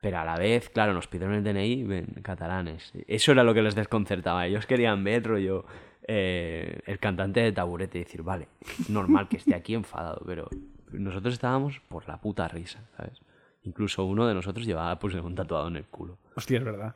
pero 0.00 0.18
a 0.18 0.24
la 0.24 0.36
vez, 0.36 0.68
claro, 0.68 0.92
nos 0.92 1.06
pidieron 1.06 1.34
el 1.34 1.44
DNI 1.44 1.94
en 1.94 2.06
catalanes. 2.22 2.92
Eso 3.06 3.32
era 3.32 3.44
lo 3.44 3.54
que 3.54 3.62
les 3.62 3.74
desconcertaba. 3.74 4.46
Ellos 4.46 4.66
querían 4.66 5.02
ver, 5.04 5.24
rollo, 5.24 5.64
eh, 6.08 6.80
el 6.86 6.98
cantante 6.98 7.40
de 7.40 7.52
taburete 7.52 7.98
y 7.98 8.04
decir, 8.04 8.22
vale, 8.22 8.48
normal 8.88 9.28
que 9.28 9.38
esté 9.38 9.54
aquí 9.54 9.74
enfadado, 9.74 10.22
pero 10.24 10.48
nosotros 10.92 11.34
estábamos 11.34 11.80
por 11.88 12.06
la 12.06 12.20
puta 12.20 12.46
risa, 12.46 12.80
¿sabes? 12.96 13.20
Incluso 13.66 14.04
uno 14.04 14.26
de 14.26 14.32
nosotros 14.34 14.64
llevaba 14.64 14.98
pues 14.98 15.14
un 15.14 15.34
tatuado 15.34 15.68
en 15.68 15.76
el 15.76 15.84
culo. 15.84 16.16
Hostia, 16.36 16.58
es 16.58 16.64
verdad. 16.64 16.94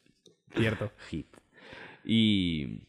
Cierto. 0.54 0.92
Hit. 1.08 1.26
Y, 2.04 2.82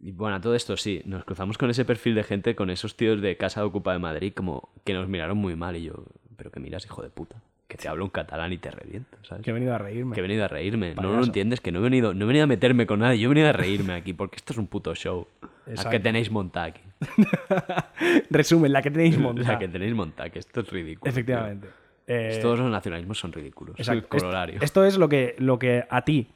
y 0.00 0.12
bueno, 0.12 0.36
a 0.36 0.40
todo 0.40 0.54
esto 0.54 0.76
sí, 0.76 1.02
nos 1.06 1.24
cruzamos 1.24 1.58
con 1.58 1.70
ese 1.70 1.84
perfil 1.84 2.14
de 2.14 2.24
gente, 2.24 2.54
con 2.54 2.70
esos 2.70 2.96
tíos 2.96 3.20
de 3.20 3.36
Casa 3.36 3.60
de 3.60 3.66
Ocupa 3.66 3.92
de 3.92 3.98
Madrid, 3.98 4.32
como 4.34 4.70
que 4.84 4.94
nos 4.94 5.08
miraron 5.08 5.38
muy 5.38 5.56
mal 5.56 5.76
y 5.76 5.82
yo, 5.84 6.04
pero 6.36 6.50
que 6.50 6.60
miras, 6.60 6.84
hijo 6.84 7.02
de 7.02 7.10
puta. 7.10 7.36
que 7.68 7.76
te 7.76 7.88
hablo 7.88 8.04
en 8.04 8.10
catalán 8.10 8.52
y 8.52 8.58
te 8.58 8.70
reviento, 8.70 9.16
¿sabes? 9.22 9.42
Que 9.44 9.50
he 9.50 9.54
venido 9.54 9.74
a 9.74 9.78
reírme. 9.78 10.14
Que 10.14 10.20
he 10.20 10.22
venido 10.22 10.44
a 10.44 10.48
reírme. 10.48 10.94
No 10.94 11.12
lo 11.16 11.24
entiendes, 11.24 11.60
que 11.60 11.72
no 11.72 11.78
he 11.80 11.82
venido, 11.82 12.12
no 12.14 12.24
he 12.24 12.28
venido 12.28 12.44
a 12.44 12.46
meterme 12.48 12.86
con 12.86 13.00
nadie, 13.00 13.18
yo 13.18 13.26
he 13.26 13.28
venido 13.34 13.48
a 13.48 13.52
reírme 13.52 13.94
aquí, 13.94 14.12
porque 14.12 14.36
esto 14.36 14.52
es 14.52 14.58
un 14.58 14.66
puto 14.66 14.94
show. 14.94 15.26
La 15.66 15.72
Exacto. 15.72 15.90
que 15.90 16.00
tenéis 16.00 16.30
montada 16.30 16.66
aquí. 16.66 16.80
Resumen, 18.30 18.72
la 18.72 18.82
que 18.82 18.90
tenéis 18.90 19.16
La 19.16 19.22
montada. 19.22 19.58
que 19.58 19.68
tenéis 19.68 19.94
montada, 19.94 20.30
que 20.30 20.38
esto 20.38 20.60
es 20.60 20.68
ridículo. 20.70 21.10
Efectivamente. 21.10 21.68
Eh. 22.06 22.38
Todos 22.42 22.58
los 22.58 22.70
nacionalismos 22.70 23.18
son 23.18 23.32
ridículos. 23.32 23.74
Es 23.78 23.88
el 23.88 23.98
exacto. 23.98 24.26
Esto- 24.62 24.84
es 24.84 24.98
lo 24.98 25.08
que, 25.08 25.34
lo 25.38 25.58
que 25.58 25.84
a 25.88 26.02
ti, 26.02 26.28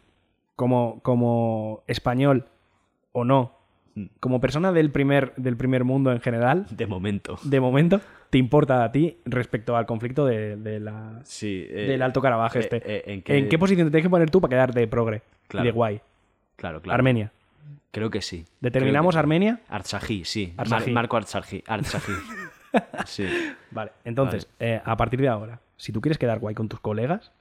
como, 0.57 1.01
como 1.03 1.83
español 1.87 2.47
o 3.13 3.25
no, 3.25 3.57
Mm. 3.95 4.05
como 4.21 4.41
persona 4.41 4.71
del 4.73 4.91
primer, 4.93 5.35
del 5.37 5.57
primer 5.57 5.83
mundo 5.85 6.13
en 6.13 6.21
general, 6.21 6.67
De 6.71 6.87
momento. 6.87 7.39
de 7.43 7.59
momento, 7.61 8.01
te 8.31 8.39
importa 8.39 8.85
a 8.85 8.93
ti 8.93 9.17
respecto 9.25 9.77
al 9.77 9.87
conflicto 9.87 10.25
de, 10.25 10.57
de 10.57 10.79
la, 10.79 11.21
Sí. 11.25 11.67
eh, 11.69 11.87
del 11.89 12.03
Alto 12.03 12.21
Karabaj 12.21 12.55
eh, 12.57 12.59
este. 12.61 12.77
eh, 12.85 13.03
¿en, 13.07 13.49
qué... 13.49 13.59
posición 13.59 13.87
te 13.89 13.91
tienes 13.91 14.05
que 14.07 14.11
poner 14.11 14.31
tú 14.31 14.41
para 14.41 14.51
quedar 14.51 14.73
de 14.73 14.87
progre? 14.87 15.23
Claro. 15.49 15.65
Y 15.65 15.67
de 15.69 15.73
guay. 15.73 16.01
Claro, 16.57 16.81
claro. 16.81 16.95
Armenia. 16.95 17.33
Creo 17.91 18.11
que 18.11 18.21
sí. 18.23 18.45
¿Determinamos 18.61 19.15
que- 19.15 19.19
Armenia? 19.19 19.61
Artsakhi, 19.69 20.25
sí. 20.25 20.53
Mar-. 20.69 20.89
Marco 20.91 21.17
Artsakhi. 21.17 21.65
Artsakhi. 21.67 22.13
sí. 23.07 23.27
Vale, 23.71 23.93
entonces, 24.05 24.49
eh, 24.61 24.81
a 24.85 24.97
partir 24.97 25.21
de 25.21 25.29
ahora, 25.29 25.61
si 25.77 25.93
tú 25.93 26.01
quieres 26.01 26.19
quedar 26.19 26.39
guay 26.39 26.55
con 26.55 26.69
tus 26.69 26.81
colegas, 26.81 27.33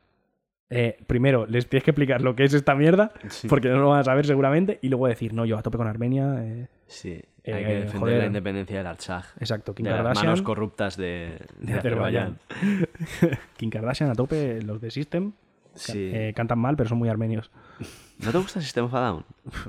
eh, 0.70 0.98
primero 1.08 1.46
les 1.46 1.68
tienes 1.70 1.84
que 1.84 1.92
explicar 1.92 2.22
lo 2.22 2.36
que 2.36 2.44
es 2.44 2.54
esta 2.54 2.76
mierda, 2.76 3.12
Sí. 3.30 3.48
porque 3.48 3.70
no 3.70 3.78
lo 3.78 3.90
van 3.90 4.00
a 4.02 4.04
saber 4.04 4.26
seguramente, 4.26 4.80
y 4.82 4.90
luego 4.90 5.08
decir, 5.08 5.34
no, 5.34 5.46
yo 5.46 5.58
a 5.58 5.62
tope 5.64 5.78
con 5.78 5.88
Armenia. 5.88 6.36
eh, 6.40 6.68
Sí. 6.88 7.22
Hay 7.46 7.64
que 7.64 7.74
defender 7.76 8.00
joder. 8.00 8.18
la 8.20 8.26
independencia 8.26 8.78
del 8.78 8.88
Artsaj. 8.88 9.26
exacto, 9.40 9.74
Kim 9.74 9.86
De 9.86 9.92
las 9.92 10.00
Kardashian. 10.00 10.26
manos 10.26 10.42
corruptas 10.42 10.98
de, 10.98 11.38
de 11.60 11.74
Azerbaiyán. 11.76 12.38
Kim 13.58 13.70
Kardashian 13.70 14.10
a 14.10 14.16
tope, 14.16 14.62
los 14.62 14.82
de 14.82 14.92
System. 14.92 15.32
Sí. 15.80 16.10
eh, 16.14 16.34
cantan 16.36 16.60
mal, 16.60 16.76
pero 16.76 16.90
son 16.90 16.98
muy 16.98 17.10
armenios. 17.10 17.50
¿No 18.20 18.32
te 18.32 18.38
gusta 18.40 18.60
System 18.62 18.86
of 18.86 18.94
a 18.96 19.00
Down? 19.00 19.26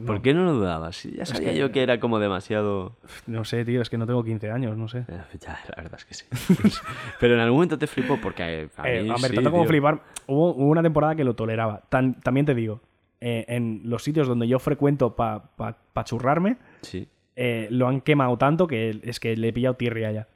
¿Por 0.06 0.22
qué 0.22 0.32
no 0.32 0.42
lo 0.44 0.54
dudabas? 0.54 1.02
Ya 1.02 1.26
sabía 1.26 1.52
yo 1.52 1.70
que 1.70 1.82
era 1.82 2.00
como 2.00 2.18
demasiado... 2.18 2.96
No 3.26 3.44
sé, 3.44 3.62
tío, 3.66 3.82
es 3.82 3.90
que 3.90 3.98
no 3.98 4.06
tengo 4.06 4.24
15 4.24 4.50
años, 4.50 4.74
no 4.78 4.88
sé. 4.88 5.00
Eh, 5.06 5.20
Ya, 5.38 5.58
la 5.76 5.82
verdad 5.82 5.98
es 6.00 6.04
que 6.06 6.14
sí. 6.14 6.24
Pero 7.20 7.34
en 7.34 7.40
algún 7.40 7.56
momento 7.58 7.76
te 7.78 7.86
flipó 7.86 8.18
porque 8.18 8.62
eh, 8.62 8.68
a 8.78 8.82
mí 8.84 8.88
Eh, 8.88 9.00
a 9.10 9.12
ver, 9.20 9.30
sí, 9.30 9.34
tanto 9.34 9.50
como 9.50 9.66
flipar, 9.66 10.00
hubo, 10.26 10.54
hubo 10.54 10.68
una 10.70 10.82
temporada 10.82 11.14
que 11.14 11.24
lo 11.24 11.34
toleraba. 11.34 11.82
Tan- 11.90 12.18
también 12.20 12.46
te 12.46 12.54
digo, 12.54 12.80
eh, 13.20 13.44
en 13.48 13.82
los 13.84 14.02
sitios 14.02 14.26
donde 14.26 14.48
yo 14.48 14.58
frecuento 14.58 15.14
para 15.14 15.42
pa, 15.56 15.76
pa 15.92 16.04
churrarme, 16.04 16.56
Sí. 16.80 17.06
eh, 17.36 17.68
lo 17.70 17.86
han 17.86 18.00
quemado 18.00 18.38
tanto 18.38 18.66
que 18.66 18.98
es 19.02 19.20
que 19.20 19.36
le 19.36 19.48
he 19.48 19.52
pillado 19.52 19.74
tirria 19.76 20.10
ya. 20.10 20.28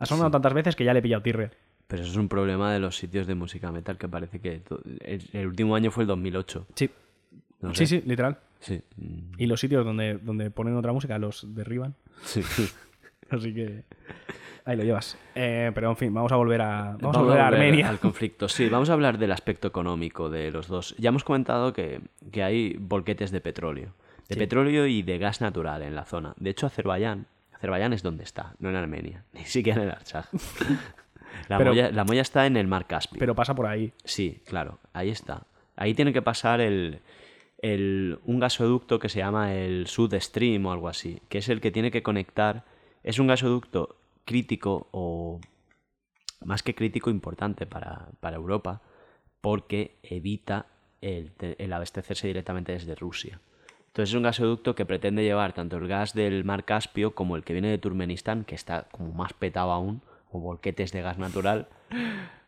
Ha 0.00 0.06
sonado 0.06 0.32
tantas 0.32 0.52
veces 0.52 0.74
que 0.74 0.84
ya 0.84 0.92
le 0.92 0.98
he 0.98 1.02
pillado 1.02 1.22
tirria. 1.22 1.52
Pero 1.86 2.02
eso 2.02 2.10
es 2.10 2.16
un 2.16 2.28
problema 2.28 2.72
de 2.72 2.80
los 2.80 2.96
sitios 2.96 3.26
de 3.26 3.34
música 3.34 3.70
metal 3.70 3.96
que 3.98 4.08
parece 4.08 4.40
que... 4.40 4.62
El, 5.00 5.22
el 5.32 5.46
último 5.46 5.76
año 5.76 5.90
fue 5.90 6.02
el 6.02 6.08
2008. 6.08 6.66
Sí. 6.74 6.90
No 7.60 7.74
Sí, 7.74 7.86
sé. 7.86 8.00
sí, 8.00 8.08
literal. 8.08 8.38
Sí. 8.60 8.82
Y 9.38 9.46
los 9.46 9.60
sitios 9.60 9.84
donde, 9.84 10.18
donde 10.18 10.50
ponen 10.50 10.76
otra 10.76 10.92
música 10.92 11.18
los 11.18 11.54
derriban. 11.54 11.94
sí. 12.24 12.42
Así 13.30 13.52
que 13.52 13.82
ahí 14.64 14.76
lo 14.76 14.84
llevas. 14.84 15.18
Eh, 15.34 15.72
pero 15.74 15.90
en 15.90 15.96
fin, 15.96 16.14
vamos 16.14 16.30
a 16.30 16.36
volver 16.36 16.60
a, 16.62 16.96
vamos 17.00 17.00
Vamos 17.02 17.16
a 17.16 17.20
volver 17.22 17.40
a 17.40 17.46
Armenia. 17.48 17.88
Al 17.88 17.98
conflicto. 17.98 18.48
Sí, 18.48 18.68
vamos 18.68 18.88
a 18.88 18.92
hablar 18.92 19.18
del 19.18 19.32
aspecto 19.32 19.66
económico 19.66 20.30
de 20.30 20.50
los 20.52 20.68
dos. 20.68 20.94
Ya 20.98 21.08
hemos 21.08 21.24
comentado 21.24 21.72
que, 21.72 22.00
que 22.30 22.42
hay 22.44 22.76
volquetes 22.78 23.32
de 23.32 23.40
petróleo. 23.40 23.94
De 24.28 24.36
petróleo 24.36 24.86
y 24.86 25.02
de 25.02 25.18
gas 25.18 25.40
natural 25.40 25.82
en 25.82 25.94
la 25.96 26.04
zona. 26.04 26.34
De 26.36 26.50
hecho, 26.50 26.66
Azerbaiyán. 26.66 27.26
Azerbaiyán 27.52 27.92
es 27.92 28.02
donde 28.02 28.22
está, 28.24 28.54
no 28.60 28.68
en 28.70 28.76
Armenia. 28.76 29.24
Ni 29.32 29.44
siquiera 29.44 29.82
en 29.82 29.88
el 29.88 29.94
Artsaj. 29.94 30.26
La, 31.48 31.58
Pero- 31.58 31.70
molla, 31.70 31.90
la 31.90 32.04
molla 32.04 32.22
está 32.22 32.46
en 32.46 32.56
el 32.56 32.66
mar 32.66 32.86
Caspio. 32.86 33.18
Pero 33.18 33.34
pasa 33.34 33.54
por 33.54 33.66
ahí. 33.66 33.92
Sí, 34.04 34.40
claro, 34.46 34.78
ahí 34.92 35.10
está. 35.10 35.42
Ahí 35.76 35.94
tiene 35.94 36.12
que 36.12 36.22
pasar 36.22 36.60
el, 36.60 37.00
el- 37.58 38.18
un 38.24 38.40
gasoducto 38.40 38.98
que 38.98 39.08
se 39.08 39.18
llama 39.18 39.54
el 39.54 39.86
Sud 39.86 40.14
Stream 40.18 40.64
o 40.66 40.72
algo 40.72 40.88
así, 40.88 41.20
que 41.28 41.38
es 41.38 41.48
el 41.48 41.60
que 41.60 41.70
tiene 41.70 41.90
que 41.90 42.02
conectar. 42.02 42.64
Es 43.02 43.18
un 43.18 43.26
gasoducto 43.26 43.96
crítico 44.24 44.88
o 44.90 45.40
más 46.44 46.62
que 46.62 46.74
crítico 46.74 47.10
importante 47.10 47.66
para, 47.66 48.08
para 48.20 48.36
Europa 48.36 48.82
porque 49.40 49.98
evita 50.02 50.66
el, 51.00 51.32
el 51.58 51.72
abastecerse 51.72 52.26
directamente 52.26 52.72
desde 52.72 52.94
Rusia. 52.94 53.40
Entonces 53.88 54.10
es 54.10 54.16
un 54.16 54.24
gasoducto 54.24 54.74
que 54.74 54.84
pretende 54.84 55.22
llevar 55.22 55.52
tanto 55.54 55.76
el 55.78 55.88
gas 55.88 56.12
del 56.12 56.44
mar 56.44 56.64
Caspio 56.64 57.14
como 57.14 57.36
el 57.36 57.44
que 57.44 57.52
viene 57.54 57.68
de 57.70 57.78
Turkmenistán, 57.78 58.44
que 58.44 58.54
está 58.54 58.88
como 58.90 59.12
más 59.12 59.32
petado 59.32 59.70
aún, 59.70 60.02
o 60.36 60.40
volquetes 60.40 60.92
de 60.92 61.02
gas 61.02 61.18
natural, 61.18 61.68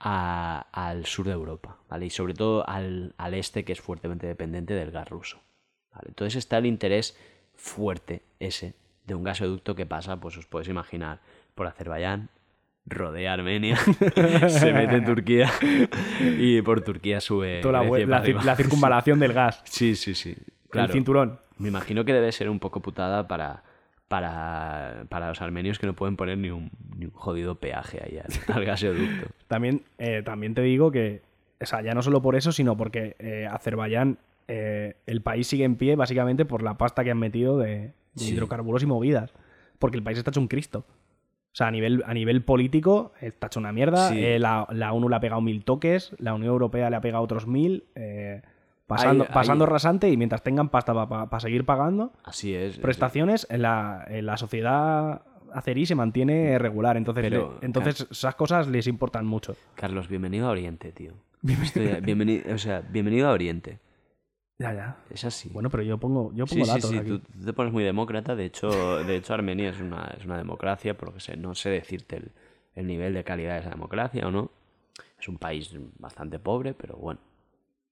a- 0.00 0.66
al 0.72 1.06
sur 1.06 1.26
de 1.26 1.32
Europa, 1.32 1.76
¿vale? 1.88 2.06
Y 2.06 2.10
sobre 2.10 2.34
todo 2.34 2.68
al, 2.68 3.14
al 3.18 3.34
este, 3.34 3.64
que 3.64 3.72
es 3.72 3.80
fuertemente 3.80 4.26
dependiente 4.26 4.74
del 4.74 4.90
gas 4.90 5.08
ruso. 5.08 5.38
¿vale? 5.94 6.08
Entonces 6.08 6.36
está 6.36 6.58
el 6.58 6.66
interés 6.66 7.16
fuerte 7.54 8.22
ese 8.38 8.74
de 9.06 9.14
un 9.14 9.24
gasoducto 9.24 9.74
que 9.74 9.86
pasa, 9.86 10.18
pues 10.20 10.36
os 10.36 10.46
podéis 10.46 10.68
imaginar, 10.68 11.20
por 11.54 11.66
Azerbaiyán, 11.66 12.28
rodea 12.86 13.32
Armenia, 13.32 13.76
se 14.48 14.72
mete 14.72 14.96
en 14.96 15.04
Turquía 15.04 15.50
y 16.38 16.62
por 16.62 16.80
Turquía 16.82 17.20
sube 17.20 17.60
Toda 17.60 17.82
la, 17.82 17.88
la, 18.06 18.24
cir- 18.24 18.56
circunvalación 18.56 19.18
del 19.18 19.32
gas. 19.32 19.62
Sí, 19.64 19.96
sí, 19.96 20.14
sí. 20.14 20.30
El 20.30 20.70
Claro. 20.70 20.92
cinturón. 20.92 21.40
Me 21.56 21.68
imagino 21.68 22.04
que 22.04 22.12
debe 22.12 22.30
ser 22.30 22.48
un 22.50 22.60
poco 22.60 22.80
putada 22.80 23.26
para, 23.26 23.62
para, 24.08 25.04
para 25.08 25.28
los 25.28 25.40
armenios 25.42 25.78
que 25.78 25.86
no 25.86 25.94
pueden 25.94 26.16
poner 26.16 26.38
ni 26.38 26.50
un, 26.50 26.70
ni 26.96 27.04
un 27.06 27.12
jodido 27.12 27.56
peaje 27.56 28.00
ahí 28.02 28.18
al, 28.18 28.26
al 28.56 28.64
gasoducto. 28.64 29.28
También, 29.46 29.82
eh, 29.98 30.22
también 30.24 30.54
te 30.54 30.62
digo 30.62 30.90
que, 30.90 31.22
o 31.60 31.66
sea, 31.66 31.82
ya 31.82 31.94
no 31.94 32.02
solo 32.02 32.22
por 32.22 32.34
eso, 32.36 32.52
sino 32.52 32.76
porque 32.76 33.16
eh, 33.18 33.46
Azerbaiyán, 33.50 34.18
eh, 34.48 34.96
el 35.06 35.20
país 35.20 35.46
sigue 35.46 35.64
en 35.64 35.76
pie 35.76 35.94
básicamente 35.96 36.44
por 36.44 36.62
la 36.62 36.78
pasta 36.78 37.04
que 37.04 37.10
han 37.10 37.18
metido 37.18 37.58
de, 37.58 37.68
de 37.78 37.92
Sí. 38.16 38.32
hidrocarburos 38.34 38.82
y 38.82 38.86
movidas. 38.86 39.32
Porque 39.78 39.96
el 39.98 40.02
país 40.02 40.18
está 40.18 40.30
hecho 40.30 40.40
un 40.40 40.48
Cristo. 40.48 40.84
O 41.52 41.56
sea, 41.58 41.68
a 41.68 41.70
nivel, 41.70 42.02
a 42.06 42.14
nivel 42.14 42.42
político 42.42 43.12
está 43.20 43.46
hecho 43.48 43.60
una 43.60 43.72
mierda. 43.72 44.08
Sí. 44.08 44.24
eh, 44.24 44.38
la, 44.38 44.66
la 44.70 44.92
ONU 44.92 45.08
le 45.08 45.16
ha 45.16 45.20
pegado 45.20 45.40
mil 45.40 45.64
toques, 45.64 46.14
la 46.18 46.34
Unión 46.34 46.50
Europea 46.52 46.88
le 46.90 46.96
ha 46.96 47.00
pegado 47.00 47.22
otros 47.22 47.46
mil. 47.46 47.84
eh, 47.94 48.42
pasando, 48.88 49.24
Hay- 49.24 49.30
pasando 49.32 49.64
hay- 49.64 49.70
rasante 49.70 50.10
y 50.10 50.16
mientras 50.16 50.42
tengan 50.42 50.68
pasta 50.70 51.06
para 51.08 51.40
seguir 51.40 51.64
pagando 51.64 52.12
Así 52.24 52.52
es. 52.54 52.78
prestaciones, 52.78 53.46
en 53.50 53.62
la, 53.62 54.04
en 54.08 54.26
la 54.26 54.36
sociedad 54.36 55.22
azerí 55.52 55.86
se 55.86 55.94
mantiene 55.94 56.58
regular. 56.58 56.96
Entonces, 56.96 57.22
Pero, 57.22 57.58
le- 57.60 57.66
entonces 57.66 58.08
esas 58.10 58.34
cosas 58.34 58.66
les 58.66 58.86
importan 58.88 59.24
mucho. 59.26 59.56
Carlos, 59.76 60.08
bienvenido 60.08 60.48
a 60.48 60.50
Oriente, 60.50 60.90
tío. 60.90 61.12
Estoy- 61.46 62.00
bienvenido, 62.02 62.52
o 62.52 62.58
sea, 62.58 62.80
bienvenido 62.80 63.28
a 63.28 63.32
Oriente. 63.32 63.78
Ya, 64.58 64.72
ya. 64.74 64.96
Es 65.08 65.24
así. 65.24 65.48
Bueno, 65.52 65.70
pero 65.70 65.84
yo 65.84 65.98
pongo, 65.98 66.32
yo 66.34 66.44
sí, 66.46 66.54
pongo 66.56 66.64
sí, 66.64 66.70
datos 66.72 66.90
sí, 66.90 66.98
aquí. 66.98 67.08
tú, 67.10 67.18
tú 67.20 67.44
te 67.44 67.52
pones 67.52 67.72
muy 67.72 67.84
demócrata. 67.84 68.34
De 68.34 68.44
hecho, 68.46 68.68
de 69.04 69.14
hecho 69.16 69.32
Armenia 69.34 69.70
es 69.70 69.80
una, 69.80 70.12
es 70.18 70.24
una 70.24 70.36
democracia, 70.36 70.96
por 70.98 71.08
lo 71.10 71.14
que 71.14 71.20
sé. 71.20 71.36
No 71.36 71.54
sé 71.54 71.70
decirte 71.70 72.16
el, 72.16 72.32
el 72.74 72.86
nivel 72.88 73.14
de 73.14 73.22
calidad 73.22 73.54
de 73.54 73.60
esa 73.60 73.70
democracia 73.70 74.26
o 74.26 74.32
no. 74.32 74.50
Es 75.20 75.28
un 75.28 75.38
país 75.38 75.72
bastante 75.98 76.40
pobre, 76.40 76.74
pero 76.74 76.96
bueno, 76.96 77.20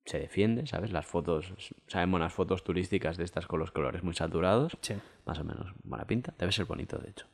se 0.07 0.19
defiende, 0.21 0.67
¿sabes? 0.67 0.91
Las 0.93 1.05
fotos, 1.05 1.53
sabemos 1.89 2.21
las 2.21 2.33
fotos 2.33 2.65
turísticas 2.65 3.17
de 3.19 3.25
estas 3.25 3.47
con 3.47 3.61
los 3.61 3.71
colores 3.73 4.03
muy 4.03 4.15
saturados. 4.15 4.77
Sí. 4.81 4.95
Más 5.27 5.39
o 5.39 5.45
menos 5.45 5.73
buena 5.85 6.07
pinta. 6.07 6.33
Debe 6.39 6.53
ser 6.53 6.65
bonito, 6.65 6.97
de 6.99 7.11
hecho. 7.11 7.27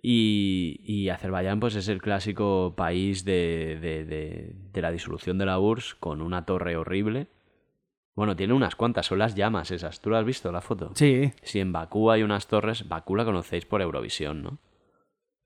Y, 0.00 0.80
y 0.84 1.08
Azerbaiyán, 1.10 1.60
pues 1.60 1.76
es 1.76 1.88
el 1.88 2.00
clásico 2.02 2.74
país 2.76 3.24
de, 3.24 3.78
de, 3.80 4.04
de- 4.04 4.54
de 4.72 4.82
la 4.82 4.90
disolución 4.90 5.38
de 5.38 5.46
la 5.46 5.58
URSS 5.60 5.94
con 5.96 6.22
una 6.22 6.44
torre 6.44 6.76
horrible. 6.76 7.28
Bueno, 8.14 8.36
tiene 8.36 8.52
unas 8.52 8.74
cuantas, 8.76 9.06
son 9.06 9.18
las 9.20 9.34
llamas 9.34 9.70
esas. 9.70 10.00
¿Tú 10.00 10.10
lo 10.10 10.16
has 10.18 10.24
visto 10.24 10.50
la 10.52 10.60
foto? 10.60 10.90
Sí, 10.94 11.32
Si 11.42 11.60
en 11.60 11.72
Bakú 11.72 12.10
hay 12.10 12.22
unas 12.22 12.46
torres, 12.46 12.88
Bakú 12.88 13.16
la 13.16 13.24
conocéis 13.24 13.64
por 13.64 13.80
Eurovisión, 13.80 14.42
¿no? 14.42 14.58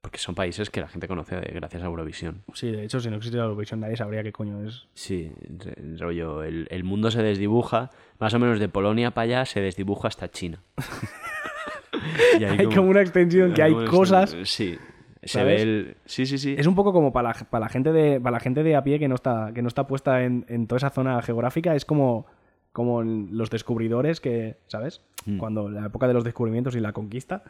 Porque 0.06 0.18
son 0.18 0.36
países 0.36 0.70
que 0.70 0.80
la 0.80 0.86
gente 0.86 1.08
conoce 1.08 1.34
gracias 1.52 1.82
a 1.82 1.86
Eurovisión. 1.86 2.44
sí, 2.54 2.70
de 2.70 2.84
hecho, 2.84 3.00
si 3.00 3.10
no 3.10 3.16
existiera 3.16 3.44
Eurovisión 3.44 3.80
nadie 3.80 3.96
sabría 3.96 4.22
qué 4.22 4.30
coño 4.30 4.62
es. 4.62 4.86
Sí, 4.94 5.32
rollo, 5.98 6.44
el, 6.44 6.68
el 6.70 6.84
mundo 6.84 7.10
se 7.10 7.24
desdibuja, 7.24 7.90
más 8.20 8.32
o 8.32 8.38
menos 8.38 8.60
de 8.60 8.68
Polonia 8.68 9.10
para 9.10 9.24
allá 9.24 9.44
se 9.46 9.60
desdibuja 9.60 10.06
hasta 10.06 10.30
China. 10.30 10.62
Y 12.38 12.44
Hay 12.44 12.66
como 12.66 12.90
una 12.90 13.00
extensión 13.00 13.52
que 13.52 13.64
hay 13.64 13.74
cosas. 13.86 14.36
Sí, 14.44 14.78
se 15.24 15.28
¿Sabes? 15.40 15.56
ve 15.56 15.62
el... 15.62 15.96
Sí, 16.04 16.24
sí, 16.26 16.38
sí. 16.38 16.54
Es 16.56 16.68
un 16.68 16.76
poco 16.76 16.92
como 16.92 17.12
para 17.12 17.30
la, 17.30 17.34
para 17.50 17.64
la 17.64 17.68
gente 17.68 17.90
de 17.92 18.20
para 18.20 18.32
la 18.36 18.40
gente 18.40 18.62
de 18.62 18.76
a 18.76 18.84
pie 18.84 19.00
que 19.00 19.08
no 19.08 19.16
está 19.16 19.50
que 19.52 19.62
no 19.62 19.66
está 19.68 19.88
puesta 19.88 20.22
en, 20.22 20.44
en 20.48 20.68
toda 20.68 20.76
esa 20.76 20.90
zona 20.90 21.20
geográfica 21.22 21.74
es 21.74 21.84
como 21.84 22.26
como 22.72 23.02
los 23.02 23.50
descubridores 23.50 24.20
que 24.20 24.58
sabes 24.68 25.02
Mm. 25.24 25.38
cuando 25.38 25.68
la 25.68 25.86
época 25.86 26.06
de 26.06 26.14
los 26.14 26.22
descubrimientos 26.22 26.76
y 26.76 26.80
la 26.80 26.92
conquista 26.92 27.42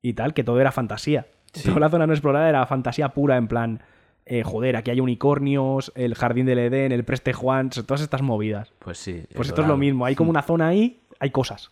y 0.00 0.14
tal 0.14 0.32
que 0.32 0.44
todo 0.44 0.58
era 0.58 0.72
fantasía 0.72 1.26
Sí. 1.52 1.68
toda 1.68 1.80
la 1.80 1.88
zona 1.90 2.06
no 2.06 2.12
explorada 2.12 2.48
era 2.48 2.64
fantasía 2.66 3.10
pura 3.10 3.36
en 3.36 3.48
plan 3.48 3.82
eh, 4.24 4.42
joder 4.42 4.76
aquí 4.76 4.90
hay 4.90 5.00
unicornios 5.00 5.92
el 5.94 6.14
jardín 6.14 6.46
del 6.46 6.58
Edén 6.60 6.92
el 6.92 7.04
Preste 7.04 7.32
Juan 7.32 7.70
todas 7.70 8.00
estas 8.00 8.22
movidas 8.22 8.72
Pues 8.78 8.98
sí. 8.98 9.24
pues 9.34 9.48
esto 9.48 9.62
es 9.62 9.68
lo 9.68 9.76
mismo 9.76 10.06
hay 10.06 10.14
como 10.14 10.30
una 10.30 10.42
zona 10.42 10.68
ahí 10.68 11.00
hay 11.20 11.30
cosas 11.30 11.70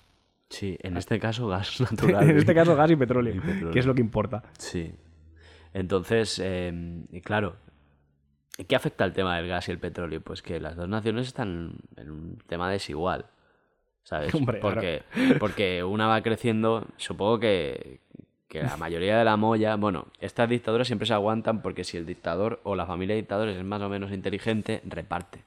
Sí, 0.50 0.76
en 0.82 0.96
este 0.96 1.20
caso 1.20 1.46
gas 1.46 1.80
natural. 1.92 2.28
en 2.28 2.36
este 2.38 2.54
caso 2.54 2.74
gas 2.74 2.90
y 2.90 2.96
petróleo, 2.96 3.34
Y 3.36 3.40
petróleo. 3.40 3.70
que 3.70 3.78
es 3.78 3.86
lo 3.86 3.94
que 3.94 4.00
importa 4.00 4.42
Sí. 4.58 4.92
Entonces, 5.72 6.40
eh, 6.42 6.72
y 7.12 7.20
claro, 7.20 7.54
¿Qué 8.68 8.76
afecta 8.76 9.04
el 9.06 9.12
tema 9.14 9.36
del 9.36 9.46
gas 9.48 9.68
y 9.68 9.70
el 9.70 9.78
petróleo? 9.78 10.20
Pues 10.20 10.42
que 10.42 10.60
las 10.60 10.76
dos 10.76 10.86
naciones 10.88 11.26
están 11.28 11.76
en 11.96 12.10
un 12.10 12.38
tema 12.46 12.70
desigual. 12.70 13.24
¿Sabes? 14.02 14.34
Hombre, 14.34 14.58
porque, 14.60 15.02
porque 15.38 15.82
una 15.84 16.06
va 16.08 16.20
creciendo, 16.22 16.84
supongo 16.98 17.38
que, 17.38 18.00
que 18.50 18.62
la 18.64 18.76
mayoría 18.76 19.16
de 19.16 19.24
la 19.24 19.36
molla, 19.36 19.76
bueno, 19.76 20.08
estas 20.20 20.48
dictaduras 20.48 20.88
siempre 20.88 21.06
se 21.06 21.14
aguantan 21.14 21.62
porque 21.62 21.84
si 21.84 21.96
el 21.96 22.04
dictador 22.04 22.60
o 22.64 22.74
la 22.74 22.84
familia 22.84 23.14
de 23.14 23.22
dictadores 23.22 23.56
es 23.56 23.64
más 23.64 23.80
o 23.80 23.88
menos 23.88 24.10
inteligente, 24.10 24.82
reparte. 24.84 25.38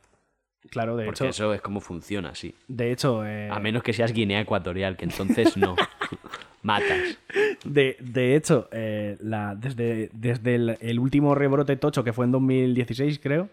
Claro, 0.70 0.96
de 0.96 1.06
Porque 1.06 1.26
hecho. 1.26 1.30
eso 1.30 1.54
es 1.54 1.62
como 1.62 1.82
funciona, 1.82 2.30
así. 2.30 2.56
De 2.70 2.94
hecho, 2.94 3.26
eh, 3.26 3.50
A 3.52 3.60
menos 3.60 3.84
que 3.84 3.92
seas 3.92 4.14
Guinea 4.14 4.40
Ecuatorial, 4.40 4.96
que 4.96 5.04
entonces 5.04 5.58
no. 5.58 5.76
Matas. 6.64 7.20
De, 7.66 7.98
de 8.00 8.38
hecho, 8.38 8.70
eh, 8.72 9.18
la, 9.20 9.54
desde, 9.54 10.10
desde 10.14 10.56
el, 10.56 10.78
el 10.80 10.98
último 10.98 11.36
rebrote 11.36 11.76
tocho, 11.76 12.06
que 12.06 12.14
fue 12.14 12.24
en 12.24 12.32
2016, 12.32 13.20
creo, 13.20 13.50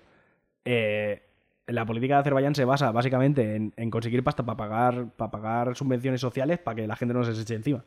eh, 0.64 1.22
la 1.66 1.84
política 1.84 2.14
de 2.14 2.20
Azerbaiyán 2.20 2.54
se 2.54 2.64
basa 2.64 2.92
básicamente 2.92 3.56
en, 3.56 3.72
en 3.76 3.90
conseguir 3.90 4.22
pasta 4.22 4.44
para 4.44 4.56
pagar, 4.56 5.08
para 5.16 5.32
pagar 5.32 5.74
subvenciones 5.74 6.20
sociales 6.20 6.60
para 6.60 6.76
que 6.76 6.86
la 6.86 6.94
gente 6.94 7.12
no 7.12 7.24
se 7.24 7.32
eche 7.32 7.54
encima. 7.56 7.84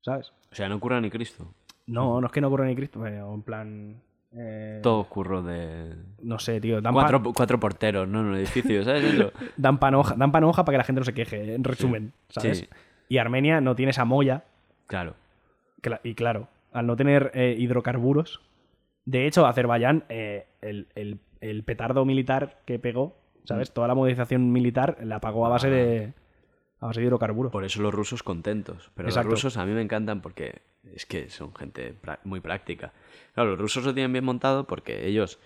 ¿Sabes? 0.00 0.32
O 0.50 0.54
sea, 0.54 0.68
no 0.68 0.76
ocurra 0.76 1.00
ni 1.00 1.10
Cristo. 1.10 1.52
No, 1.86 2.20
no 2.20 2.26
es 2.26 2.32
que 2.32 2.40
no 2.40 2.48
ocurra 2.48 2.66
ni 2.66 2.74
Cristo, 2.76 3.00
pero 3.02 3.32
en 3.34 3.42
plan. 3.42 3.96
eh, 4.32 4.80
Todo 4.82 5.00
ocurre 5.00 5.42
de. 5.42 5.94
No 6.22 6.38
sé, 6.38 6.60
tío. 6.60 6.80
Dan, 6.80 6.92
Cuatro, 6.92 7.22
pan, 7.22 7.32
cuatro 7.32 7.58
porteros, 7.60 8.06
¿no? 8.08 8.20
En 8.20 8.26
un 8.26 8.34
edificio, 8.36 8.82
¿sabes 8.84 9.04
eso? 9.04 9.32
dan 9.56 9.78
pan 9.78 9.94
hoja, 9.94 10.14
dan 10.16 10.30
pan 10.32 10.44
hoja 10.44 10.64
para 10.64 10.74
que 10.74 10.78
la 10.78 10.84
gente 10.84 11.00
no 11.00 11.04
se 11.04 11.14
queje, 11.14 11.54
en 11.54 11.64
resumen, 11.64 12.12
¿sabes? 12.28 12.58
Sí. 12.58 12.68
Y 13.08 13.18
Armenia 13.18 13.60
no 13.60 13.74
tiene 13.74 13.90
esa 13.90 14.04
molla 14.04 14.44
Claro. 14.86 15.14
Cla- 15.82 16.00
y 16.02 16.14
claro, 16.14 16.48
al 16.72 16.86
no 16.86 16.96
tener 16.96 17.30
eh, 17.34 17.54
hidrocarburos. 17.58 18.40
De 19.04 19.26
hecho, 19.26 19.46
Azerbaiyán, 19.46 20.04
eh, 20.08 20.46
el, 20.60 20.86
el- 20.94 21.18
el 21.40 21.62
petardo 21.62 22.04
militar 22.04 22.58
que 22.66 22.78
pegó, 22.78 23.16
¿sabes? 23.44 23.72
Toda 23.72 23.86
la 23.88 23.94
movilización 23.94 24.50
militar 24.52 24.98
la 25.02 25.20
pagó 25.20 25.46
a 25.46 25.48
base 25.50 25.70
de. 25.70 26.12
A 26.80 26.86
base 26.86 27.00
de 27.00 27.06
hidrocarburos. 27.06 27.50
Por 27.52 27.64
eso 27.64 27.82
los 27.82 27.92
rusos 27.94 28.22
contentos. 28.22 28.90
Pero 28.94 29.08
Exacto. 29.08 29.30
los 29.30 29.42
rusos 29.42 29.56
a 29.56 29.66
mí 29.66 29.72
me 29.72 29.82
encantan 29.82 30.20
porque 30.20 30.62
es 30.94 31.06
que 31.06 31.28
son 31.30 31.54
gente 31.54 31.94
muy 32.24 32.40
práctica. 32.40 32.92
Claro, 33.34 33.50
los 33.50 33.58
rusos 33.58 33.84
lo 33.84 33.94
tienen 33.94 34.12
bien 34.12 34.24
montado 34.24 34.64
porque 34.66 35.06
ellos. 35.06 35.38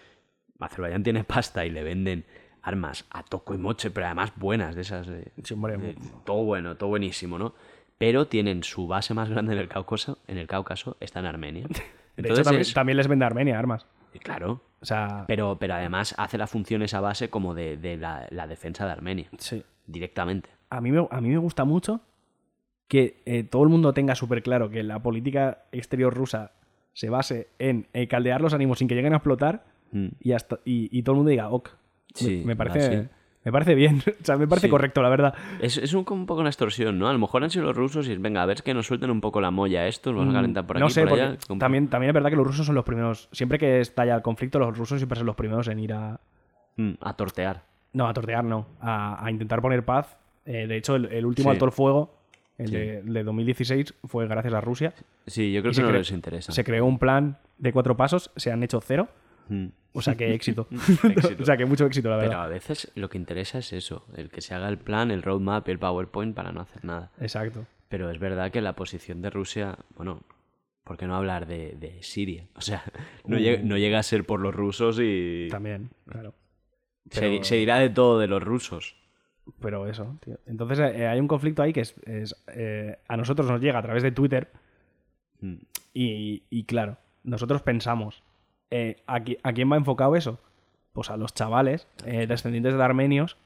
Azerbaiyán 0.61 1.03
tiene 1.03 1.25
pasta 1.25 1.67
y 1.67 1.71
le 1.71 1.83
venden 1.83 2.25
armas 2.63 3.05
a 3.11 3.25
toco 3.25 3.55
y 3.55 3.59
moche, 3.59 3.91
pero 3.91 4.07
además 4.07 4.33
buenas, 4.37 4.75
de 4.77 4.83
esas. 4.83 5.07
de- 5.09 5.33
Sí, 5.43 5.57
de- 5.57 5.97
todo 6.25 6.45
bueno, 6.45 6.77
todo 6.77 6.91
buenísimo, 6.91 7.37
¿no? 7.39 7.55
Pero 7.99 8.27
tienen 8.29 8.63
su 8.63 8.87
base 8.87 9.13
más 9.15 9.29
grande 9.29 9.55
en 9.55 9.59
el 9.59 9.69
Cáucaso, 9.69 10.19
en 10.29 10.39
el 10.39 10.47
Cáucaso 10.47 10.97
está 11.01 11.19
en 11.21 11.27
Armenia. 11.27 11.67
de 11.69 11.83
Entonces, 12.17 12.39
hecho, 12.41 12.45
también, 12.45 12.61
es- 12.63 12.75
también 12.75 12.97
les 12.97 13.09
vende 13.09 13.25
Armenia 13.25 13.59
armas. 13.59 13.87
claro, 14.23 14.61
O 14.81 14.85
sea. 14.87 15.25
pero, 15.27 15.57
pero 15.59 15.75
además 15.75 16.15
hace 16.19 16.39
la 16.39 16.47
función 16.47 16.83
esa 16.83 17.01
base 17.01 17.29
como 17.31 17.55
de, 17.55 17.77
de 17.77 17.97
la, 17.97 18.27
la 18.31 18.47
defensa 18.47 18.87
de 18.87 18.93
Armenia, 18.93 19.29
Sí. 19.39 19.65
directamente. 19.87 20.51
A 20.77 20.81
mí, 20.81 20.91
me, 20.93 21.07
a 21.11 21.21
mí 21.21 21.29
me 21.29 21.39
gusta 21.39 21.65
mucho 21.65 22.01
que 22.89 23.23
eh, 23.27 23.43
todo 23.45 23.63
el 23.63 23.69
mundo 23.69 23.93
tenga 23.93 24.15
súper 24.15 24.43
claro 24.43 24.71
que 24.71 24.83
la 24.83 25.01
política 25.03 25.65
exterior 25.73 26.15
rusa 26.15 26.53
se 26.93 27.09
base 27.11 27.49
en 27.59 27.87
eh, 27.95 28.07
caldear 28.09 28.41
los 28.41 28.55
ánimos 28.55 28.79
sin 28.79 28.89
que 28.89 28.95
lleguen 28.95 29.13
a 29.13 29.17
explotar 29.17 29.65
Mm. 29.95 30.07
y, 30.21 30.33
hasta, 30.33 30.59
y, 30.65 30.89
y 30.97 31.03
todo 31.03 31.13
el 31.13 31.17
mundo 31.19 31.31
diga, 31.31 31.51
ok. 31.51 31.69
Me- 31.69 31.77
Sí, 32.15 32.43
me, 32.47 32.57
parece, 32.57 32.97
así. 32.97 33.09
me 33.45 33.53
parece 33.53 33.75
bien. 33.75 33.99
o 34.23 34.25
sea, 34.25 34.39
me 34.39 34.49
parece 34.49 34.69
Sí. 34.69 34.71
correcto, 34.71 35.03
la 35.03 35.11
verdad. 35.11 35.35
Es, 35.61 35.77
es 35.77 35.93
un, 35.93 36.05
como 36.05 36.23
un 36.23 36.27
poco 36.27 36.41
una 36.41 36.49
extorsión, 36.49 36.99
¿no? 36.99 37.09
A 37.09 37.13
lo 37.13 37.19
mejor 37.19 37.45
han 37.45 37.51
sido 37.51 37.67
los 37.67 37.77
rusos 37.77 38.09
y 38.09 38.13
es, 38.13 38.21
venga, 38.23 38.43
a 38.43 38.47
ver 38.47 38.63
que 38.63 38.73
nos 38.73 38.87
suelten 38.87 39.11
un 39.11 39.21
poco 39.21 39.43
la 39.43 39.51
molla 39.51 39.81
a 39.83 39.89
estos, 39.89 40.15
vamos 40.15 40.33
a 40.35 40.39
calentar 40.39 40.67
por 40.67 40.79
aquí, 40.79 40.83
Mm, 40.83 40.87
no 40.87 40.91
sé, 40.91 41.05
por 41.07 41.21
allá. 41.21 41.37
también, 41.59 41.89
también 41.89 42.09
es 42.09 42.15
verdad 42.15 42.31
que 42.31 42.37
los 42.37 42.47
rusos 42.47 42.65
son 42.65 42.75
los 42.75 42.85
primeros. 42.87 43.29
Siempre 43.33 43.59
que 43.59 43.81
estalla 43.81 44.15
el 44.15 44.23
conflicto, 44.23 44.59
los 44.59 44.79
rusos 44.79 44.99
siempre 44.99 45.19
son 45.19 45.27
los 45.27 45.37
primeros 45.37 45.69
en 45.69 45.79
ir 45.79 45.93
a. 45.93 46.19
Mm, 46.79 46.93
a 47.03 47.13
tortear. 47.15 47.65
No, 47.93 48.09
a 48.09 48.15
tortear, 48.15 48.45
no. 48.45 48.65
A, 48.81 49.23
a 49.23 49.31
intentar 49.31 49.61
poner 49.61 49.85
paz. 49.85 50.17
Eh, 50.45 50.67
de 50.67 50.77
hecho, 50.77 50.97
el, 50.97 51.07
el 51.07 51.25
último 51.27 51.51
Sí. 51.51 51.55
alto 51.55 51.65
el 51.67 51.73
fuego, 51.73 52.19
el 52.59 52.69
Sí. 52.69 52.75
de, 52.75 53.03
de 53.03 53.23
2016, 53.25 53.95
fue 54.05 54.27
gracias 54.27 54.53
a 54.55 54.61
Rusia. 54.61 54.95
Sí, 55.27 55.53
yo 55.53 55.61
creo 55.63 55.71
Y 55.73 55.75
que 55.75 55.81
se 55.81 55.83
no 55.83 55.93
les 55.93 56.11
interesa. 56.11 56.53
Se 56.53 56.65
creó 56.65 56.85
un 56.87 56.99
plan 56.99 57.39
de 57.59 57.73
cuatro 57.73 57.97
pasos, 57.97 58.31
se 58.37 58.51
han 58.51 58.63
hecho 58.63 58.81
cero. 58.81 59.09
Mm. 59.49 59.67
O 59.93 60.03
sea 60.03 60.15
que 60.17 60.33
éxito. 60.35 60.67
Éxito. 61.05 61.43
o 61.43 61.47
sea 61.47 61.57
que 61.57 61.65
mucho 61.67 61.87
éxito, 61.87 62.09
la 62.09 62.17
Pero 62.19 62.31
verdad. 62.31 62.45
a 62.45 62.49
veces 62.49 62.91
lo 62.95 63.09
que 63.11 63.19
interesa 63.19 63.59
es 63.59 63.73
eso, 63.73 64.07
el 64.17 64.31
que 64.31 64.41
se 64.41 64.55
haga 64.55 64.69
el 64.69 64.79
plan, 64.79 65.11
el 65.11 65.23
roadmap 65.23 65.69
y 65.69 65.73
el 65.73 65.79
PowerPoint 65.79 66.35
para 66.35 66.53
no 66.53 66.61
hacer 66.61 66.85
nada. 66.85 67.11
Exacto. 67.21 67.67
Pero 67.89 68.11
es 68.11 68.19
verdad 68.19 68.51
que 68.51 68.61
la 68.63 68.75
posición 68.75 69.21
de 69.21 69.31
Rusia, 69.31 69.77
bueno, 69.97 70.23
¿por 70.85 70.97
qué 70.97 71.07
no 71.07 71.15
hablar 71.15 71.47
de, 71.47 71.77
de 71.79 72.03
Siria? 72.03 72.47
O 72.57 72.61
sea, 72.63 72.83
no, 73.27 73.39
llega, 73.39 73.63
no 73.63 73.77
llega 73.77 73.99
a 73.99 74.03
ser 74.03 74.25
por 74.25 74.41
los 74.41 74.55
rusos 74.55 74.99
y 75.01 75.49
También, 75.51 75.91
claro. 76.09 76.35
se, 77.11 77.21
pero- 77.21 77.45
se 77.45 77.57
dirá 77.57 77.79
de 77.79 77.91
todo 77.91 78.19
de 78.19 78.29
los 78.29 78.43
rusos. 78.43 78.97
Pero 79.61 79.87
eso, 79.89 80.17
tío. 80.25 80.39
Entonces 80.47 80.79
eh, 80.79 81.07
hay 81.07 81.19
un 81.21 81.29
conflicto 81.29 81.63
ahí 81.63 81.73
que 81.73 81.81
es, 81.81 81.95
es, 82.07 82.35
eh, 82.55 82.99
a 83.09 83.17
nosotros 83.17 83.49
nos 83.51 83.61
llega 83.61 83.79
a 83.79 83.83
través 83.83 84.03
de 84.03 84.13
Twitter 84.13 84.51
Mm. 85.41 85.57
y, 85.93 86.45
y 86.51 86.65
claro, 86.65 86.99
nosotros 87.25 87.63
pensamos, 87.63 88.23
eh, 88.71 89.03
¿a, 89.09 89.21
qui- 89.21 89.39
a 89.43 89.53
quién 89.53 89.71
va 89.73 89.77
enfocado 89.77 90.15
eso? 90.15 90.39
Pues 90.93 91.11
a 91.11 91.17
los 91.17 91.35
chavales 91.35 91.89
eh, 92.07 92.27
descendientes 92.29 92.75
de 92.77 92.83
armenios 92.83 93.37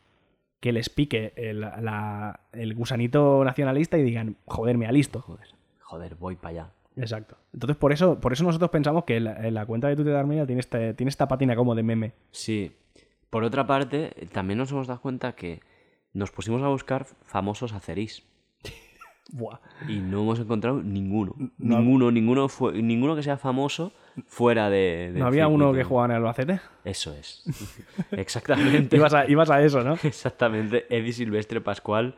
que 0.61 0.73
les 0.73 0.91
pique 0.91 1.33
el, 1.37 1.61
la- 1.61 2.41
el 2.53 2.75
gusanito 2.75 3.43
nacionalista 3.45 3.97
y 3.97 4.03
digan, 4.03 4.37
joder, 4.45 4.77
me 4.77 4.87
alisto. 4.87 5.21
Joder, 5.23 5.47
joder, 5.81 6.15
voy 6.17 6.37
para 6.37 6.49
allá. 6.51 6.71
Exacto. 6.97 7.37
Entonces 7.55 7.77
por 7.79 7.93
eso, 7.93 8.21
por 8.21 8.33
eso 8.35 8.45
nosotros 8.45 8.71
pensamos 8.71 9.05
que 9.05 9.19
la, 9.21 9.51
la 9.51 9.65
cuenta 9.65 9.89
de 9.89 9.97
Twitter 9.97 10.13
de 10.13 10.19
Armenia 10.19 10.45
tiene, 10.47 10.61
este, 10.61 10.93
tiene 10.95 11.09
esta 11.09 11.29
patina 11.29 11.57
como 11.57 11.75
de 11.75 11.83
meme. 11.83 12.13
Sí. 12.31 12.73
Por 13.31 13.43
otra 13.45 13.67
parte, 13.67 14.11
también 14.33 14.59
nos 14.59 14.71
hemos 14.71 14.87
dado 14.87 15.01
cuenta 15.01 15.33
que 15.35 15.61
nos 16.17 16.31
pusimos 16.31 16.63
a 16.63 16.69
buscar 16.69 17.07
famosos 17.25 17.73
acerís. 17.73 18.25
Buah. 19.33 19.59
Y 19.89 19.97
no 19.99 20.23
hemos 20.23 20.39
encontrado 20.39 20.83
ninguno. 20.83 21.35
No- 21.59 21.79
Ninguno, 21.79 22.11
ninguno, 22.11 22.49
fue, 22.49 22.73
ninguno 22.81 23.17
que 23.17 23.23
sea 23.23 23.37
famoso 23.37 23.93
fuera 24.27 24.71
de. 24.71 25.13
¿No 25.15 25.27
había 25.27 25.49
uno 25.49 25.73
que 25.73 25.83
jugaba 25.85 26.07
en 26.07 26.11
el 26.13 26.17
Albacete? 26.19 26.61
Eso 26.85 27.13
es. 27.13 27.43
Exactamente. 28.13 28.97
Ibas 28.97 29.15
a, 29.15 29.29
ibas 29.29 29.51
a 29.51 29.63
eso, 29.63 29.83
¿no? 29.83 29.95
Exactamente. 30.03 30.87
Eddie 30.91 31.13
Silvestre 31.13 31.61
Pascual 31.61 32.15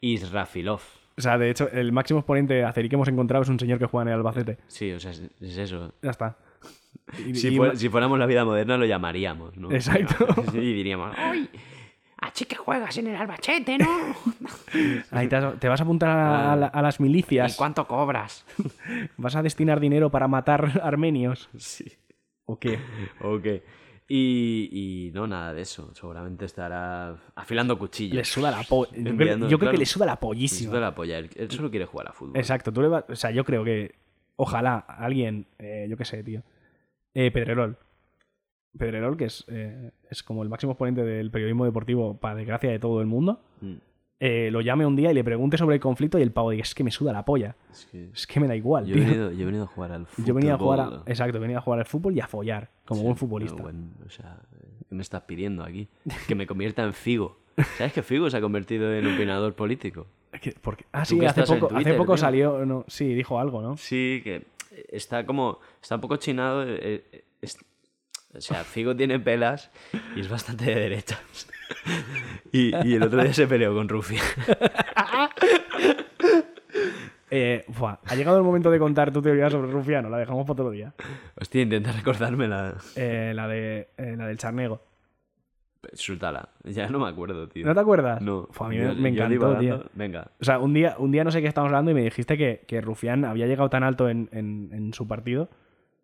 Israfilov. 0.00 0.80
O 1.18 1.20
sea, 1.20 1.36
de 1.36 1.50
hecho, 1.50 1.68
el 1.70 1.92
máximo 1.92 2.20
exponente 2.20 2.64
azerí 2.64 2.88
que 2.88 2.94
hemos 2.94 3.08
encontrado 3.08 3.42
es 3.42 3.48
un 3.48 3.58
señor 3.58 3.78
que 3.78 3.86
juega 3.86 4.02
en 4.02 4.08
el 4.08 4.14
Albacete. 4.14 4.58
Sí, 4.68 4.92
o 4.92 5.00
sea, 5.00 5.10
es, 5.10 5.22
es 5.40 5.56
eso. 5.58 5.92
Ya 6.00 6.10
está. 6.10 6.38
Y- 7.18 7.34
Si, 7.34 7.48
y- 7.48 7.76
si 7.76 7.88
fuéramos 7.88 8.18
la 8.18 8.26
vida 8.26 8.44
moderna 8.44 8.76
lo 8.78 8.86
llamaríamos, 8.86 9.56
¿no? 9.58 9.70
Exacto. 9.72 10.26
Y 10.54 10.72
diríamos, 10.72 11.12
¡ay! 11.18 11.50
Así 12.22 12.44
que 12.44 12.54
juegas 12.56 12.96
en 12.98 13.08
el 13.08 13.16
albachete, 13.16 13.76
¿no? 13.78 13.88
Ahí 15.10 15.26
te, 15.28 15.36
has- 15.36 15.58
te 15.58 15.68
vas 15.68 15.80
a 15.80 15.82
apuntar 15.84 16.08
a, 16.08 16.52
a 16.52 16.56
la- 16.56 16.66
a 16.68 16.80
las 16.80 17.00
¿Y 17.00 17.02
milicias. 17.02 17.56
cuánto 17.56 17.86
cobras? 17.86 18.46
¿Vas 19.16 19.34
a 19.36 19.42
destinar 19.42 19.80
dinero 19.80 20.08
para 20.10 20.28
matar 20.28 20.80
armenios? 20.84 21.50
Sí. 21.56 21.92
¿O 22.46 22.58
qué? 22.58 22.78
Ok. 23.20 23.46
Y, 24.08 24.68
y 24.72 25.10
no, 25.12 25.26
nada 25.26 25.52
de 25.52 25.62
eso. 25.62 25.92
Seguramente 25.94 26.44
estará 26.44 27.16
afilando 27.34 27.78
cuchillos. 27.78 28.16
Le 28.16 28.24
suda 28.24 28.50
la 28.50 28.62
polla. 28.62 28.92
Yo, 28.92 29.02
creo, 29.02 29.10
Enviando- 29.12 29.48
yo 29.48 29.58
creo 29.58 29.70
claro. 29.70 29.72
que 29.72 29.78
le 29.78 29.86
suda 29.86 30.06
la 30.06 30.12
Le 30.12 30.18
pollísima. 30.18 30.70
suda 30.70 30.80
la 30.80 30.94
polla. 30.94 31.18
Él, 31.18 31.30
él 31.34 31.50
solo 31.50 31.70
quiere 31.70 31.86
jugar 31.86 32.08
a 32.08 32.12
fútbol. 32.12 32.36
Exacto. 32.36 32.72
Tú 32.72 32.82
le 32.82 32.88
vas- 32.88 33.04
o 33.08 33.16
sea, 33.16 33.30
yo 33.32 33.44
creo 33.44 33.64
que. 33.64 33.94
Ojalá 34.36 34.76
alguien. 34.78 35.46
eh, 35.58 35.86
yo 35.90 35.96
qué 35.96 36.04
sé, 36.04 36.22
tío. 36.22 36.42
Eh, 37.14 37.30
Pedrerol. 37.30 37.78
Pedrerol, 38.78 39.16
que 39.16 39.26
es, 39.26 39.44
eh, 39.48 39.90
es 40.10 40.22
como 40.22 40.42
el 40.42 40.48
máximo 40.48 40.72
exponente 40.72 41.02
del 41.04 41.30
periodismo 41.30 41.64
deportivo, 41.64 42.16
para 42.18 42.34
desgracia 42.36 42.70
de 42.70 42.78
todo 42.78 43.00
el 43.00 43.06
mundo. 43.06 43.40
Mm. 43.60 43.74
eh, 44.24 44.50
lo 44.52 44.60
llame 44.60 44.86
un 44.86 44.94
día 44.96 45.10
y 45.10 45.14
le 45.14 45.24
pregunte 45.24 45.58
sobre 45.58 45.74
el 45.76 45.80
conflicto 45.80 46.18
y 46.18 46.22
el 46.22 46.30
pavo 46.32 46.50
diga: 46.50 46.62
Es 46.62 46.74
que 46.74 46.84
me 46.84 46.90
suda 46.90 47.12
la 47.12 47.24
polla. 47.24 47.56
Es 47.70 47.86
que 47.86 48.10
Es 48.14 48.26
que 48.26 48.38
me 48.40 48.46
da 48.46 48.54
igual, 48.56 48.86
yo, 48.86 48.96
he 48.96 49.00
venido, 49.00 49.30
yo 49.32 49.42
he 49.42 49.44
venido 49.44 49.64
a 49.64 49.66
jugar 49.66 49.92
al 49.92 50.06
fútbol. 50.06 50.26
Yo 50.28 50.34
venía 50.34 50.54
a 50.54 50.58
jugar 50.58 50.80
a, 50.80 51.02
exacto, 51.06 51.40
venía 51.40 51.58
a 51.58 51.60
jugar 51.60 51.80
al 51.80 51.86
fútbol 51.86 52.16
y 52.16 52.20
a 52.20 52.26
follar, 52.28 52.70
como 52.84 53.02
buen 53.02 53.16
futbolista. 53.16 53.62
o 53.62 54.10
sea, 54.10 54.38
¿qué 54.88 54.94
me 54.94 55.02
estás 55.02 55.22
pidiendo 55.22 55.64
aquí? 55.64 55.88
Que 56.28 56.34
me 56.34 56.46
convierta 56.46 56.82
en 56.84 56.92
Figo. 56.94 57.38
¿Sabes 57.76 57.92
que 57.92 58.02
Figo 58.02 58.30
se 58.30 58.36
ha 58.36 58.40
convertido 58.40 58.92
en 58.94 59.06
opinador 59.12 59.54
político? 59.54 60.06
Porque- 60.62 60.86
ah, 60.92 61.04
sí, 61.04 61.22
hace 61.24 61.42
poco, 61.42 61.68
hace 61.76 61.92
poco 61.94 62.12
tío. 62.14 62.16
salió, 62.18 62.64
no, 62.64 62.84
sí, 62.88 63.12
dijo 63.14 63.38
algo, 63.38 63.60
¿no? 63.60 63.76
Sí, 63.76 64.20
que 64.24 64.44
está 64.88 65.26
como. 65.26 65.58
Está 65.82 65.96
un 65.96 66.00
poco 66.00 66.16
chinado. 66.16 66.62
eh, 66.64 67.04
eh, 67.12 67.24
es- 67.42 67.58
o 68.34 68.40
sea, 68.40 68.64
Figo 68.64 68.94
tiene 68.96 69.18
pelas 69.20 69.70
y 70.16 70.20
es 70.20 70.28
bastante 70.28 70.64
de 70.66 70.74
derechas. 70.74 71.20
Y, 72.52 72.70
y 72.86 72.94
el 72.96 73.02
otro 73.02 73.22
día 73.22 73.32
se 73.32 73.46
peleó 73.46 73.74
con 73.74 73.88
Rufia. 73.88 74.20
Eh, 77.34 77.64
buah, 77.78 77.96
ha 78.04 78.14
llegado 78.14 78.36
el 78.36 78.42
momento 78.42 78.70
de 78.70 78.78
contar 78.78 79.10
tu 79.10 79.22
teoría 79.22 79.48
sobre 79.48 79.70
Rufiano, 79.70 80.10
la 80.10 80.18
dejamos 80.18 80.42
para 80.46 80.52
otro 80.52 80.70
día. 80.70 80.92
Hostia, 81.40 81.62
intenta 81.62 81.90
recordármela. 81.92 82.74
Eh, 82.94 83.32
la, 83.34 83.48
de, 83.48 83.88
eh, 83.96 84.14
la 84.18 84.26
del 84.26 84.36
charnego. 84.36 84.82
Suéltala. 85.94 86.50
Ya 86.64 86.88
no 86.90 86.98
me 86.98 87.08
acuerdo, 87.08 87.48
tío. 87.48 87.64
¿No 87.66 87.72
te 87.74 87.80
acuerdas? 87.80 88.20
No. 88.20 88.48
Fue, 88.50 88.66
a 88.66 88.70
mí 88.70 88.76
Yo- 88.76 88.94
me, 88.94 89.08
encantó, 89.08 89.56
tío. 89.56 89.82
Venga. 89.94 90.30
O 90.42 90.44
sea, 90.44 90.58
un 90.58 90.74
día, 90.74 90.94
un 90.98 91.10
día 91.10 91.24
no 91.24 91.30
sé 91.30 91.40
qué 91.40 91.48
estábamos 91.48 91.70
hablando 91.72 91.90
y 91.90 91.94
me 91.94 92.02
dijiste 92.02 92.36
que, 92.36 92.64
que 92.68 92.82
Rufián 92.82 93.24
había 93.24 93.46
llegado 93.46 93.70
tan 93.70 93.82
alto 93.82 94.10
en, 94.10 94.28
en- 94.32 94.68
en 94.72 94.92
su 94.92 95.08
partido 95.08 95.48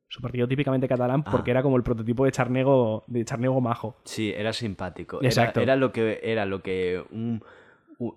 Su 0.09 0.21
partido 0.23 0.49
típicamente 0.49 0.89
catalán 0.89 1.23
Ah. 1.27 1.31
porque 1.31 1.51
era 1.51 1.63
como 1.63 1.77
el 1.77 1.83
prototipo 1.83 2.25
de 2.25 2.33
Charnego, 2.33 3.05
de 3.07 3.25
Charnego 3.25 3.61
majo. 3.61 3.97
Sí, 4.05 4.33
era 4.37 4.53
simpático. 4.53 5.23
Exacto. 5.23 5.61
Era, 5.61 5.77
lo 5.77 5.93
que 5.93 6.21
era 6.23 6.47
lo 6.47 6.63
que 6.63 7.03
un, 7.11 7.43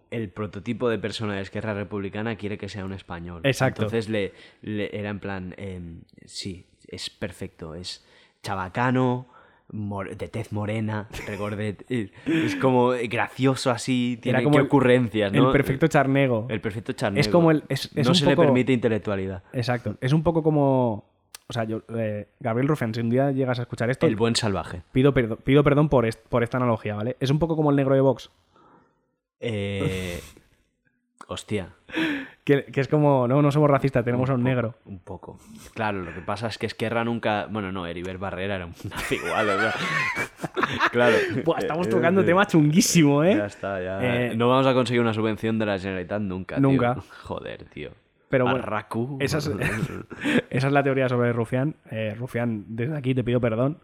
el 0.10 0.30
prototipo 0.30 0.88
de 0.90 1.00
persona 1.00 1.36
de 1.36 1.42
Esquerra 1.42 1.74
Republicana 1.74 2.36
quiere 2.38 2.58
que 2.58 2.70
sea 2.70 2.86
un 2.86 2.94
español. 2.94 3.42
Exacto. 3.44 3.82
Entonces 3.82 4.10
le, 4.10 4.32
le- 4.62 4.96
era 4.98 5.10
en 5.10 5.20
plan, 5.20 5.54
em, 5.58 6.02
sí, 6.26 6.66
es 6.88 7.10
perfecto, 7.10 7.76
es 7.76 8.06
chabacano, 8.42 9.28
de 9.70 10.28
tez 10.28 10.52
morena, 10.52 11.08
recordet, 11.28 11.86
eh, 11.90 12.12
es 12.26 12.56
como 12.58 12.90
gracioso 13.10 13.72
así, 13.72 14.20
tiene 14.22 14.40
Era 14.40 14.44
como 14.44 14.58
qué 14.58 14.64
ocurrencias, 14.64 15.32
¿no? 15.32 15.48
El 15.48 15.52
perfecto 15.54 15.88
Charnego. 15.88 16.46
El 16.50 16.60
perfecto 16.62 16.92
charnego. 16.94 17.22
Es 17.22 17.28
como 17.30 17.52
el- 17.52 17.64
es- 17.70 17.90
es 17.96 18.06
no 18.06 18.12
un 18.12 18.16
se 18.16 18.26
le 18.26 18.36
permite 18.36 18.74
intelectualidad. 18.74 19.44
Exacto. 19.54 19.96
Es 20.02 20.12
un 20.14 20.24
poco 20.24 20.44
como. 20.44 21.11
O 21.52 21.54
sea, 21.54 21.66
yo, 21.66 21.82
eh, 21.98 22.30
Gabriel 22.40 22.70
Rufián, 22.70 22.94
si 22.94 23.02
un 23.02 23.10
día 23.10 23.30
llegas 23.32 23.60
a 23.60 23.64
escuchar 23.64 23.90
esto, 23.90 24.08
El 24.08 24.16
buen 24.16 24.38
salvaje. 24.38 24.84
pido, 24.94 25.14
perdón, 25.14 25.38
pido 25.44 25.66
perdón 25.66 25.90
por, 25.90 26.06
est- 26.06 26.26
por 26.30 26.44
esta 26.44 26.56
analogía, 26.56 26.96
¿vale? 26.96 27.18
Es 27.20 27.30
un 27.30 27.40
poco 27.40 27.58
como 27.58 27.72
el 27.72 27.76
negro 27.76 27.94
de 27.94 28.00
Vox. 28.00 28.32
Eh, 29.42 30.22
hostia. 31.28 31.74
Que, 32.46 32.64
que 32.66 32.80
es 32.80 32.88
como, 32.88 33.28
no, 33.28 33.42
no 33.42 33.52
somos 33.52 33.70
racistas, 33.70 34.06
tenemos 34.06 34.30
a 34.30 34.34
un 34.34 34.40
poco, 34.40 34.50
negro. 34.50 34.76
Un 34.86 35.00
poco. 35.00 35.40
Claro, 35.74 36.02
lo 36.04 36.14
que 36.14 36.22
pasa 36.22 36.48
es 36.48 36.58
que 36.58 36.68
Esquerra 36.68 37.04
nunca. 37.04 37.48
Bueno, 37.50 37.72
no, 37.74 37.86
Heribert 37.86 38.18
Barrera 38.20 38.56
era 38.56 38.66
un 38.68 38.74
nazi 38.90 39.16
igual, 39.16 39.50
o 39.50 39.60
sea. 39.60 39.74
claro. 40.92 41.18
Buah, 41.44 41.60
estamos 41.60 41.90
tocando 41.90 42.24
tema 42.24 42.48
chunguísimo, 42.48 43.26
¿eh? 43.26 43.36
Ya 43.36 43.46
está, 43.46 43.82
ya. 43.84 44.00
Eh, 44.02 44.36
no 44.38 44.48
vamos 44.48 44.68
a 44.68 44.74
conseguir 44.74 45.02
una 45.02 45.14
subvención 45.14 45.60
de 45.60 45.66
la 45.66 45.78
Generalitat 45.78 46.22
nunca. 46.22 46.56
tío. 46.56 46.62
Nunca. 46.62 46.96
Joder, 47.24 47.66
tío. 47.66 47.92
Pero 48.32 48.46
bueno, 48.46 48.60
Barracu. 48.60 49.18
esa 49.22 49.38
es, 49.38 49.48
esa 50.50 50.68
es 50.68 50.74
la 50.74 50.82
teoría 50.84 51.08
sobre 51.08 51.32
Rufián. 51.34 51.76
Eh, 51.92 52.16
Rufián, 52.18 52.66
desde 52.70 52.98
aquí 52.98 53.14
te 53.14 53.24
pido 53.24 53.40
perdón. 53.40 53.78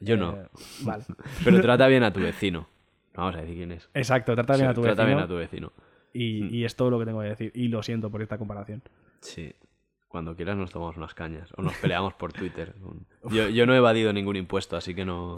Yo 0.00 0.16
no. 0.16 0.36
Eh, 0.36 0.46
vale. 0.82 1.04
Pero 1.44 1.60
trata 1.60 1.88
bien 1.88 2.04
a 2.04 2.12
tu 2.12 2.20
vecino. 2.20 2.68
No 3.14 3.22
vamos 3.24 3.34
a 3.36 3.40
decir 3.40 3.56
quién 3.56 3.72
es. 3.72 3.88
Exacto, 3.94 4.34
trata 4.36 4.54
bien 4.54 4.66
Sí, 4.66 4.70
a 4.70 4.74
tu 4.74 4.82
trata 4.82 5.02
vecino. 5.02 5.16
bien 5.16 5.24
a 5.24 5.28
tu 5.28 5.34
vecino. 5.36 5.72
Y, 6.12 6.56
y 6.56 6.64
es 6.64 6.76
todo 6.76 6.90
lo 6.90 6.98
que 7.00 7.04
tengo 7.06 7.20
que 7.22 7.28
decir. 7.28 7.50
Y 7.54 7.66
lo 7.68 7.82
siento 7.82 8.10
por 8.10 8.22
esta 8.22 8.38
comparación. 8.38 8.82
Sí. 9.20 9.52
Cuando 10.06 10.34
quieras 10.36 10.56
nos 10.56 10.70
tomamos 10.70 10.96
unas 10.96 11.14
cañas. 11.14 11.50
O 11.56 11.62
nos 11.62 11.74
peleamos 11.78 12.14
por 12.14 12.32
Twitter. 12.32 12.74
Yo, 13.30 13.48
yo 13.48 13.66
no 13.66 13.74
he 13.74 13.78
evadido 13.78 14.12
ningún 14.12 14.36
impuesto, 14.36 14.76
así 14.76 14.94
que 14.94 15.04
no. 15.04 15.34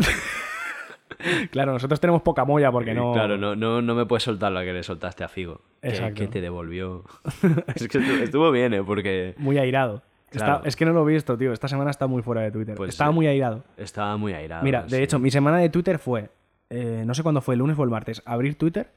Claro, 1.51 1.73
nosotros 1.73 2.01
tenemos 2.01 2.23
poca 2.23 2.45
molla 2.45 2.71
porque 2.73 2.95
no. 2.95 3.13
Claro, 3.13 3.37
no, 3.37 3.55
no, 3.57 3.81
no 3.83 3.95
me 3.95 4.07
puedes 4.07 4.23
soltar 4.25 4.53
la 4.53 4.63
que 4.65 4.73
le 4.73 4.83
soltaste 4.83 5.25
a 5.25 5.29
Figo. 5.29 5.61
que- 5.83 5.89
Exacto. 5.89 6.15
Que, 6.21 6.27
te 6.29 6.41
devolvió. 6.41 7.05
es 7.75 7.89
que 7.89 7.99
estuvo, 7.99 8.23
estuvo 8.23 8.51
bien, 8.51 8.75
¿eh? 8.75 8.83
Porque 8.83 9.35
Muy 9.39 9.59
airado. 9.59 10.03
Está- 10.31 10.45
Claro. 10.45 10.61
es 10.65 10.77
que 10.77 10.85
no 10.85 10.93
lo 10.93 11.09
he 11.09 11.13
visto, 11.13 11.37
tío. 11.37 11.53
Esta 11.53 11.67
semana 11.69 11.91
está 11.91 12.07
muy 12.07 12.23
fuera 12.23 12.43
de 12.43 12.53
Twitter. 12.53 12.75
Pues 12.77 12.91
Estaba 12.91 13.11
sí. 13.11 13.15
muy 13.17 13.27
airado. 13.27 13.65
estaba 13.77 14.17
muy 14.17 14.33
airado. 14.33 14.63
Mira, 14.63 14.83
de 14.85 14.97
sí. 14.97 15.03
hecho, 15.03 15.19
mi 15.19 15.31
semana 15.31 15.59
de 15.59 15.69
Twitter 15.71 15.99
fue, 15.99 16.31
eh, 16.71 17.03
no 17.05 17.15
sé 17.15 17.23
cuándo 17.25 17.41
fue, 17.41 17.55
el 17.55 17.59
lunes 17.59 17.77
o 17.79 17.83
el 17.83 17.91
martes, 17.91 18.23
abrir 18.25 18.55
Twitter, 18.57 18.91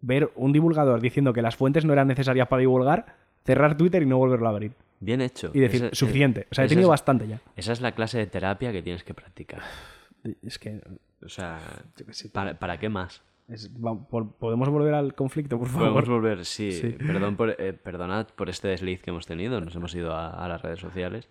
ver 0.00 0.32
un 0.34 0.52
divulgador 0.52 1.00
diciendo 1.00 1.32
que 1.32 1.40
las 1.40 1.54
fuentes 1.54 1.84
no 1.84 1.92
eran 1.92 2.08
necesarias 2.08 2.48
para 2.48 2.58
divulgar, 2.60 3.14
cerrar 3.44 3.76
Twitter 3.76 4.02
y 4.02 4.06
no 4.06 4.18
volverlo 4.18 4.46
a 4.48 4.50
abrir. 4.50 4.72
Bien 4.98 5.20
hecho. 5.20 5.52
Y 5.54 5.60
decir, 5.60 5.84
Esa- 5.84 5.94
suficiente. 5.94 6.46
O 6.50 6.54
sea, 6.56 6.64
he 6.64 6.68
tenido 6.68 6.86
es- 6.88 6.90
bastante 6.90 7.28
ya. 7.28 7.38
Esa 7.54 7.72
es 7.72 7.80
la 7.80 7.92
clase 7.92 8.18
de 8.18 8.26
terapia 8.26 8.72
que 8.72 8.82
tienes 8.82 9.04
que 9.04 9.14
practicar. 9.14 9.60
Es 10.44 10.58
que... 10.58 10.80
O 11.24 11.28
sea, 11.28 11.60
¿para, 12.32 12.54
para 12.58 12.78
qué 12.78 12.88
más? 12.88 13.22
es- 13.48 13.70
va- 13.74 13.98
por- 14.08 14.32
¿Podemos 14.36 14.68
volver 14.68 14.94
al 14.94 15.14
conflicto, 15.14 15.58
por 15.58 15.68
favor? 15.68 15.88
Podemos 15.90 16.08
volver, 16.08 16.44
sí. 16.44 16.72
Sí. 16.72 16.88
Perdón 16.98 17.36
por, 17.36 17.50
eh, 17.58 17.72
perdonad 17.72 18.28
por 18.28 18.48
este 18.48 18.68
desliz 18.68 19.02
que 19.02 19.10
hemos 19.10 19.26
tenido, 19.26 19.60
nos 19.60 19.74
hemos 19.76 19.94
ido 19.94 20.14
a, 20.14 20.30
a 20.44 20.48
las 20.48 20.62
redes 20.62 20.80
sociales. 20.80 21.28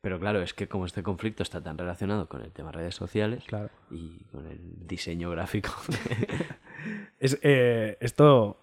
Pero 0.00 0.20
claro, 0.20 0.40
es 0.42 0.54
que 0.54 0.68
como 0.68 0.86
este 0.86 1.02
conflicto 1.02 1.42
está 1.42 1.60
tan 1.60 1.76
relacionado 1.76 2.28
con 2.28 2.42
el 2.42 2.52
tema 2.52 2.70
redes 2.70 2.94
sociales 2.94 3.42
Claro. 3.48 3.68
y 3.90 4.22
con 4.30 4.46
el 4.46 4.86
diseño 4.86 5.30
gráfico, 5.30 5.70
Es, 7.18 7.38
eh, 7.42 7.96
esto... 8.00 8.58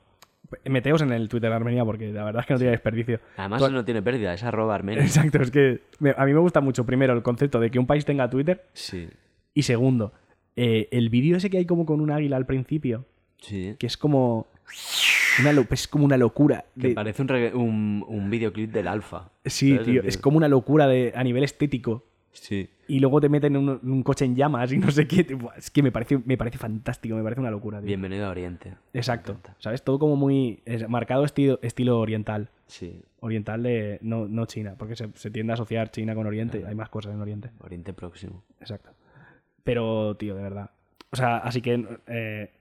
Meteos 0.64 1.02
en 1.02 1.12
el 1.12 1.28
Twitter 1.28 1.50
de 1.50 1.56
Armenia 1.56 1.84
porque 1.84 2.14
la 2.14 2.24
verdad 2.24 2.42
es 2.42 2.46
que 2.46 2.54
no 2.54 2.60
tiene 2.60 2.72
desperdicio. 2.72 3.20
además 3.36 3.64
Tú- 3.64 3.72
no 3.72 3.84
tiene 3.84 4.02
pérdida, 4.04 4.32
es 4.34 4.44
arroba 4.44 4.76
armenia. 4.76 5.04
Exacto, 5.04 5.42
es 5.42 5.50
que 5.50 5.82
a 6.16 6.26
mí 6.26 6.34
me 6.34 6.40
gusta 6.40 6.62
mucho, 6.62 6.86
primero, 6.86 7.14
el 7.14 7.24
concepto 7.24 7.60
de 7.60 7.72
que 7.72 7.80
un 7.80 7.88
país 7.88 8.06
tenga 8.06 8.30
Twitter 8.30 8.64
Sí, 8.74 9.10
y 9.56 9.64
segundo, 9.64 10.14
eh, 10.56 10.88
el 10.92 11.10
vídeo 11.10 11.38
ese 11.38 11.50
que 11.50 11.58
hay 11.58 11.66
como 11.66 11.86
con 11.86 12.02
un 12.02 12.12
águila 12.12 12.38
al 12.38 12.46
principio, 12.46 13.06
sí. 13.40 13.76
que 13.80 13.88
es 13.88 13.98
como 13.98 14.48
una, 15.40 15.66
es 15.72 15.88
como 15.88 16.06
una 16.06 16.18
locura. 16.18 16.66
Que 16.80 16.90
de- 16.90 16.94
parece 16.96 17.22
un, 17.22 17.32
un, 17.56 18.06
un 18.08 18.30
videoclip 18.30 18.72
del 18.72 18.88
alfa. 18.88 19.30
sí, 19.46 19.78
tío, 19.84 20.02
es 20.04 20.18
como 20.18 20.38
una 20.38 20.48
locura 20.48 20.88
de, 20.88 21.14
a 21.16 21.24
nivel 21.24 21.44
estético. 21.44 22.04
Sí. 22.32 22.70
Y 22.90 23.00
luego 23.00 23.22
te 23.22 23.30
meten 23.30 23.56
en 23.56 23.70
un, 23.70 23.80
un 23.82 24.04
coche 24.04 24.26
en 24.26 24.36
llamas 24.36 24.70
y 24.74 24.78
no 24.78 24.92
sé 24.92 25.08
qué. 25.08 25.26
Es 25.58 25.72
que 25.72 25.82
me 25.82 25.92
parece, 25.94 26.20
me 26.26 26.36
parece 26.38 26.58
fantástico, 26.58 27.16
me 27.16 27.24
parece 27.24 27.40
una 27.40 27.50
locura. 27.50 27.80
tío. 27.80 27.88
Bienvenido 27.88 28.26
a 28.28 28.30
Oriente. 28.30 28.74
Exacto. 28.94 29.38
¿Sabes? 29.60 29.84
Todo 29.84 30.00
como 30.00 30.18
muy 30.18 30.60
es 30.66 30.88
marcado 30.90 31.24
estilo, 31.24 31.60
estilo 31.62 31.98
oriental. 31.98 32.50
Sí, 32.68 33.00
Oriental 33.22 33.64
de 33.64 34.00
no, 34.02 34.28
no 34.28 34.46
China, 34.48 34.76
porque 34.78 34.96
se, 34.98 35.08
se 35.16 35.32
tiende 35.32 35.54
a 35.54 35.56
asociar 35.56 35.92
China 35.92 36.14
con 36.14 36.28
Oriente. 36.28 36.64
Hay 36.68 36.76
más 36.76 36.90
cosas 36.90 37.14
en 37.14 37.22
Oriente. 37.22 37.52
Oriente 37.60 37.94
Próximo. 37.94 38.44
Exacto. 38.60 38.90
Pero, 39.66 40.16
tío, 40.16 40.36
de 40.36 40.44
verdad. 40.44 40.70
O 41.12 41.18
sea, 41.18 41.38
así 41.40 41.62
que 41.62 41.86
eh, 42.08 42.52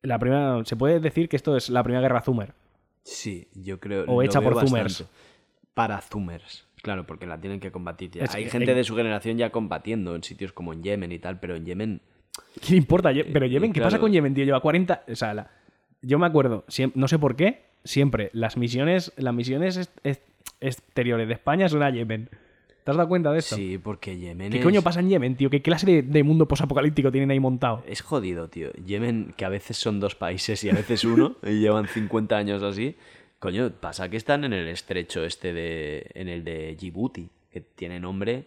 la 0.00 0.18
primera. 0.18 0.64
Se 0.64 0.76
puede 0.76 0.98
decir 1.00 1.28
que 1.28 1.36
esto 1.36 1.56
es 1.56 1.68
la 1.68 1.82
primera 1.82 2.00
guerra 2.00 2.22
Zoomer. 2.22 2.54
Sí, 3.02 3.48
yo 3.54 3.78
creo. 3.80 4.04
O 4.06 4.22
hecha 4.22 4.40
por 4.40 4.54
bastante. 4.54 5.04
Para 5.74 6.00
zoomers. 6.00 6.66
Claro, 6.82 7.06
porque 7.06 7.26
la 7.26 7.40
tienen 7.40 7.60
que 7.60 7.70
combatir. 7.70 8.10
ya. 8.10 8.24
Es 8.24 8.34
Hay 8.34 8.48
gente 8.48 8.72
eh, 8.72 8.74
de 8.74 8.84
su 8.84 8.94
generación 8.96 9.36
ya 9.38 9.50
combatiendo 9.50 10.14
en 10.16 10.22
sitios 10.22 10.52
como 10.52 10.72
en 10.72 10.82
Yemen 10.82 11.12
y 11.12 11.18
tal, 11.18 11.38
pero 11.40 11.56
en 11.56 11.64
Yemen. 11.66 12.00
¿Qué 12.66 12.76
importa? 12.76 13.12
Ye- 13.12 13.24
Pero 13.24 13.46
Yemen, 13.46 13.72
¿qué 13.72 13.80
claro. 13.80 13.88
pasa 13.90 14.00
con 14.00 14.10
Yemen, 14.12 14.34
tío? 14.34 14.44
Lleva 14.44 14.60
40. 14.60 15.04
O 15.08 15.14
sea, 15.16 15.34
la- 15.34 15.50
yo 16.00 16.18
me 16.18 16.26
acuerdo, 16.26 16.64
no 16.94 17.08
sé 17.08 17.18
por 17.18 17.36
qué, 17.36 17.62
siempre 17.84 18.30
las 18.32 18.56
misiones, 18.56 19.12
las 19.16 19.34
misiones 19.34 19.76
est- 19.76 19.98
est- 20.04 20.22
exteriores 20.60 21.26
de 21.28 21.34
España 21.34 21.68
son 21.68 21.82
a 21.82 21.90
Yemen. 21.90 22.28
¿Te 22.84 22.90
has 22.90 22.96
dado 22.96 23.08
cuenta 23.08 23.32
de 23.32 23.38
esto? 23.38 23.54
Sí, 23.54 23.78
porque 23.78 24.18
Yemen 24.18 24.50
¿Qué 24.50 24.58
es. 24.58 24.64
coño 24.64 24.82
pasa 24.82 25.00
en 25.00 25.08
Yemen, 25.08 25.36
tío? 25.36 25.50
¿Qué 25.50 25.62
clase 25.62 25.86
de, 25.86 26.02
de 26.02 26.22
mundo 26.24 26.48
posapocalíptico 26.48 27.12
tienen 27.12 27.30
ahí 27.30 27.38
montado? 27.38 27.84
Es 27.86 28.00
jodido, 28.02 28.48
tío. 28.48 28.72
Yemen, 28.72 29.34
que 29.36 29.44
a 29.44 29.48
veces 29.48 29.76
son 29.76 30.00
dos 30.00 30.16
países 30.16 30.64
y 30.64 30.70
a 30.70 30.72
veces 30.72 31.04
uno, 31.04 31.36
y 31.44 31.60
llevan 31.60 31.86
50 31.86 32.36
años 32.36 32.62
así. 32.62 32.96
Coño, 33.38 33.70
pasa 33.70 34.08
que 34.08 34.16
están 34.16 34.44
en 34.44 34.52
el 34.52 34.68
estrecho 34.68 35.24
este 35.24 35.52
de. 35.52 36.10
en 36.14 36.28
el 36.28 36.44
de 36.44 36.74
Djibouti, 36.74 37.28
que 37.52 37.60
tiene 37.60 38.00
nombre. 38.00 38.46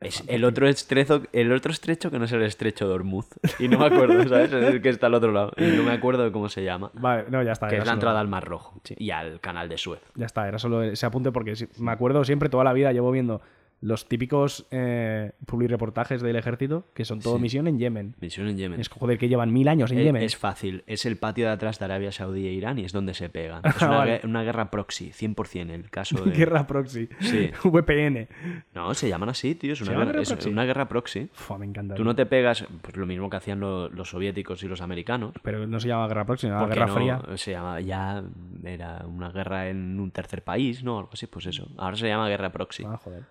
Es 0.00 0.22
el 0.26 0.44
otro 0.44 0.68
estrecho, 0.68 1.22
el 1.32 1.52
otro 1.52 1.72
estrecho 1.72 2.10
que 2.10 2.18
no 2.18 2.26
es 2.26 2.32
el 2.32 2.42
estrecho 2.42 2.86
de 2.86 2.94
Hormuz. 2.94 3.28
Y 3.58 3.68
no 3.68 3.78
me 3.78 3.86
acuerdo, 3.86 4.22
¿sabes? 4.28 4.52
Es 4.52 4.74
el 4.74 4.82
que 4.82 4.90
está 4.90 5.06
al 5.06 5.14
otro 5.14 5.32
lado. 5.32 5.52
Y 5.56 5.62
no 5.62 5.84
me 5.84 5.92
acuerdo 5.92 6.24
de 6.24 6.32
cómo 6.32 6.50
se 6.50 6.62
llama. 6.62 6.90
Vale, 6.94 7.24
no, 7.30 7.42
ya 7.42 7.52
está. 7.52 7.68
Que 7.68 7.78
es 7.78 7.86
la 7.86 7.92
entrada 7.92 8.20
al 8.20 8.28
Mar 8.28 8.44
Rojo 8.44 8.80
y 8.96 9.10
al 9.10 9.40
canal 9.40 9.68
de 9.68 9.78
Suez. 9.78 10.00
Ya 10.14 10.26
está, 10.26 10.46
era 10.46 10.58
solo 10.58 10.82
ese 10.82 11.06
apunte 11.06 11.32
porque 11.32 11.54
me 11.78 11.92
acuerdo 11.92 12.24
siempre, 12.24 12.50
toda 12.50 12.64
la 12.64 12.74
vida 12.74 12.92
llevo 12.92 13.10
viendo 13.10 13.40
los 13.82 14.08
típicos 14.08 14.66
eh, 14.70 15.32
publireportajes 15.44 16.22
del 16.22 16.36
ejército, 16.36 16.86
que 16.94 17.04
son 17.04 17.20
todo 17.20 17.36
Sí. 17.36 17.42
misión 17.42 17.66
en 17.68 17.78
Yemen. 17.78 18.14
Misión 18.20 18.48
en 18.48 18.56
Yemen. 18.56 18.80
Es 18.80 18.88
joder, 18.88 19.18
que 19.18 19.28
llevan 19.28 19.52
mil 19.52 19.68
años 19.68 19.90
en 19.92 19.98
Yemen. 19.98 20.22
Es 20.22 20.36
fácil, 20.36 20.82
es 20.86 21.04
el 21.04 21.16
patio 21.18 21.44
de 21.46 21.52
atrás 21.52 21.78
de 21.78 21.84
Arabia 21.84 22.10
Saudí 22.10 22.46
e 22.46 22.52
Irán 22.52 22.78
y 22.78 22.84
es 22.84 22.92
donde 22.92 23.12
se 23.14 23.28
pegan. 23.28 23.62
Es 23.76 23.82
una, 23.82 23.98
Vale. 23.98 24.20
gue- 24.22 24.24
una 24.24 24.42
guerra 24.42 24.70
proxy, 24.70 25.10
100% 25.12 25.70
el 25.70 25.90
caso 25.90 26.16
de... 26.24 26.30
Guerra 26.32 26.66
proxy. 26.66 27.08
Sí. 27.20 27.50
VPN. 27.64 28.28
No, 28.74 28.94
se 28.94 29.08
llaman 29.08 29.28
así, 29.28 29.54
tío, 29.54 29.74
es 29.74 29.78
¿Se 29.78 29.84
una, 29.84 30.04
guerra, 30.04 30.22
es 30.22 30.28
proxy? 30.30 30.48
una 30.48 30.64
guerra 30.64 30.88
proxy. 30.88 31.28
Fua, 31.32 31.58
me 31.58 31.66
encanta. 31.66 31.94
Tú 31.94 32.02
no 32.04 32.14
te 32.16 32.24
pegas, 32.26 32.64
pues 32.80 32.96
lo 32.96 33.06
mismo 33.06 33.28
que 33.28 33.36
hacían 33.36 33.60
lo- 33.60 33.88
los 33.90 34.08
soviéticos 34.10 34.62
y 34.62 34.68
los 34.68 34.80
americanos. 34.80 35.32
Pero 35.42 35.66
no 35.66 35.78
se 35.80 35.88
llama 35.88 36.08
guerra 36.08 36.24
proxy, 36.24 36.46
se 36.46 36.52
llama 36.52 36.66
guerra 36.66 36.86
no, 36.86 36.94
fría. 36.94 37.20
Se 37.34 37.50
llama, 37.52 37.80
ya 37.80 38.24
era 38.64 39.04
una 39.06 39.30
guerra 39.30 39.68
en 39.68 40.00
un 40.00 40.10
tercer 40.10 40.42
país, 40.42 40.82
¿no? 40.82 40.98
Algo 40.98 41.10
así, 41.12 41.26
pues 41.26 41.46
eso. 41.46 41.68
Ahora 41.76 41.96
se 41.96 42.08
llama 42.08 42.28
guerra 42.28 42.50
proxy. 42.50 42.84
Ah, 42.86 42.96
joder. 42.96 43.22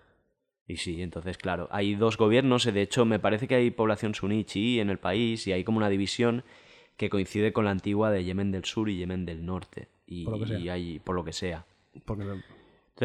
Y 0.68 0.78
sí, 0.78 1.00
entonces, 1.02 1.38
claro, 1.38 1.68
hay 1.70 1.94
dos 1.94 2.16
gobiernos. 2.16 2.66
eh, 2.66 2.72
De 2.72 2.82
hecho, 2.82 3.04
me 3.04 3.18
parece 3.18 3.46
que 3.46 3.54
hay 3.54 3.70
población 3.70 4.14
suní 4.14 4.44
chií 4.44 4.80
en 4.80 4.90
el 4.90 4.98
país 4.98 5.46
y 5.46 5.52
hay 5.52 5.62
como 5.64 5.78
una 5.78 5.88
división 5.88 6.42
que 6.96 7.08
coincide 7.10 7.52
con 7.52 7.64
la 7.66 7.70
antigua 7.70 8.10
de 8.10 8.24
Yemen 8.24 8.50
del 8.50 8.64
Sur 8.64 8.88
y 8.88 8.96
Yemen 8.96 9.26
del 9.26 9.44
Norte. 9.46 9.88
Y, 10.06 10.24
Por 10.24 10.34
lo 10.34 10.40
que 10.40 10.46
sea. 10.48 10.58
y 10.58 10.68
hay, 10.68 10.98
por 10.98 11.14
lo 11.14 11.24
que 11.24 11.32
sea. 11.32 11.64
Porque 12.04 12.22
Entonces 12.24 12.42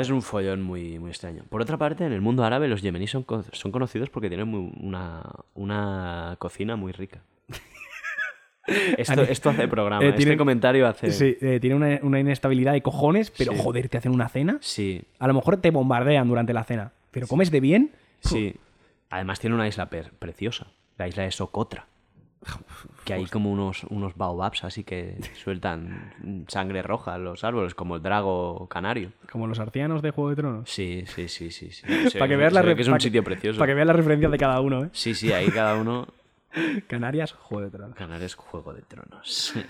es 0.07 0.09
un 0.09 0.21
follón 0.21 0.61
muy, 0.63 0.97
muy 0.97 1.09
extraño. 1.11 1.43
Por 1.49 1.61
otra 1.61 1.77
parte, 1.77 2.05
en 2.05 2.13
el 2.13 2.21
mundo 2.21 2.43
árabe 2.43 2.67
los 2.67 2.81
yemeníes 2.81 3.11
son, 3.11 3.25
son 3.51 3.71
conocidos 3.71 4.09
porque 4.09 4.29
tienen 4.29 4.47
muy- 4.47 4.71
una, 4.79 5.21
una 5.53 6.35
cocina 6.39 6.75
muy 6.75 6.93
rica. 6.93 7.21
Esto, 8.97 9.23
esto 9.23 9.49
hace 9.49 9.67
programa. 9.67 10.03
Eh, 10.05 10.13
este 10.15 10.37
comentario 10.37 10.87
hace... 10.87 11.11
Sí, 11.11 11.35
eh, 11.41 11.59
tiene 11.59 11.75
una, 11.75 11.99
una 12.03 12.19
inestabilidad 12.19 12.73
de 12.73 12.81
cojones, 12.81 13.31
pero 13.31 13.53
Sí. 13.53 13.59
joder, 13.61 13.89
te 13.89 13.97
hacen 13.97 14.13
una 14.13 14.29
cena. 14.29 14.57
Sí, 14.61 15.01
A 15.19 15.27
lo 15.27 15.33
mejor 15.33 15.57
te 15.57 15.71
bombardean 15.71 16.27
durante 16.27 16.53
la 16.53 16.63
cena. 16.63 16.93
Pero 17.11 17.27
comes 17.27 17.51
de 17.51 17.59
bien. 17.59 17.91
sí. 18.21 18.55
Además 19.09 19.41
tiene 19.41 19.55
una 19.57 19.67
isla 19.67 19.89
preciosa. 19.89 20.67
La 20.97 21.05
isla 21.05 21.23
de 21.23 21.31
Socotra. 21.31 21.85
Que 23.03 23.13
hay 23.13 23.25
como 23.25 23.51
unos, 23.51 23.83
unos 23.83 24.15
baobabs 24.15 24.63
así 24.63 24.83
que 24.85 25.17
sueltan 25.35 26.45
sangre 26.47 26.81
roja 26.81 27.15
en 27.17 27.25
los 27.25 27.43
árboles, 27.43 27.75
como 27.75 27.97
el 27.97 28.01
drago 28.01 28.67
canario. 28.69 29.11
Como 29.31 29.47
los 29.47 29.59
arcianos 29.59 30.01
de 30.01 30.11
Juego 30.11 30.29
de 30.29 30.35
Tronos. 30.37 30.69
Sí, 30.69 31.03
sí, 31.07 31.27
sí, 31.27 31.51
sí. 31.51 31.71
sí. 31.71 31.83
Para 32.17 32.27
que 32.29 32.35
ve- 32.35 32.37
veas 32.37 32.53
la 32.53 32.63
que 32.75 32.81
es 32.81 32.87
un 32.87 32.99
sitio 33.01 33.21
precioso. 33.23 33.59
Para 33.59 33.71
que 33.71 33.75
veas 33.75 33.87
las 33.87 33.95
referencias 33.97 34.31
de 34.31 34.37
cada 34.37 34.61
uno, 34.61 34.85
¿eh? 34.85 34.89
Sí, 34.93 35.13
sí, 35.13 35.31
ahí 35.33 35.49
cada 35.49 35.75
uno. 35.75 36.07
Canarias, 36.87 37.33
Juego 37.33 37.65
de 37.65 37.71
Tronos. 37.71 37.95
Canarias 37.97 38.35
Juego 38.35 38.73
de 38.73 38.81
Tronos. 38.83 39.53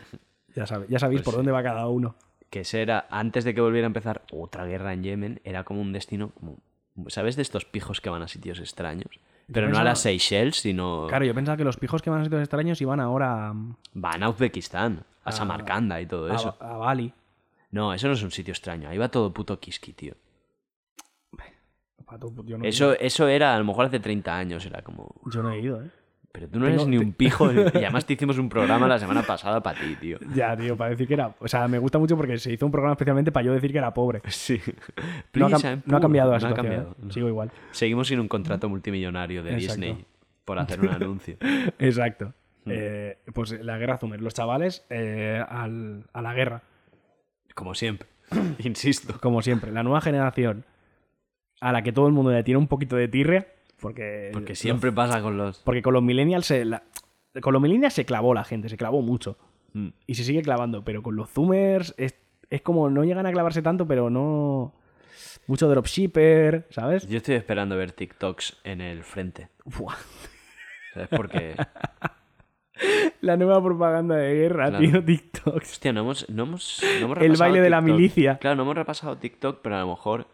Ya, 0.55 0.67
sabe- 0.67 0.85
ya 0.89 0.99
sabéis 0.99 1.21
Pues 1.21 1.25
por 1.25 1.33
sí. 1.33 1.37
dónde 1.37 1.51
va 1.53 1.63
cada 1.63 1.87
uno. 1.87 2.13
que 2.49 2.59
ese 2.59 2.81
era, 2.81 3.07
antes 3.09 3.43
de 3.45 3.55
que 3.55 3.61
volviera 3.61 3.85
a 3.85 3.89
empezar 3.89 4.21
otra 4.31 4.65
guerra 4.65 4.91
en 4.93 5.01
Yemen, 5.03 5.41
era 5.45 5.63
como 5.63 5.79
un 5.81 5.93
destino, 5.93 6.29
como, 6.31 6.57
¿sabes? 7.07 7.35
De 7.35 7.41
estos 7.41 7.65
pijos 7.65 8.01
que 8.01 8.09
van 8.09 8.21
a 8.21 8.27
sitios 8.27 8.59
extraños. 8.59 9.19
Pero 9.51 9.69
no 9.69 9.77
a 9.79 9.83
las 9.83 9.99
Seychelles, 9.99 10.57
sino 10.57 11.07
Claro, 11.09 11.25
yo 11.25 11.33
pensaba 11.35 11.57
que 11.57 11.63
los 11.63 11.77
pijos 11.77 12.01
que 12.01 12.09
van 12.09 12.21
a 12.21 12.23
sitios 12.23 12.41
extraños 12.41 12.79
iban 12.81 12.99
ahora 12.99 13.49
a, 13.49 13.53
van 13.93 14.23
a 14.23 14.29
Uzbekistán, 14.29 15.03
a 15.23 15.31
Samarcanda 15.31 15.99
y 15.99 16.05
todo 16.05 16.31
a- 16.31 16.35
eso. 16.35 16.55
a 16.59 16.77
Bali. 16.77 17.13
No, 17.71 17.93
eso 17.93 18.07
no 18.07 18.13
es 18.13 18.23
un 18.23 18.31
sitio 18.31 18.51
extraño, 18.53 18.89
ahí 18.89 18.97
va 18.97 19.09
todo 19.09 19.33
puto 19.33 19.59
kiski, 19.59 19.93
tío. 19.93 20.13
Yo 22.45 22.57
no, 22.57 22.65
Eso, 22.65 22.91
eso 22.99 23.27
era, 23.29 23.55
a 23.55 23.57
lo 23.57 23.63
mejor 23.63 23.85
hace 23.85 23.99
30 24.01 24.35
años, 24.37 24.65
era 24.65 24.81
como... 24.81 25.15
Yo 25.31 25.41
no 25.41 25.51
he 25.51 25.59
ido, 25.61 25.81
¿eh? 25.81 25.89
Pero 26.33 26.47
tú 26.47 26.59
no 26.59 26.67
eres 26.67 26.87
ni 26.87 26.97
un 26.97 27.11
pijo. 27.11 27.51
Y 27.51 27.57
además 27.59 28.05
te 28.05 28.13
hicimos 28.13 28.37
un 28.37 28.47
programa 28.47 28.87
la 28.87 28.97
semana 28.97 29.21
pasada 29.23 29.61
para 29.61 29.79
ti, 29.79 29.95
tío. 29.99 30.17
Ya, 30.33 30.55
tío, 30.55 30.77
para 30.77 30.91
decir 30.91 31.07
que 31.07 31.15
era. 31.15 31.35
O 31.39 31.47
sea, 31.47 31.67
me 31.67 31.77
gusta 31.77 31.99
mucho 31.99 32.15
porque 32.15 32.37
se 32.37 32.53
hizo 32.53 32.65
un 32.65 32.71
programa 32.71 32.93
especialmente 32.93 33.31
para 33.33 33.45
yo 33.45 33.53
decir 33.53 33.71
que 33.71 33.77
era 33.79 33.93
pobre. 33.93 34.21
Sí. 34.29 34.59
No 35.33 35.47
ha, 35.47 35.49
cam- 35.49 35.81
no 35.85 35.97
ha 35.97 35.99
poor. 35.99 36.01
cambiado 36.01 36.31
la 36.31 36.39
No 36.39 36.45
ha 36.45 36.49
situación. 36.49 36.55
cambiado, 36.55 36.91
¿eh? 36.91 37.03
no. 37.05 37.11
Sigo 37.11 37.27
igual. 37.27 37.51
Seguimos 37.71 38.07
sin 38.07 38.19
un 38.19 38.27
contrato 38.27 38.69
multimillonario 38.69 39.43
de 39.43 39.55
Exacto. 39.55 39.81
Disney 39.81 40.05
por 40.45 40.57
hacer 40.59 40.79
un 40.79 40.87
anuncio. 40.89 41.35
Exacto. 41.79 42.33
Hmm. 42.63 42.69
Eh, 42.73 43.17
pues 43.33 43.51
la 43.63 43.77
guerra 43.77 43.97
Zumer. 43.97 44.21
Los 44.21 44.33
chavales 44.33 44.85
eh, 44.89 45.43
al- 45.49 46.05
a 46.13 46.21
la 46.21 46.33
guerra. 46.33 46.61
Como 47.55 47.75
siempre. 47.75 48.07
Insisto. 48.59 49.15
Como 49.19 49.41
siempre. 49.41 49.71
La 49.71 49.83
nueva 49.83 49.99
generación 49.99 50.63
a 51.59 51.71
la 51.73 51.83
que 51.83 51.91
todo 51.91 52.07
el 52.07 52.13
mundo 52.13 52.31
le 52.31 52.43
tiene 52.43 52.57
un 52.57 52.67
poquito 52.67 52.95
de 52.95 53.07
tirria. 53.09 53.47
Porque, 53.81 54.29
Porque 54.31 54.55
siempre 54.55 54.91
pasa 54.91 55.21
con 55.21 55.37
los... 55.37 55.59
Porque 55.59 55.81
con 55.81 55.93
los 55.93 56.03
millennials 56.03 56.45
se. 56.45 56.63
la- 56.65 56.83
con 57.41 57.53
los 57.53 57.61
millennials 57.61 57.93
se 57.93 58.05
clavó 58.05 58.33
la 58.33 58.43
gente, 58.43 58.69
se 58.69 58.77
clavó 58.77 59.01
mucho. 59.01 59.37
Mm. 59.73 59.87
Y 60.05 60.15
se 60.15 60.23
sigue 60.23 60.41
clavando. 60.41 60.83
Pero 60.83 61.01
con 61.01 61.15
los 61.15 61.29
zoomers 61.29 61.93
es, 61.97 62.15
es 62.49 62.61
como 62.61 62.89
no 62.89 63.03
llegan 63.03 63.25
a 63.25 63.31
clavarse 63.31 63.61
tanto, 63.61 63.87
pero 63.87 64.09
no. 64.09 64.73
Mucho 65.47 65.67
dropshipper, 65.67 66.67
¿sabes? 66.69 67.07
Yo 67.07 67.17
estoy 67.17 67.35
esperando 67.35 67.75
ver 67.75 67.91
TikToks 67.91 68.59
en 68.63 68.81
el 68.81 69.03
frente. 69.03 69.49
Buah. 69.65 69.95
¿Sabes? 70.93 71.09
Porque... 71.09 71.55
La 73.21 73.37
nueva 73.37 73.63
propaganda 73.63 74.15
de 74.15 74.33
guerra, 74.33 74.69
Claro. 74.69 74.79
tío, 74.85 75.03
TikToks. 75.05 75.71
Hostia, 75.73 75.93
no 75.93 76.01
hemos, 76.01 76.27
no 76.29 76.43
hemos, 76.43 76.81
no 76.99 77.05
hemos 77.05 77.17
El 77.19 77.33
baile 77.37 77.61
de 77.61 77.69
la 77.69 77.79
TikTok. 77.79 77.95
milicia. 77.95 78.37
Claro, 78.39 78.55
no 78.55 78.63
hemos 78.63 78.75
repasado 78.75 79.17
TikTok, 79.17 79.59
pero 79.61 79.75
a 79.75 79.81
lo 79.81 79.89
mejor... 79.89 80.27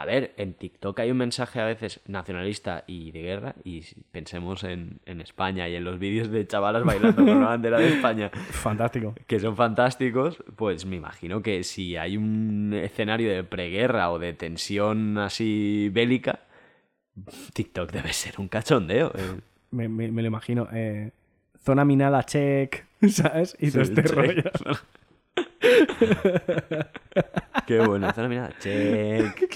A 0.00 0.06
ver, 0.06 0.32
en 0.38 0.54
TikTok 0.54 0.98
hay 1.00 1.10
un 1.10 1.18
mensaje 1.18 1.60
a 1.60 1.66
veces 1.66 2.00
nacionalista 2.06 2.84
y 2.86 3.10
de 3.10 3.20
guerra, 3.20 3.54
y 3.64 3.82
si 3.82 4.00
pensemos 4.10 4.64
en, 4.64 4.98
en 5.04 5.20
España 5.20 5.68
y 5.68 5.74
en 5.76 5.84
los 5.84 5.98
vídeos 5.98 6.30
de 6.30 6.46
chavalas 6.46 6.84
bailando 6.84 7.22
con 7.22 7.38
la 7.38 7.48
bandera 7.48 7.78
de 7.78 7.88
España, 7.96 8.30
Fantástico. 8.30 9.14
que 9.26 9.38
son 9.38 9.56
fantásticos, 9.56 10.42
pues 10.56 10.86
me 10.86 10.96
imagino 10.96 11.42
que 11.42 11.64
si 11.64 11.98
hay 11.98 12.16
un 12.16 12.72
escenario 12.72 13.30
de 13.30 13.44
preguerra 13.44 14.10
o 14.10 14.18
de 14.18 14.32
tensión 14.32 15.18
así 15.18 15.90
bélica, 15.92 16.40
TikTok 17.52 17.90
debe 17.92 18.14
ser 18.14 18.40
un 18.40 18.48
cachondeo. 18.48 19.12
eh. 19.14 19.40
Me, 19.70 19.86
me- 19.88 20.10
me 20.10 20.22
lo 20.22 20.28
imagino. 20.28 20.66
eh, 20.72 21.10
zona 21.62 21.84
minada 21.84 22.24
check, 22.24 22.86
¿sabes? 23.10 23.54
Y 23.60 23.70
todo 23.70 23.84
Sí, 23.84 23.92
este 23.92 24.02
check. 24.04 24.14
rollo. 24.16 24.42
Qué 27.66 27.78
bueno. 27.80 28.12
Zona 28.12 28.28
mirada, 28.28 28.50
check. 28.58 29.48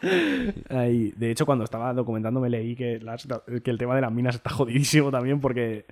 de 1.16 1.30
hecho, 1.30 1.46
cuando 1.46 1.64
estaba 1.64 1.92
documentando 1.92 2.40
me 2.40 2.48
leí 2.50 2.74
que, 2.76 3.00
las- 3.00 3.26
que 3.62 3.70
el 3.70 3.78
tema 3.78 3.94
de 3.94 4.00
las 4.02 4.12
minas 4.12 4.36
está 4.36 4.50
jodidísimo 4.50 5.10
también 5.10 5.40
porque, 5.40 5.84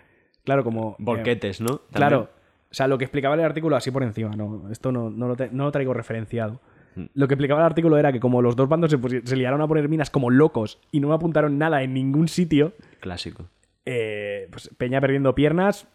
claro, 0.45 0.63
como... 0.65 0.93
eh, 0.93 0.97
Volquetes, 0.99 1.61
¿no? 1.61 1.79
También. 1.79 1.91
Claro. 1.93 2.31
O 2.71 2.75
sea, 2.77 2.89
lo 2.89 2.99
que 2.99 3.05
explicaba 3.05 3.35
el 3.35 3.41
artículo 3.41 3.77
así 3.77 3.91
por 3.91 4.03
encima, 4.03 4.31
no, 4.37 4.71
esto 4.71 4.93
no, 4.93 5.11
no, 5.11 5.29
lo, 5.29 5.37
te- 5.37 5.51
no 5.51 5.65
lo 5.65 5.73
traigo 5.73 5.95
referenciado. 5.95 6.61
Mm. 6.97 7.05
Lo 7.15 7.29
que 7.29 7.35
explicaba 7.35 7.61
el 7.61 7.67
artículo 7.67 7.97
era 7.97 8.13
que 8.13 8.21
como 8.21 8.43
los 8.43 8.57
dos 8.57 8.69
bandos 8.69 8.91
se, 8.91 8.99
se 9.27 9.37
liaron 9.37 9.61
a 9.63 9.69
poner 9.69 9.89
minas 9.89 10.11
como 10.11 10.31
locos 10.31 10.79
y 10.93 11.01
no 11.01 11.13
apuntaron 11.13 11.59
nada 11.59 11.83
en 11.83 11.95
ningún 11.95 12.29
sitio, 12.29 12.73
Clásico. 13.01 13.47
eh, 13.87 14.49
pues 14.51 14.71
Peña 14.77 15.01
perdiendo 15.01 15.35
piernas, 15.35 15.87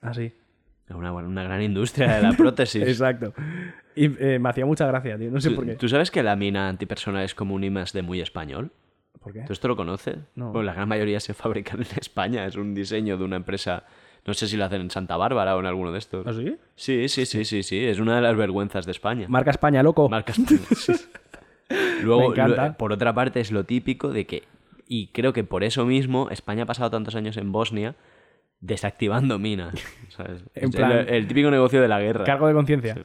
así. 0.00 0.32
Una, 0.94 1.12
una 1.12 1.42
gran 1.42 1.60
industria 1.62 2.16
de 2.16 2.22
la 2.22 2.32
prótesis. 2.36 2.82
Exacto. 2.82 3.34
Y 3.94 4.06
eh, 4.24 4.38
me 4.38 4.48
hacía 4.48 4.64
mucha 4.66 4.86
gracia, 4.86 5.18
tío. 5.18 5.30
No 5.30 5.40
sé 5.40 5.50
¿Tú, 5.50 5.56
por 5.56 5.66
qué. 5.66 5.74
tú 5.74 5.88
sabes 5.88 6.10
que 6.10 6.22
la 6.22 6.34
mina 6.36 6.68
antipersona 6.68 7.24
es 7.24 7.34
como 7.34 7.54
un 7.54 7.64
IMAX 7.64 7.92
de 7.92 8.02
muy 8.02 8.20
español? 8.20 8.70
¿Por 9.20 9.32
qué? 9.32 9.40
¿Tú 9.42 9.52
esto 9.52 9.68
lo 9.68 9.76
conoces? 9.76 10.16
No. 10.34 10.52
Pues 10.52 10.64
la 10.64 10.72
gran 10.72 10.88
mayoría 10.88 11.20
se 11.20 11.34
fabrican 11.34 11.80
en 11.80 11.86
España. 12.00 12.46
Es 12.46 12.56
un 12.56 12.74
diseño 12.74 13.18
de 13.18 13.24
una 13.24 13.36
empresa. 13.36 13.84
No 14.24 14.34
sé 14.34 14.46
si 14.46 14.56
lo 14.56 14.64
hacen 14.64 14.80
en 14.82 14.90
Santa 14.90 15.16
Bárbara 15.16 15.56
o 15.56 15.60
en 15.60 15.66
alguno 15.66 15.92
de 15.92 15.98
estos. 15.98 16.26
¿Ah, 16.26 16.32
sí? 16.32 16.56
Sí, 16.76 17.08
sí, 17.08 17.26
sí, 17.26 17.44
sí, 17.44 17.62
sí. 17.62 17.84
Es 17.84 17.98
una 17.98 18.16
de 18.16 18.22
las 18.22 18.36
vergüenzas 18.36 18.86
de 18.86 18.92
España. 18.92 19.26
Marca 19.28 19.50
España, 19.50 19.82
loco. 19.82 20.08
Marcas. 20.08 20.36
sí. 20.76 20.92
Luego, 22.02 22.20
Me 22.22 22.26
encanta. 22.28 22.68
lo- 22.68 22.74
por 22.76 22.92
otra 22.92 23.12
parte, 23.12 23.40
es 23.40 23.52
lo 23.52 23.64
típico 23.64 24.10
de 24.10 24.26
que. 24.26 24.44
Y 24.86 25.08
creo 25.08 25.32
que 25.34 25.44
por 25.44 25.64
eso 25.64 25.84
mismo 25.84 26.30
España 26.30 26.62
ha 26.62 26.66
pasado 26.66 26.90
tantos 26.90 27.14
años 27.14 27.36
en 27.36 27.52
Bosnia 27.52 27.94
desactivando 28.60 29.38
minas. 29.38 29.74
¿sabes? 30.08 30.42
En 30.54 30.68
Es 30.70 30.76
plan- 30.76 30.92
el, 30.92 31.08
el 31.08 31.26
típico 31.28 31.50
negocio 31.50 31.80
de 31.80 31.88
la 31.88 32.00
guerra. 32.00 32.24
Cargo 32.24 32.46
de 32.48 32.54
conciencia. 32.54 32.96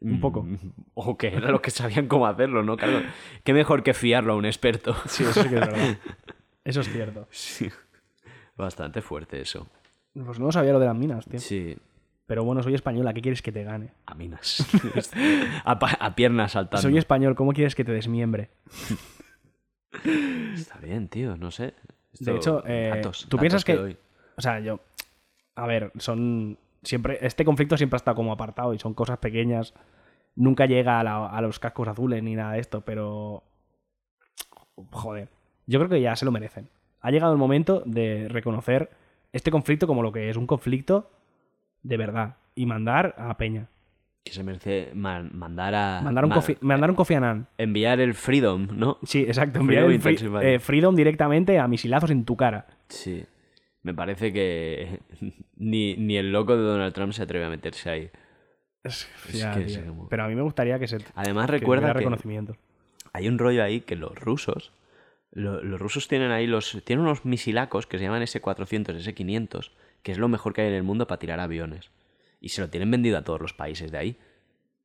Un 0.00 0.20
poco. 0.20 0.42
Mm, 0.44 0.56
O 0.94 1.16
que 1.18 1.28
era 1.28 1.50
lo 1.50 1.60
que 1.60 1.70
sabían 1.70 2.06
cómo 2.06 2.26
hacerlo, 2.26 2.62
¿no? 2.62 2.76
Claro. 2.76 3.02
Qué 3.42 3.52
mejor 3.52 3.82
que 3.82 3.94
fiarlo 3.94 4.32
a 4.34 4.36
un 4.36 4.46
experto. 4.46 4.94
Sí, 5.06 5.24
eso 5.24 5.42
sí 5.42 5.48
que 5.48 5.54
es 5.56 5.60
verdad. 5.60 5.96
Eso 6.64 6.82
es 6.82 6.92
cierto. 6.92 7.26
Sí. 7.30 7.70
Bastante 8.54 9.00
fuerte 9.00 9.40
eso. 9.40 9.68
Pues 10.12 10.38
no 10.38 10.52
sabía 10.52 10.72
lo 10.74 10.78
de 10.78 10.84
las 10.86 10.96
minas, 10.96 11.24
tío. 11.24 11.40
Sí. 11.40 11.78
Pero 12.26 12.44
bueno, 12.44 12.62
soy 12.62 12.74
española, 12.74 13.14
¿qué 13.14 13.22
quieres 13.22 13.40
que 13.40 13.52
te 13.52 13.64
gane? 13.64 13.94
A 14.04 14.14
minas. 14.14 14.66
a, 15.64 16.14
piernas 16.14 16.52
saltando. 16.52 16.82
Soy 16.82 16.98
español, 16.98 17.34
¿cómo 17.36 17.54
quieres 17.54 17.74
que 17.74 17.84
te 17.84 17.92
desmiembre? 17.92 18.50
Está 20.54 20.78
bien, 20.78 21.08
tío, 21.08 21.36
no 21.38 21.50
sé. 21.50 21.72
De 22.20 22.36
hecho, 22.36 22.62
eh, 22.66 22.90
datos, 22.96 23.26
¿tú 23.30 23.36
datos 23.38 23.40
piensas 23.40 23.64
que-. 23.64 23.96
O 24.38 24.40
sea, 24.40 24.60
yo. 24.60 24.80
A 25.56 25.66
ver, 25.66 25.92
son. 25.98 26.56
Siempre. 26.82 27.18
Este 27.20 27.44
conflicto 27.44 27.76
siempre 27.76 27.96
ha 27.96 27.98
estado 27.98 28.14
como 28.14 28.32
apartado 28.32 28.72
y 28.72 28.78
son 28.78 28.94
cosas 28.94 29.18
pequeñas. 29.18 29.74
Nunca 30.36 30.66
llega 30.66 31.00
a, 31.00 31.04
la- 31.04 31.26
a 31.26 31.40
los 31.42 31.58
cascos 31.58 31.88
azules 31.88 32.22
ni 32.22 32.34
nada 32.36 32.52
de 32.52 32.60
esto, 32.60 32.80
pero. 32.82 33.42
Joder. 34.92 35.28
Yo 35.66 35.78
creo 35.80 35.90
que 35.90 36.00
ya 36.00 36.16
se 36.16 36.24
lo 36.24 36.30
merecen. 36.30 36.68
Ha 37.00 37.10
llegado 37.10 37.32
el 37.32 37.38
momento 37.38 37.82
de 37.84 38.28
reconocer 38.28 38.90
este 39.32 39.50
conflicto 39.50 39.86
como 39.86 40.02
lo 40.02 40.12
que 40.12 40.30
es 40.30 40.36
un 40.36 40.46
conflicto 40.46 41.10
de 41.82 41.96
verdad 41.96 42.36
y 42.54 42.66
mandar 42.66 43.14
a 43.18 43.36
Peña. 43.36 43.68
Que 44.24 44.32
se 44.32 44.42
merece 44.42 44.90
man- 44.94 45.30
mandar 45.34 45.74
a. 45.74 46.00
Mandar 46.02 46.24
un, 46.24 46.28
ma- 46.30 46.34
Kofi, 46.36 46.56
mandar 46.60 46.90
un 46.90 46.96
Kofi 46.96 47.14
Annan. 47.14 47.46
Enviar 47.58 48.00
el 48.00 48.14
Freedom, 48.14 48.68
¿no? 48.72 48.98
Sí, 49.02 49.22
exacto. 49.22 49.60
Enviar 49.60 49.84
Freedom 49.86 50.06
el 50.08 50.18
free- 50.18 50.54
eh, 50.54 50.58
Freedom 50.60 50.94
directamente 50.94 51.58
a 51.58 51.66
misilazos 51.68 52.10
en 52.10 52.24
tu 52.24 52.36
cara. 52.36 52.66
Sí. 52.88 53.24
Me 53.82 53.94
parece 53.94 54.32
que 54.32 55.00
ni, 55.56 55.96
ni 55.96 56.16
el 56.16 56.32
loco 56.32 56.56
de 56.56 56.62
Donald 56.62 56.92
Trump 56.94 57.12
se 57.12 57.22
atreve 57.22 57.44
a 57.44 57.50
meterse 57.50 57.90
ahí. 57.90 58.10
Es- 58.82 59.08
Es 59.28 59.38
ya, 59.38 59.52
que 59.54 59.64
es 59.64 59.78
como- 59.78 60.08
Pero 60.08 60.24
a 60.24 60.28
mí 60.28 60.34
me 60.34 60.42
gustaría 60.42 60.78
que 60.78 60.86
se. 60.88 60.98
Además, 61.14 61.46
que 61.46 61.52
recuerda 61.58 61.88
que 61.92 61.98
reconocimiento. 61.98 62.56
hay 63.12 63.28
un 63.28 63.38
rollo 63.38 63.62
ahí 63.62 63.80
que 63.80 63.96
los 63.96 64.14
rusos. 64.18 64.72
lo- 65.30 65.62
los 65.62 65.78
rusos 65.80 66.08
tienen 66.08 66.30
ahí 66.30 66.46
los. 66.46 66.80
Tienen 66.84 67.04
unos 67.04 67.24
misilacos 67.24 67.86
que 67.86 67.98
se 67.98 68.04
llaman 68.04 68.22
S-400, 68.22 68.96
S-500, 68.96 69.72
que 70.02 70.12
es 70.12 70.18
lo 70.18 70.26
mejor 70.28 70.54
que 70.54 70.62
hay 70.62 70.68
en 70.68 70.74
el 70.74 70.82
mundo 70.84 71.06
para 71.06 71.18
tirar 71.18 71.38
aviones. 71.40 71.90
Y 72.40 72.48
se 72.50 72.60
lo 72.62 72.70
tienen 72.70 72.90
vendido 72.90 73.18
a 73.18 73.22
todos 73.24 73.40
los 73.40 73.52
países 73.52 73.90
de 73.92 73.98
ahí. 73.98 74.16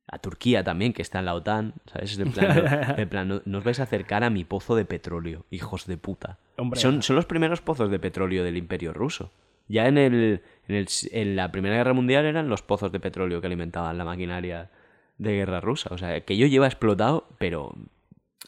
A 0.06 0.18
Turquía 0.18 0.62
también, 0.62 0.92
que 0.92 1.00
está 1.02 1.18
en 1.20 1.24
la 1.24 1.34
OTAN, 1.34 1.72
¿sabes? 1.86 2.18
En 2.18 2.30
plan, 2.32 2.94
en 2.98 3.08
plan, 3.08 3.26
no, 3.28 3.40
no 3.46 3.58
os 3.58 3.64
vais 3.64 3.80
a 3.80 3.84
acercar 3.84 4.22
a 4.22 4.30
mi 4.30 4.44
pozo 4.44 4.76
de 4.76 4.84
petróleo, 4.84 5.46
hijos 5.50 5.86
de 5.86 5.96
puta. 5.96 6.38
Hombre. 6.58 6.78
son, 6.78 7.02
son 7.02 7.16
los 7.16 7.24
primeros 7.26 7.60
pozos 7.62 7.90
de 7.90 7.98
petróleo 7.98 8.44
del 8.44 8.56
imperio 8.56 8.92
ruso. 8.92 9.30
Ya 9.66 9.86
en, 9.88 9.96
el, 9.96 10.42
en, 10.68 10.74
el- 10.76 10.88
en 11.10 11.36
la 11.36 11.50
Primera 11.50 11.76
Guerra 11.76 11.94
Mundial 11.94 12.26
eran 12.26 12.48
los 12.50 12.60
pozos 12.60 12.92
de 12.92 13.00
petróleo 13.00 13.40
que 13.40 13.46
alimentaban 13.46 13.96
la 13.96 14.04
maquinaria 14.04 14.70
de 15.16 15.32
guerra 15.32 15.60
rusa. 15.60 15.88
O 15.92 15.96
sea, 15.96 16.20
que 16.20 16.34
ello 16.34 16.46
lleva 16.48 16.66
explotado, 16.66 17.26
pero 17.38 17.72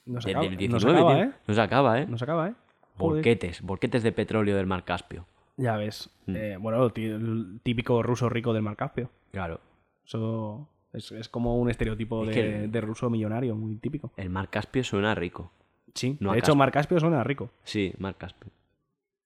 No 0.05 0.21
se 0.21 0.29
desde 0.29 0.31
acaba, 0.33 0.45
el 0.47 0.53
no 0.53 0.59
19, 0.59 0.81
se 0.81 0.91
acaba. 1.01 1.21
¿eh? 1.23 1.31
No 1.47 1.55
se 1.55 1.61
acaba, 1.63 2.01
¿eh? 2.01 2.07
No 2.07 2.19
se 2.19 2.25
acaba, 2.25 2.49
¿eh? 2.49 2.55
Joder. 2.99 3.15
Volquetes, 3.17 3.63
volquetes 3.63 4.03
de 4.03 4.13
petróleo 4.13 4.57
del 4.59 4.67
Mar 4.67 4.85
Caspio. 4.85 5.27
Ya 5.57 5.77
ves. 5.79 6.11
Mm. 6.27 6.37
Eh, 6.37 6.57
bueno, 6.59 6.85
el 6.95 7.61
típico 7.63 8.03
ruso 8.03 8.29
rico 8.29 8.53
del 8.53 8.63
Mar 8.63 8.77
Caspio. 8.77 9.09
Claro. 9.33 9.61
Eso 10.05 10.69
es, 10.97 11.13
es 11.13 11.29
como 11.29 11.57
un 11.59 11.71
estereotipo 11.71 12.25
Es 12.25 12.35
de, 12.35 12.69
de 12.69 12.81
ruso 12.81 13.09
millonario, 13.11 13.55
muy 13.55 13.77
típico. 13.77 14.13
El 14.17 14.31
Mar 14.31 14.51
Caspio 14.51 14.83
suena 14.85 15.15
rico. 15.15 15.53
Sí, 15.95 16.17
No 16.21 16.33
de 16.33 16.39
hecho, 16.39 16.47
Caspio. 16.47 16.57
Mar 16.57 16.73
Caspio 16.73 17.01
suena 17.01 17.25
rico. 17.25 17.51
Sí, 17.65 17.95
Mar 17.99 18.17
Caspio. 18.17 18.51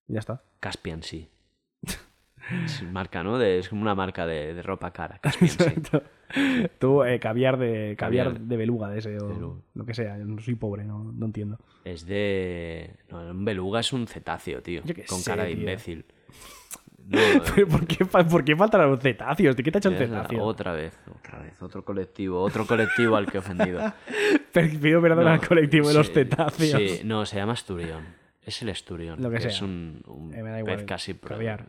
Ya 0.09 0.18
está. 0.21 0.43
Caspian, 0.61 1.03
sí. 1.03 1.29
Es 2.64 2.83
marca, 2.83 3.23
¿no? 3.23 3.39
De- 3.39 3.59
es 3.61 3.68
como 3.68 3.83
una 3.83 3.95
marca 3.95 4.27
de, 4.27 4.55
de 4.55 4.62
ropa 4.62 4.93
cara. 4.93 5.18
Caspian, 5.21 5.51
sí. 5.51 5.62
Exacto. 5.62 6.03
Tú, 6.79 7.03
eh, 7.05 7.18
caviar 7.21 7.59
de 7.59 7.95
caviar, 7.99 8.27
Caviar. 8.29 8.41
de 8.49 8.57
beluga 8.57 8.89
de 8.89 8.99
ese 8.99 9.18
o 9.18 9.29
Beluga. 9.29 9.61
lo 9.75 9.85
que 9.87 9.95
sea. 9.95 10.16
Yo 10.18 10.25
no 10.25 10.41
soy 10.41 10.55
pobre, 10.57 10.85
no, 10.85 11.05
no 11.12 11.27
entiendo. 11.27 11.59
Es 11.85 12.07
de. 12.07 12.97
No, 13.09 13.31
un 13.31 13.45
beluga 13.45 13.81
es 13.81 13.93
un 13.93 14.07
cetáceo, 14.07 14.62
tío. 14.62 14.83
Yo 14.85 14.95
con 15.09 15.18
sé, 15.18 15.31
cara 15.31 15.45
de 15.45 15.55
tío. 15.55 16.03
No, 17.11 17.18
Pero 17.54 17.66
¿Por 17.68 17.86
qué, 17.86 18.04
¿Por 18.04 18.44
qué 18.44 18.56
faltan 18.56 18.88
los 18.90 19.00
cetáceos? 19.00 19.56
¿De 19.56 19.62
qué 19.62 19.70
te 19.72 19.78
ha 19.78 19.80
hecho 19.80 19.90
la- 19.90 19.98
cetáceo? 19.98 20.42
otra 20.44 20.72
vez, 20.72 20.98
otra 21.12 21.40
vez. 21.40 21.61
Otro 21.61 21.84
colectivo, 21.84 22.40
otro 22.40 22.66
colectivo 22.66 23.16
al 23.16 23.26
que 23.26 23.38
he 23.38 23.40
ofendido. 23.40 23.80
Pido 24.52 25.02
perdón 25.02 25.24
No, 25.24 25.30
al 25.32 25.46
colectivo 25.46 25.88
de 25.88 25.94
los 25.94 26.11
cetáceos. 26.12 26.80
Sí, 26.80 27.00
no, 27.04 27.26
se 27.26 27.36
llama 27.36 27.54
esturión. 27.54 28.04
Es 28.42 28.62
el 28.62 28.68
esturión. 28.70 29.20
Lo 29.22 29.30
que 29.30 29.36
Es 29.36 29.56
sea. 29.56 29.64
un, 29.66 30.02
un 30.06 30.32
Eh, 30.34 30.42
me 30.42 30.50
da 30.50 30.58
igual. 30.61 30.76
pez 30.76 30.84
casi 30.86 31.14
pro- 31.14 31.30
Caviar. 31.36 31.66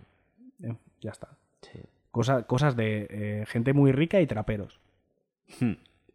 Eh, 0.63 0.75
ya 1.01 1.11
está. 1.11 1.29
Sí. 1.61 1.79
Cosa- 2.11 2.43
cosas 2.43 2.75
de 2.75 3.07
eh, 3.09 3.45
gente 3.47 3.73
muy 3.73 3.91
rica 3.91 4.21
y 4.21 4.27
traperos. 4.27 4.79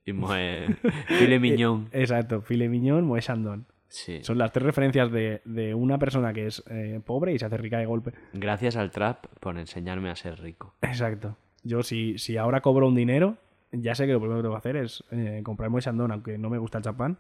Y 0.09 0.13
moe... 0.13 0.69
Filet 1.09 1.41
mignon. 1.41 1.89
Exacto. 1.91 2.41
Filet 2.41 2.69
mignon, 2.71 3.05
moe 3.05 3.21
chandon. 3.21 3.67
Sí. 3.97 4.23
Son 4.23 4.37
las 4.37 4.53
tres 4.53 4.67
referencias 4.67 5.11
de, 5.11 5.41
de 5.47 5.75
una 5.75 5.99
persona 5.99 6.35
que 6.35 6.49
es 6.49 6.63
eh, 6.69 7.01
pobre 7.03 7.33
y 7.33 7.39
se 7.39 7.47
hace 7.47 7.57
rica 7.57 7.79
de 7.79 7.87
golpe. 7.87 8.13
Gracias 8.35 8.77
al 8.77 8.91
trap 8.91 9.25
por 9.41 9.57
enseñarme 9.57 10.11
a 10.11 10.17
ser 10.17 10.39
rico. 10.39 10.75
Exacto. 10.83 11.39
Yo 11.63 11.83
si, 11.83 12.19
si 12.19 12.37
ahora 12.37 12.61
cobro 12.61 12.89
un 12.89 12.95
dinero, 12.95 13.39
ya 13.73 13.95
sé 13.95 14.05
que 14.05 14.13
lo 14.13 14.21
primero 14.21 14.41
que 14.41 14.43
tengo 14.43 14.55
que 14.55 14.59
hacer 14.59 14.77
es 14.77 15.03
eh, 15.13 15.41
comprar 15.43 15.71
Moe 15.71 15.81
Chandon, 15.81 16.13
aunque 16.13 16.37
no 16.37 16.51
me 16.51 16.59
gusta 16.59 16.77
el 16.77 16.85
champán. 16.85 17.17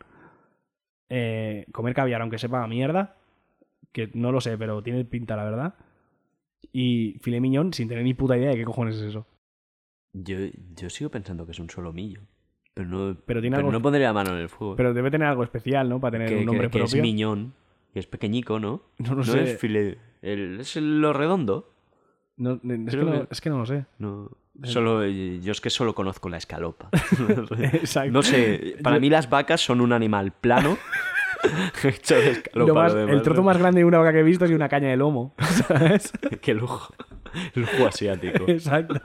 Eh, 1.08 1.64
comer 1.72 1.94
caviar, 1.94 2.20
aunque 2.20 2.36
sepa 2.36 2.62
a 2.62 2.68
mierda. 2.68 3.16
Que 3.92 4.10
no 4.12 4.30
lo 4.30 4.42
sé, 4.42 4.58
pero 4.58 4.82
tiene 4.82 5.06
pinta, 5.06 5.34
la 5.34 5.44
verdad. 5.44 5.74
Y 6.72 7.18
filet 7.22 7.40
mignon 7.40 7.72
sin 7.72 7.88
tener 7.88 8.04
ni 8.04 8.12
puta 8.12 8.36
idea 8.36 8.50
de 8.50 8.56
qué 8.56 8.64
cojones 8.64 8.96
es 8.96 9.02
eso. 9.02 9.26
Yo, 10.12 10.36
yo 10.74 10.90
sigo 10.90 11.10
pensando 11.10 11.46
que 11.46 11.52
es 11.52 11.58
un 11.58 11.70
solomillo. 11.70 12.20
Pero 12.76 12.88
no, 12.88 13.16
Pero 13.24 13.40
tiene 13.40 13.56
algo- 13.56 13.72
no 13.72 13.80
pondría 13.80 14.08
la 14.08 14.12
mano 14.12 14.32
en 14.34 14.38
el 14.42 14.48
fuego. 14.50 14.76
Pero 14.76 14.92
debe 14.92 15.10
tener 15.10 15.26
algo 15.26 15.42
especial, 15.42 15.88
¿no? 15.88 15.98
Para 15.98 16.12
tener 16.12 16.28
que, 16.28 16.36
un 16.36 16.44
nombre 16.44 16.66
que- 16.66 16.72
que 16.72 16.78
propio. 16.80 16.96
es 16.98 17.02
miñón. 17.02 17.54
Que 17.94 18.00
es 18.00 18.06
pequeñico, 18.06 18.60
¿no? 18.60 18.82
No 18.98 19.14
lo 19.14 19.24
sé. 19.24 19.52
es 19.52 19.64
el- 19.64 20.60
es 20.60 20.76
lo 20.76 21.14
redondo. 21.14 21.72
No, 22.36 22.52
es, 22.52 22.60
que 22.60 22.96
no, 22.98 23.12
que- 23.12 23.26
es 23.30 23.40
que 23.40 23.48
no 23.48 23.58
lo 23.60 23.64
sé. 23.66 23.86
No. 23.98 24.30
Solo, 24.64 25.06
yo 25.06 25.52
es 25.52 25.60
que 25.62 25.70
solo 25.70 25.94
conozco 25.94 26.28
la 26.28 26.36
escalopa. 26.36 26.90
Exacto. 27.72 28.12
No 28.12 28.22
sé, 28.22 28.76
para 28.82 28.96
Yo- 28.96 29.00
mí 29.00 29.08
las 29.08 29.30
vacas 29.30 29.62
son 29.62 29.80
un 29.80 29.94
animal 29.94 30.32
plano 30.32 30.76
hecho 31.82 32.14
de 32.16 32.30
escalopa. 32.32 32.68
Lo 32.68 32.74
más- 32.74 32.94
demás, 32.94 33.14
el 33.14 33.22
trozo 33.22 33.42
más 33.42 33.56
grande 33.56 33.80
de 33.80 33.84
una 33.86 33.98
vaca 33.98 34.12
que 34.12 34.20
he 34.20 34.22
visto 34.22 34.44
es 34.44 34.50
una 34.50 34.68
caña 34.68 34.88
de 34.88 34.98
lomo. 34.98 35.34
¿Sabes? 35.38 36.12
Qué 36.42 36.52
lujo. 36.52 36.92
Lujo 37.54 37.86
asiático. 37.86 38.44
Exacto. 38.48 39.00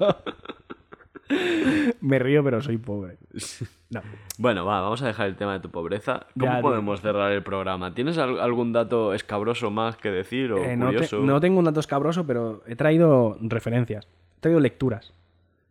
Me 2.02 2.20
río, 2.20 2.44
pero 2.44 2.62
soy 2.62 2.78
pobre. 2.78 3.18
No. 3.92 4.02
Bueno, 4.38 4.64
va, 4.66 4.80
vamos 4.80 5.02
a 5.02 5.08
dejar 5.08 5.28
el 5.28 5.36
tema 5.36 5.52
de 5.52 5.60
tu 5.60 5.70
pobreza. 5.70 6.26
¿Cómo 6.40 6.46
Ya, 6.46 6.54
tío. 6.54 6.62
podemos 6.62 7.02
cerrar 7.02 7.30
el 7.34 7.44
programa? 7.44 7.94
¿Tienes 7.94 8.18
al- 8.18 8.40
algún 8.40 8.72
dato 8.72 9.14
escabroso 9.14 9.70
más 9.70 9.98
que 9.98 10.10
decir 10.10 10.54
o 10.54 10.60
Eh, 10.64 10.78
no, 10.78 10.86
te- 10.88 10.94
curioso? 10.94 11.20
no 11.20 11.42
tengo 11.42 11.60
un 11.60 11.66
dato 11.66 11.82
escabroso, 11.82 12.26
pero 12.26 12.64
he 12.68 12.78
traído 12.78 13.38
referencias. 13.42 14.08
He 14.38 14.40
traído 14.40 14.62
lecturas. 14.62 15.14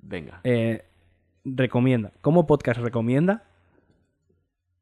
Venga. 0.02 0.40
Eh, 0.44 0.84
recomienda. 1.46 2.12
Como 2.20 2.46
podcast 2.46 2.78
recomienda. 2.82 3.44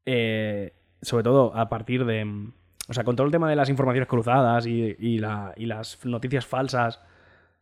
eh, 0.05 0.73
sobre 1.01 1.23
todo 1.23 1.55
a 1.55 1.69
partir 1.69 2.03
de. 2.05 2.25
mm, 2.25 2.51
O 2.89 2.93
sea, 2.93 3.03
con 3.05 3.15
todo 3.15 3.25
el 3.25 3.31
tema 3.31 3.49
de 3.49 3.55
las 3.55 3.69
informaciones 3.69 4.09
cruzadas 4.09 4.65
y, 4.65 4.95
y 4.99 5.19
la- 5.19 5.53
y 5.55 5.65
las 5.65 6.03
noticias 6.05 6.45
falsas. 6.45 6.99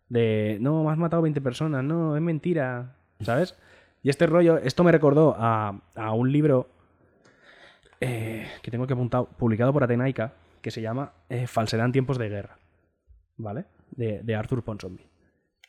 De. 0.09 0.57
No, 0.59 0.83
me 0.85 0.91
has 0.91 0.97
matado 0.97 1.21
20 1.21 1.39
personas. 1.41 1.83
No, 1.83 2.15
es 2.15 2.21
mentira. 2.23 2.95
¿Sabes? 3.21 3.57
Y 4.03 4.09
este 4.09 4.25
rollo. 4.27 4.57
Esto 4.57 4.83
me 4.83 4.91
recordó 4.91 5.35
a, 5.37 5.81
a 5.95 6.11
un 6.13 6.31
libro. 6.31 6.69
eh, 7.99 8.47
que 8.61 8.71
tengo 8.71 8.87
que 8.87 8.93
apuntar. 8.93 9.25
Publicado 9.37 9.73
por 9.73 9.83
Atenaica. 9.83 10.33
Que 10.61 10.71
se 10.71 10.81
llama 10.81 11.13
eh, 11.29 11.47
Falsedad 11.47 11.85
en 11.85 11.91
tiempos 11.91 12.17
de 12.17 12.29
guerra. 12.29 12.57
¿Vale? 13.37 13.65
De, 13.91 14.21
de 14.23 14.35
Arthur 14.35 14.63
Ponsonby. 14.63 15.05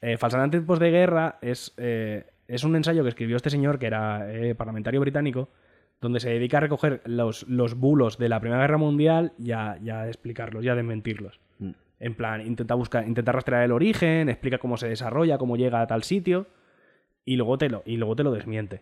Eh, 0.00 0.16
Falsedad 0.16 0.44
en 0.44 0.50
tiempos 0.50 0.78
de 0.78 0.90
guerra 0.90 1.38
es, 1.42 1.74
eh, 1.76 2.26
es 2.46 2.64
un 2.64 2.76
ensayo 2.76 3.02
que 3.02 3.10
escribió 3.10 3.36
este 3.36 3.50
señor, 3.50 3.78
que 3.78 3.86
era 3.86 4.32
eh, 4.32 4.54
parlamentario 4.54 5.00
británico, 5.00 5.50
donde 6.00 6.20
se 6.20 6.30
dedica 6.30 6.58
a 6.58 6.60
recoger 6.60 7.02
los, 7.04 7.46
los 7.48 7.74
bulos 7.74 8.16
de 8.18 8.28
la 8.28 8.40
Primera 8.40 8.62
Guerra 8.62 8.78
Mundial 8.78 9.32
y 9.38 9.52
a, 9.52 9.76
y 9.82 9.90
a 9.90 10.06
explicarlos 10.06 10.64
y 10.64 10.68
a 10.68 10.74
desmentirlos. 10.74 11.40
Mm. 11.58 11.70
En 12.00 12.14
plan, 12.14 12.40
intenta, 12.46 12.74
buscar, 12.74 13.06
intenta 13.06 13.32
rastrear 13.32 13.64
el 13.64 13.72
origen, 13.72 14.28
explica 14.28 14.58
cómo 14.58 14.76
se 14.76 14.88
desarrolla, 14.88 15.36
cómo 15.36 15.56
llega 15.56 15.80
a 15.80 15.86
tal 15.88 16.04
sitio, 16.04 16.46
y 17.28 17.36
luego 17.36 17.58
te 17.58 17.68
lo, 17.68 17.82
y 17.84 17.98
luego 17.98 18.16
te 18.16 18.24
lo 18.24 18.32
desmiente. 18.32 18.80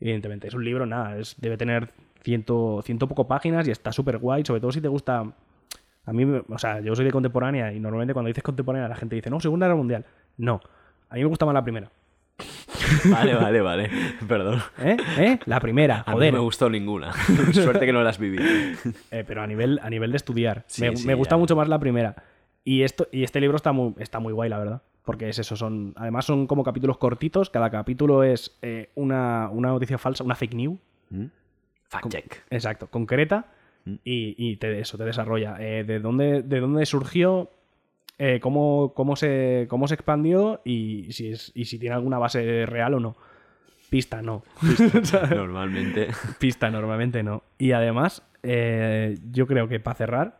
Evidentemente, 0.00 0.48
es 0.48 0.54
un 0.54 0.62
libro, 0.62 0.84
nada, 0.84 1.18
es, 1.18 1.34
debe 1.38 1.56
tener 1.56 1.88
ciento, 2.22 2.82
ciento 2.84 3.08
poco 3.08 3.26
páginas 3.26 3.66
y 3.66 3.70
está 3.70 3.90
súper 3.90 4.18
guay, 4.18 4.44
sobre 4.44 4.60
todo 4.60 4.70
si 4.70 4.82
te 4.82 4.88
gusta... 4.88 5.24
A 6.04 6.12
mí, 6.12 6.24
o 6.24 6.58
sea, 6.58 6.80
yo 6.80 6.94
soy 6.94 7.06
de 7.06 7.10
contemporánea 7.10 7.72
y 7.72 7.80
normalmente 7.80 8.12
cuando 8.12 8.28
dices 8.28 8.44
contemporánea 8.44 8.86
la 8.86 8.96
gente 8.96 9.16
dice, 9.16 9.30
no, 9.30 9.40
Segunda 9.40 9.66
Guerra 9.66 9.76
Mundial. 9.76 10.04
No, 10.36 10.60
a 11.08 11.14
mí 11.14 11.20
me 11.22 11.26
gusta 11.26 11.46
más 11.46 11.54
la 11.54 11.64
primera. 11.64 11.90
Vale, 13.06 13.34
vale, 13.34 13.60
vale. 13.60 13.90
Perdón. 14.28 14.62
¿Eh? 14.78 14.96
¿Eh? 15.18 15.38
La 15.46 15.58
primera, 15.58 16.04
A 16.06 16.14
mí 16.14 16.26
no 16.26 16.32
me 16.32 16.38
gustó 16.38 16.70
ninguna. 16.70 17.12
Suerte 17.52 17.84
que 17.84 17.92
no 17.92 18.02
las 18.02 18.18
viví. 18.18 18.38
Eh, 19.10 19.24
pero 19.26 19.42
a 19.42 19.46
nivel, 19.46 19.80
a 19.82 19.90
nivel 19.90 20.12
de 20.12 20.18
estudiar. 20.18 20.62
Sí, 20.68 20.82
me, 20.82 20.96
sí, 20.96 21.06
me 21.06 21.14
gusta 21.14 21.34
ya. 21.34 21.38
mucho 21.38 21.56
más 21.56 21.68
la 21.68 21.80
primera. 21.80 22.14
Y, 22.62 22.82
esto, 22.82 23.08
y 23.10 23.24
este 23.24 23.40
libro 23.40 23.56
está 23.56 23.72
muy, 23.72 23.94
está 23.98 24.20
muy 24.20 24.32
guay, 24.32 24.50
la 24.50 24.58
verdad. 24.58 24.82
Porque 25.06 25.28
es 25.28 25.38
eso, 25.38 25.54
son. 25.54 25.94
Además 25.96 26.24
son 26.26 26.48
como 26.48 26.64
capítulos 26.64 26.98
cortitos. 26.98 27.48
Cada 27.48 27.70
capítulo 27.70 28.24
es 28.24 28.58
eh, 28.60 28.90
una, 28.96 29.48
una 29.50 29.68
noticia 29.68 29.98
falsa, 29.98 30.24
una 30.24 30.34
fake 30.34 30.54
news. 30.54 30.78
Fact 31.88 32.08
check. 32.08 32.42
Exacto, 32.50 32.88
concreta. 32.88 33.46
Y, 34.02 34.34
y 34.36 34.56
te, 34.56 34.80
eso 34.80 34.98
te 34.98 35.04
desarrolla. 35.04 35.58
eh, 35.60 35.84
de, 35.84 36.00
dónde, 36.00 36.42
de 36.42 36.58
dónde 36.58 36.84
surgió, 36.86 37.52
eh, 38.18 38.40
cómo, 38.40 38.94
cómo, 38.96 39.14
se, 39.14 39.66
cómo 39.70 39.86
se 39.86 39.94
expandió 39.94 40.60
y 40.64 41.12
si, 41.12 41.30
es, 41.30 41.52
y 41.54 41.66
si 41.66 41.78
tiene 41.78 41.94
alguna 41.94 42.18
base 42.18 42.66
real 42.66 42.94
o 42.94 43.00
no. 43.00 43.16
Pista 43.88 44.22
no. 44.22 44.42
Normalmente. 45.30 46.08
Pista 46.40 46.68
normalmente 46.68 47.22
no. 47.22 47.44
Y 47.58 47.70
además, 47.70 48.24
yo 48.42 49.46
creo 49.46 49.68
que 49.68 49.78
para 49.78 49.94
cerrar, 49.94 50.38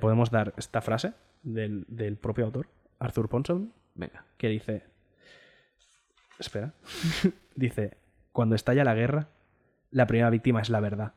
podemos 0.00 0.30
dar 0.30 0.54
esta 0.56 0.80
frase 0.80 1.12
del, 1.42 1.84
del 1.88 2.16
propio 2.16 2.46
autor, 2.46 2.66
Arthur 3.04 3.28
Ponson. 3.28 3.72
Venga. 3.94 4.24
Que 4.36 4.48
dice. 4.48 4.84
Espera. 6.38 6.72
dice: 7.54 7.98
Cuando 8.32 8.54
estalla 8.54 8.84
la 8.84 8.94
guerra, 8.94 9.28
la 9.90 10.06
primera 10.06 10.30
víctima 10.30 10.60
es 10.60 10.70
la 10.70 10.80
verdad. 10.80 11.12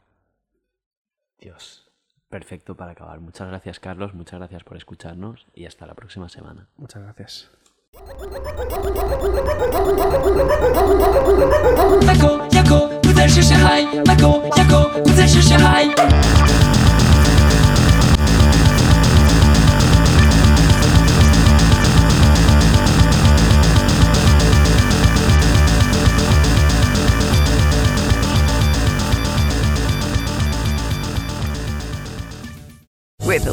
Dios. 1.40 1.90
Perfecto 2.30 2.76
para 2.76 2.92
acabar. 2.92 3.22
Muchas 3.22 3.48
gracias, 3.48 3.80
Carlos. 3.80 4.14
Muchas 4.14 4.40
gracias 4.40 4.64
por 4.64 4.76
escucharnos 4.76 5.48
y 5.54 5.66
hasta 5.66 5.88
la 5.88 5.96
próxima 5.96 6.28
semana. 6.28 6.68
Muchas 6.76 7.02
gracias. 7.02 7.50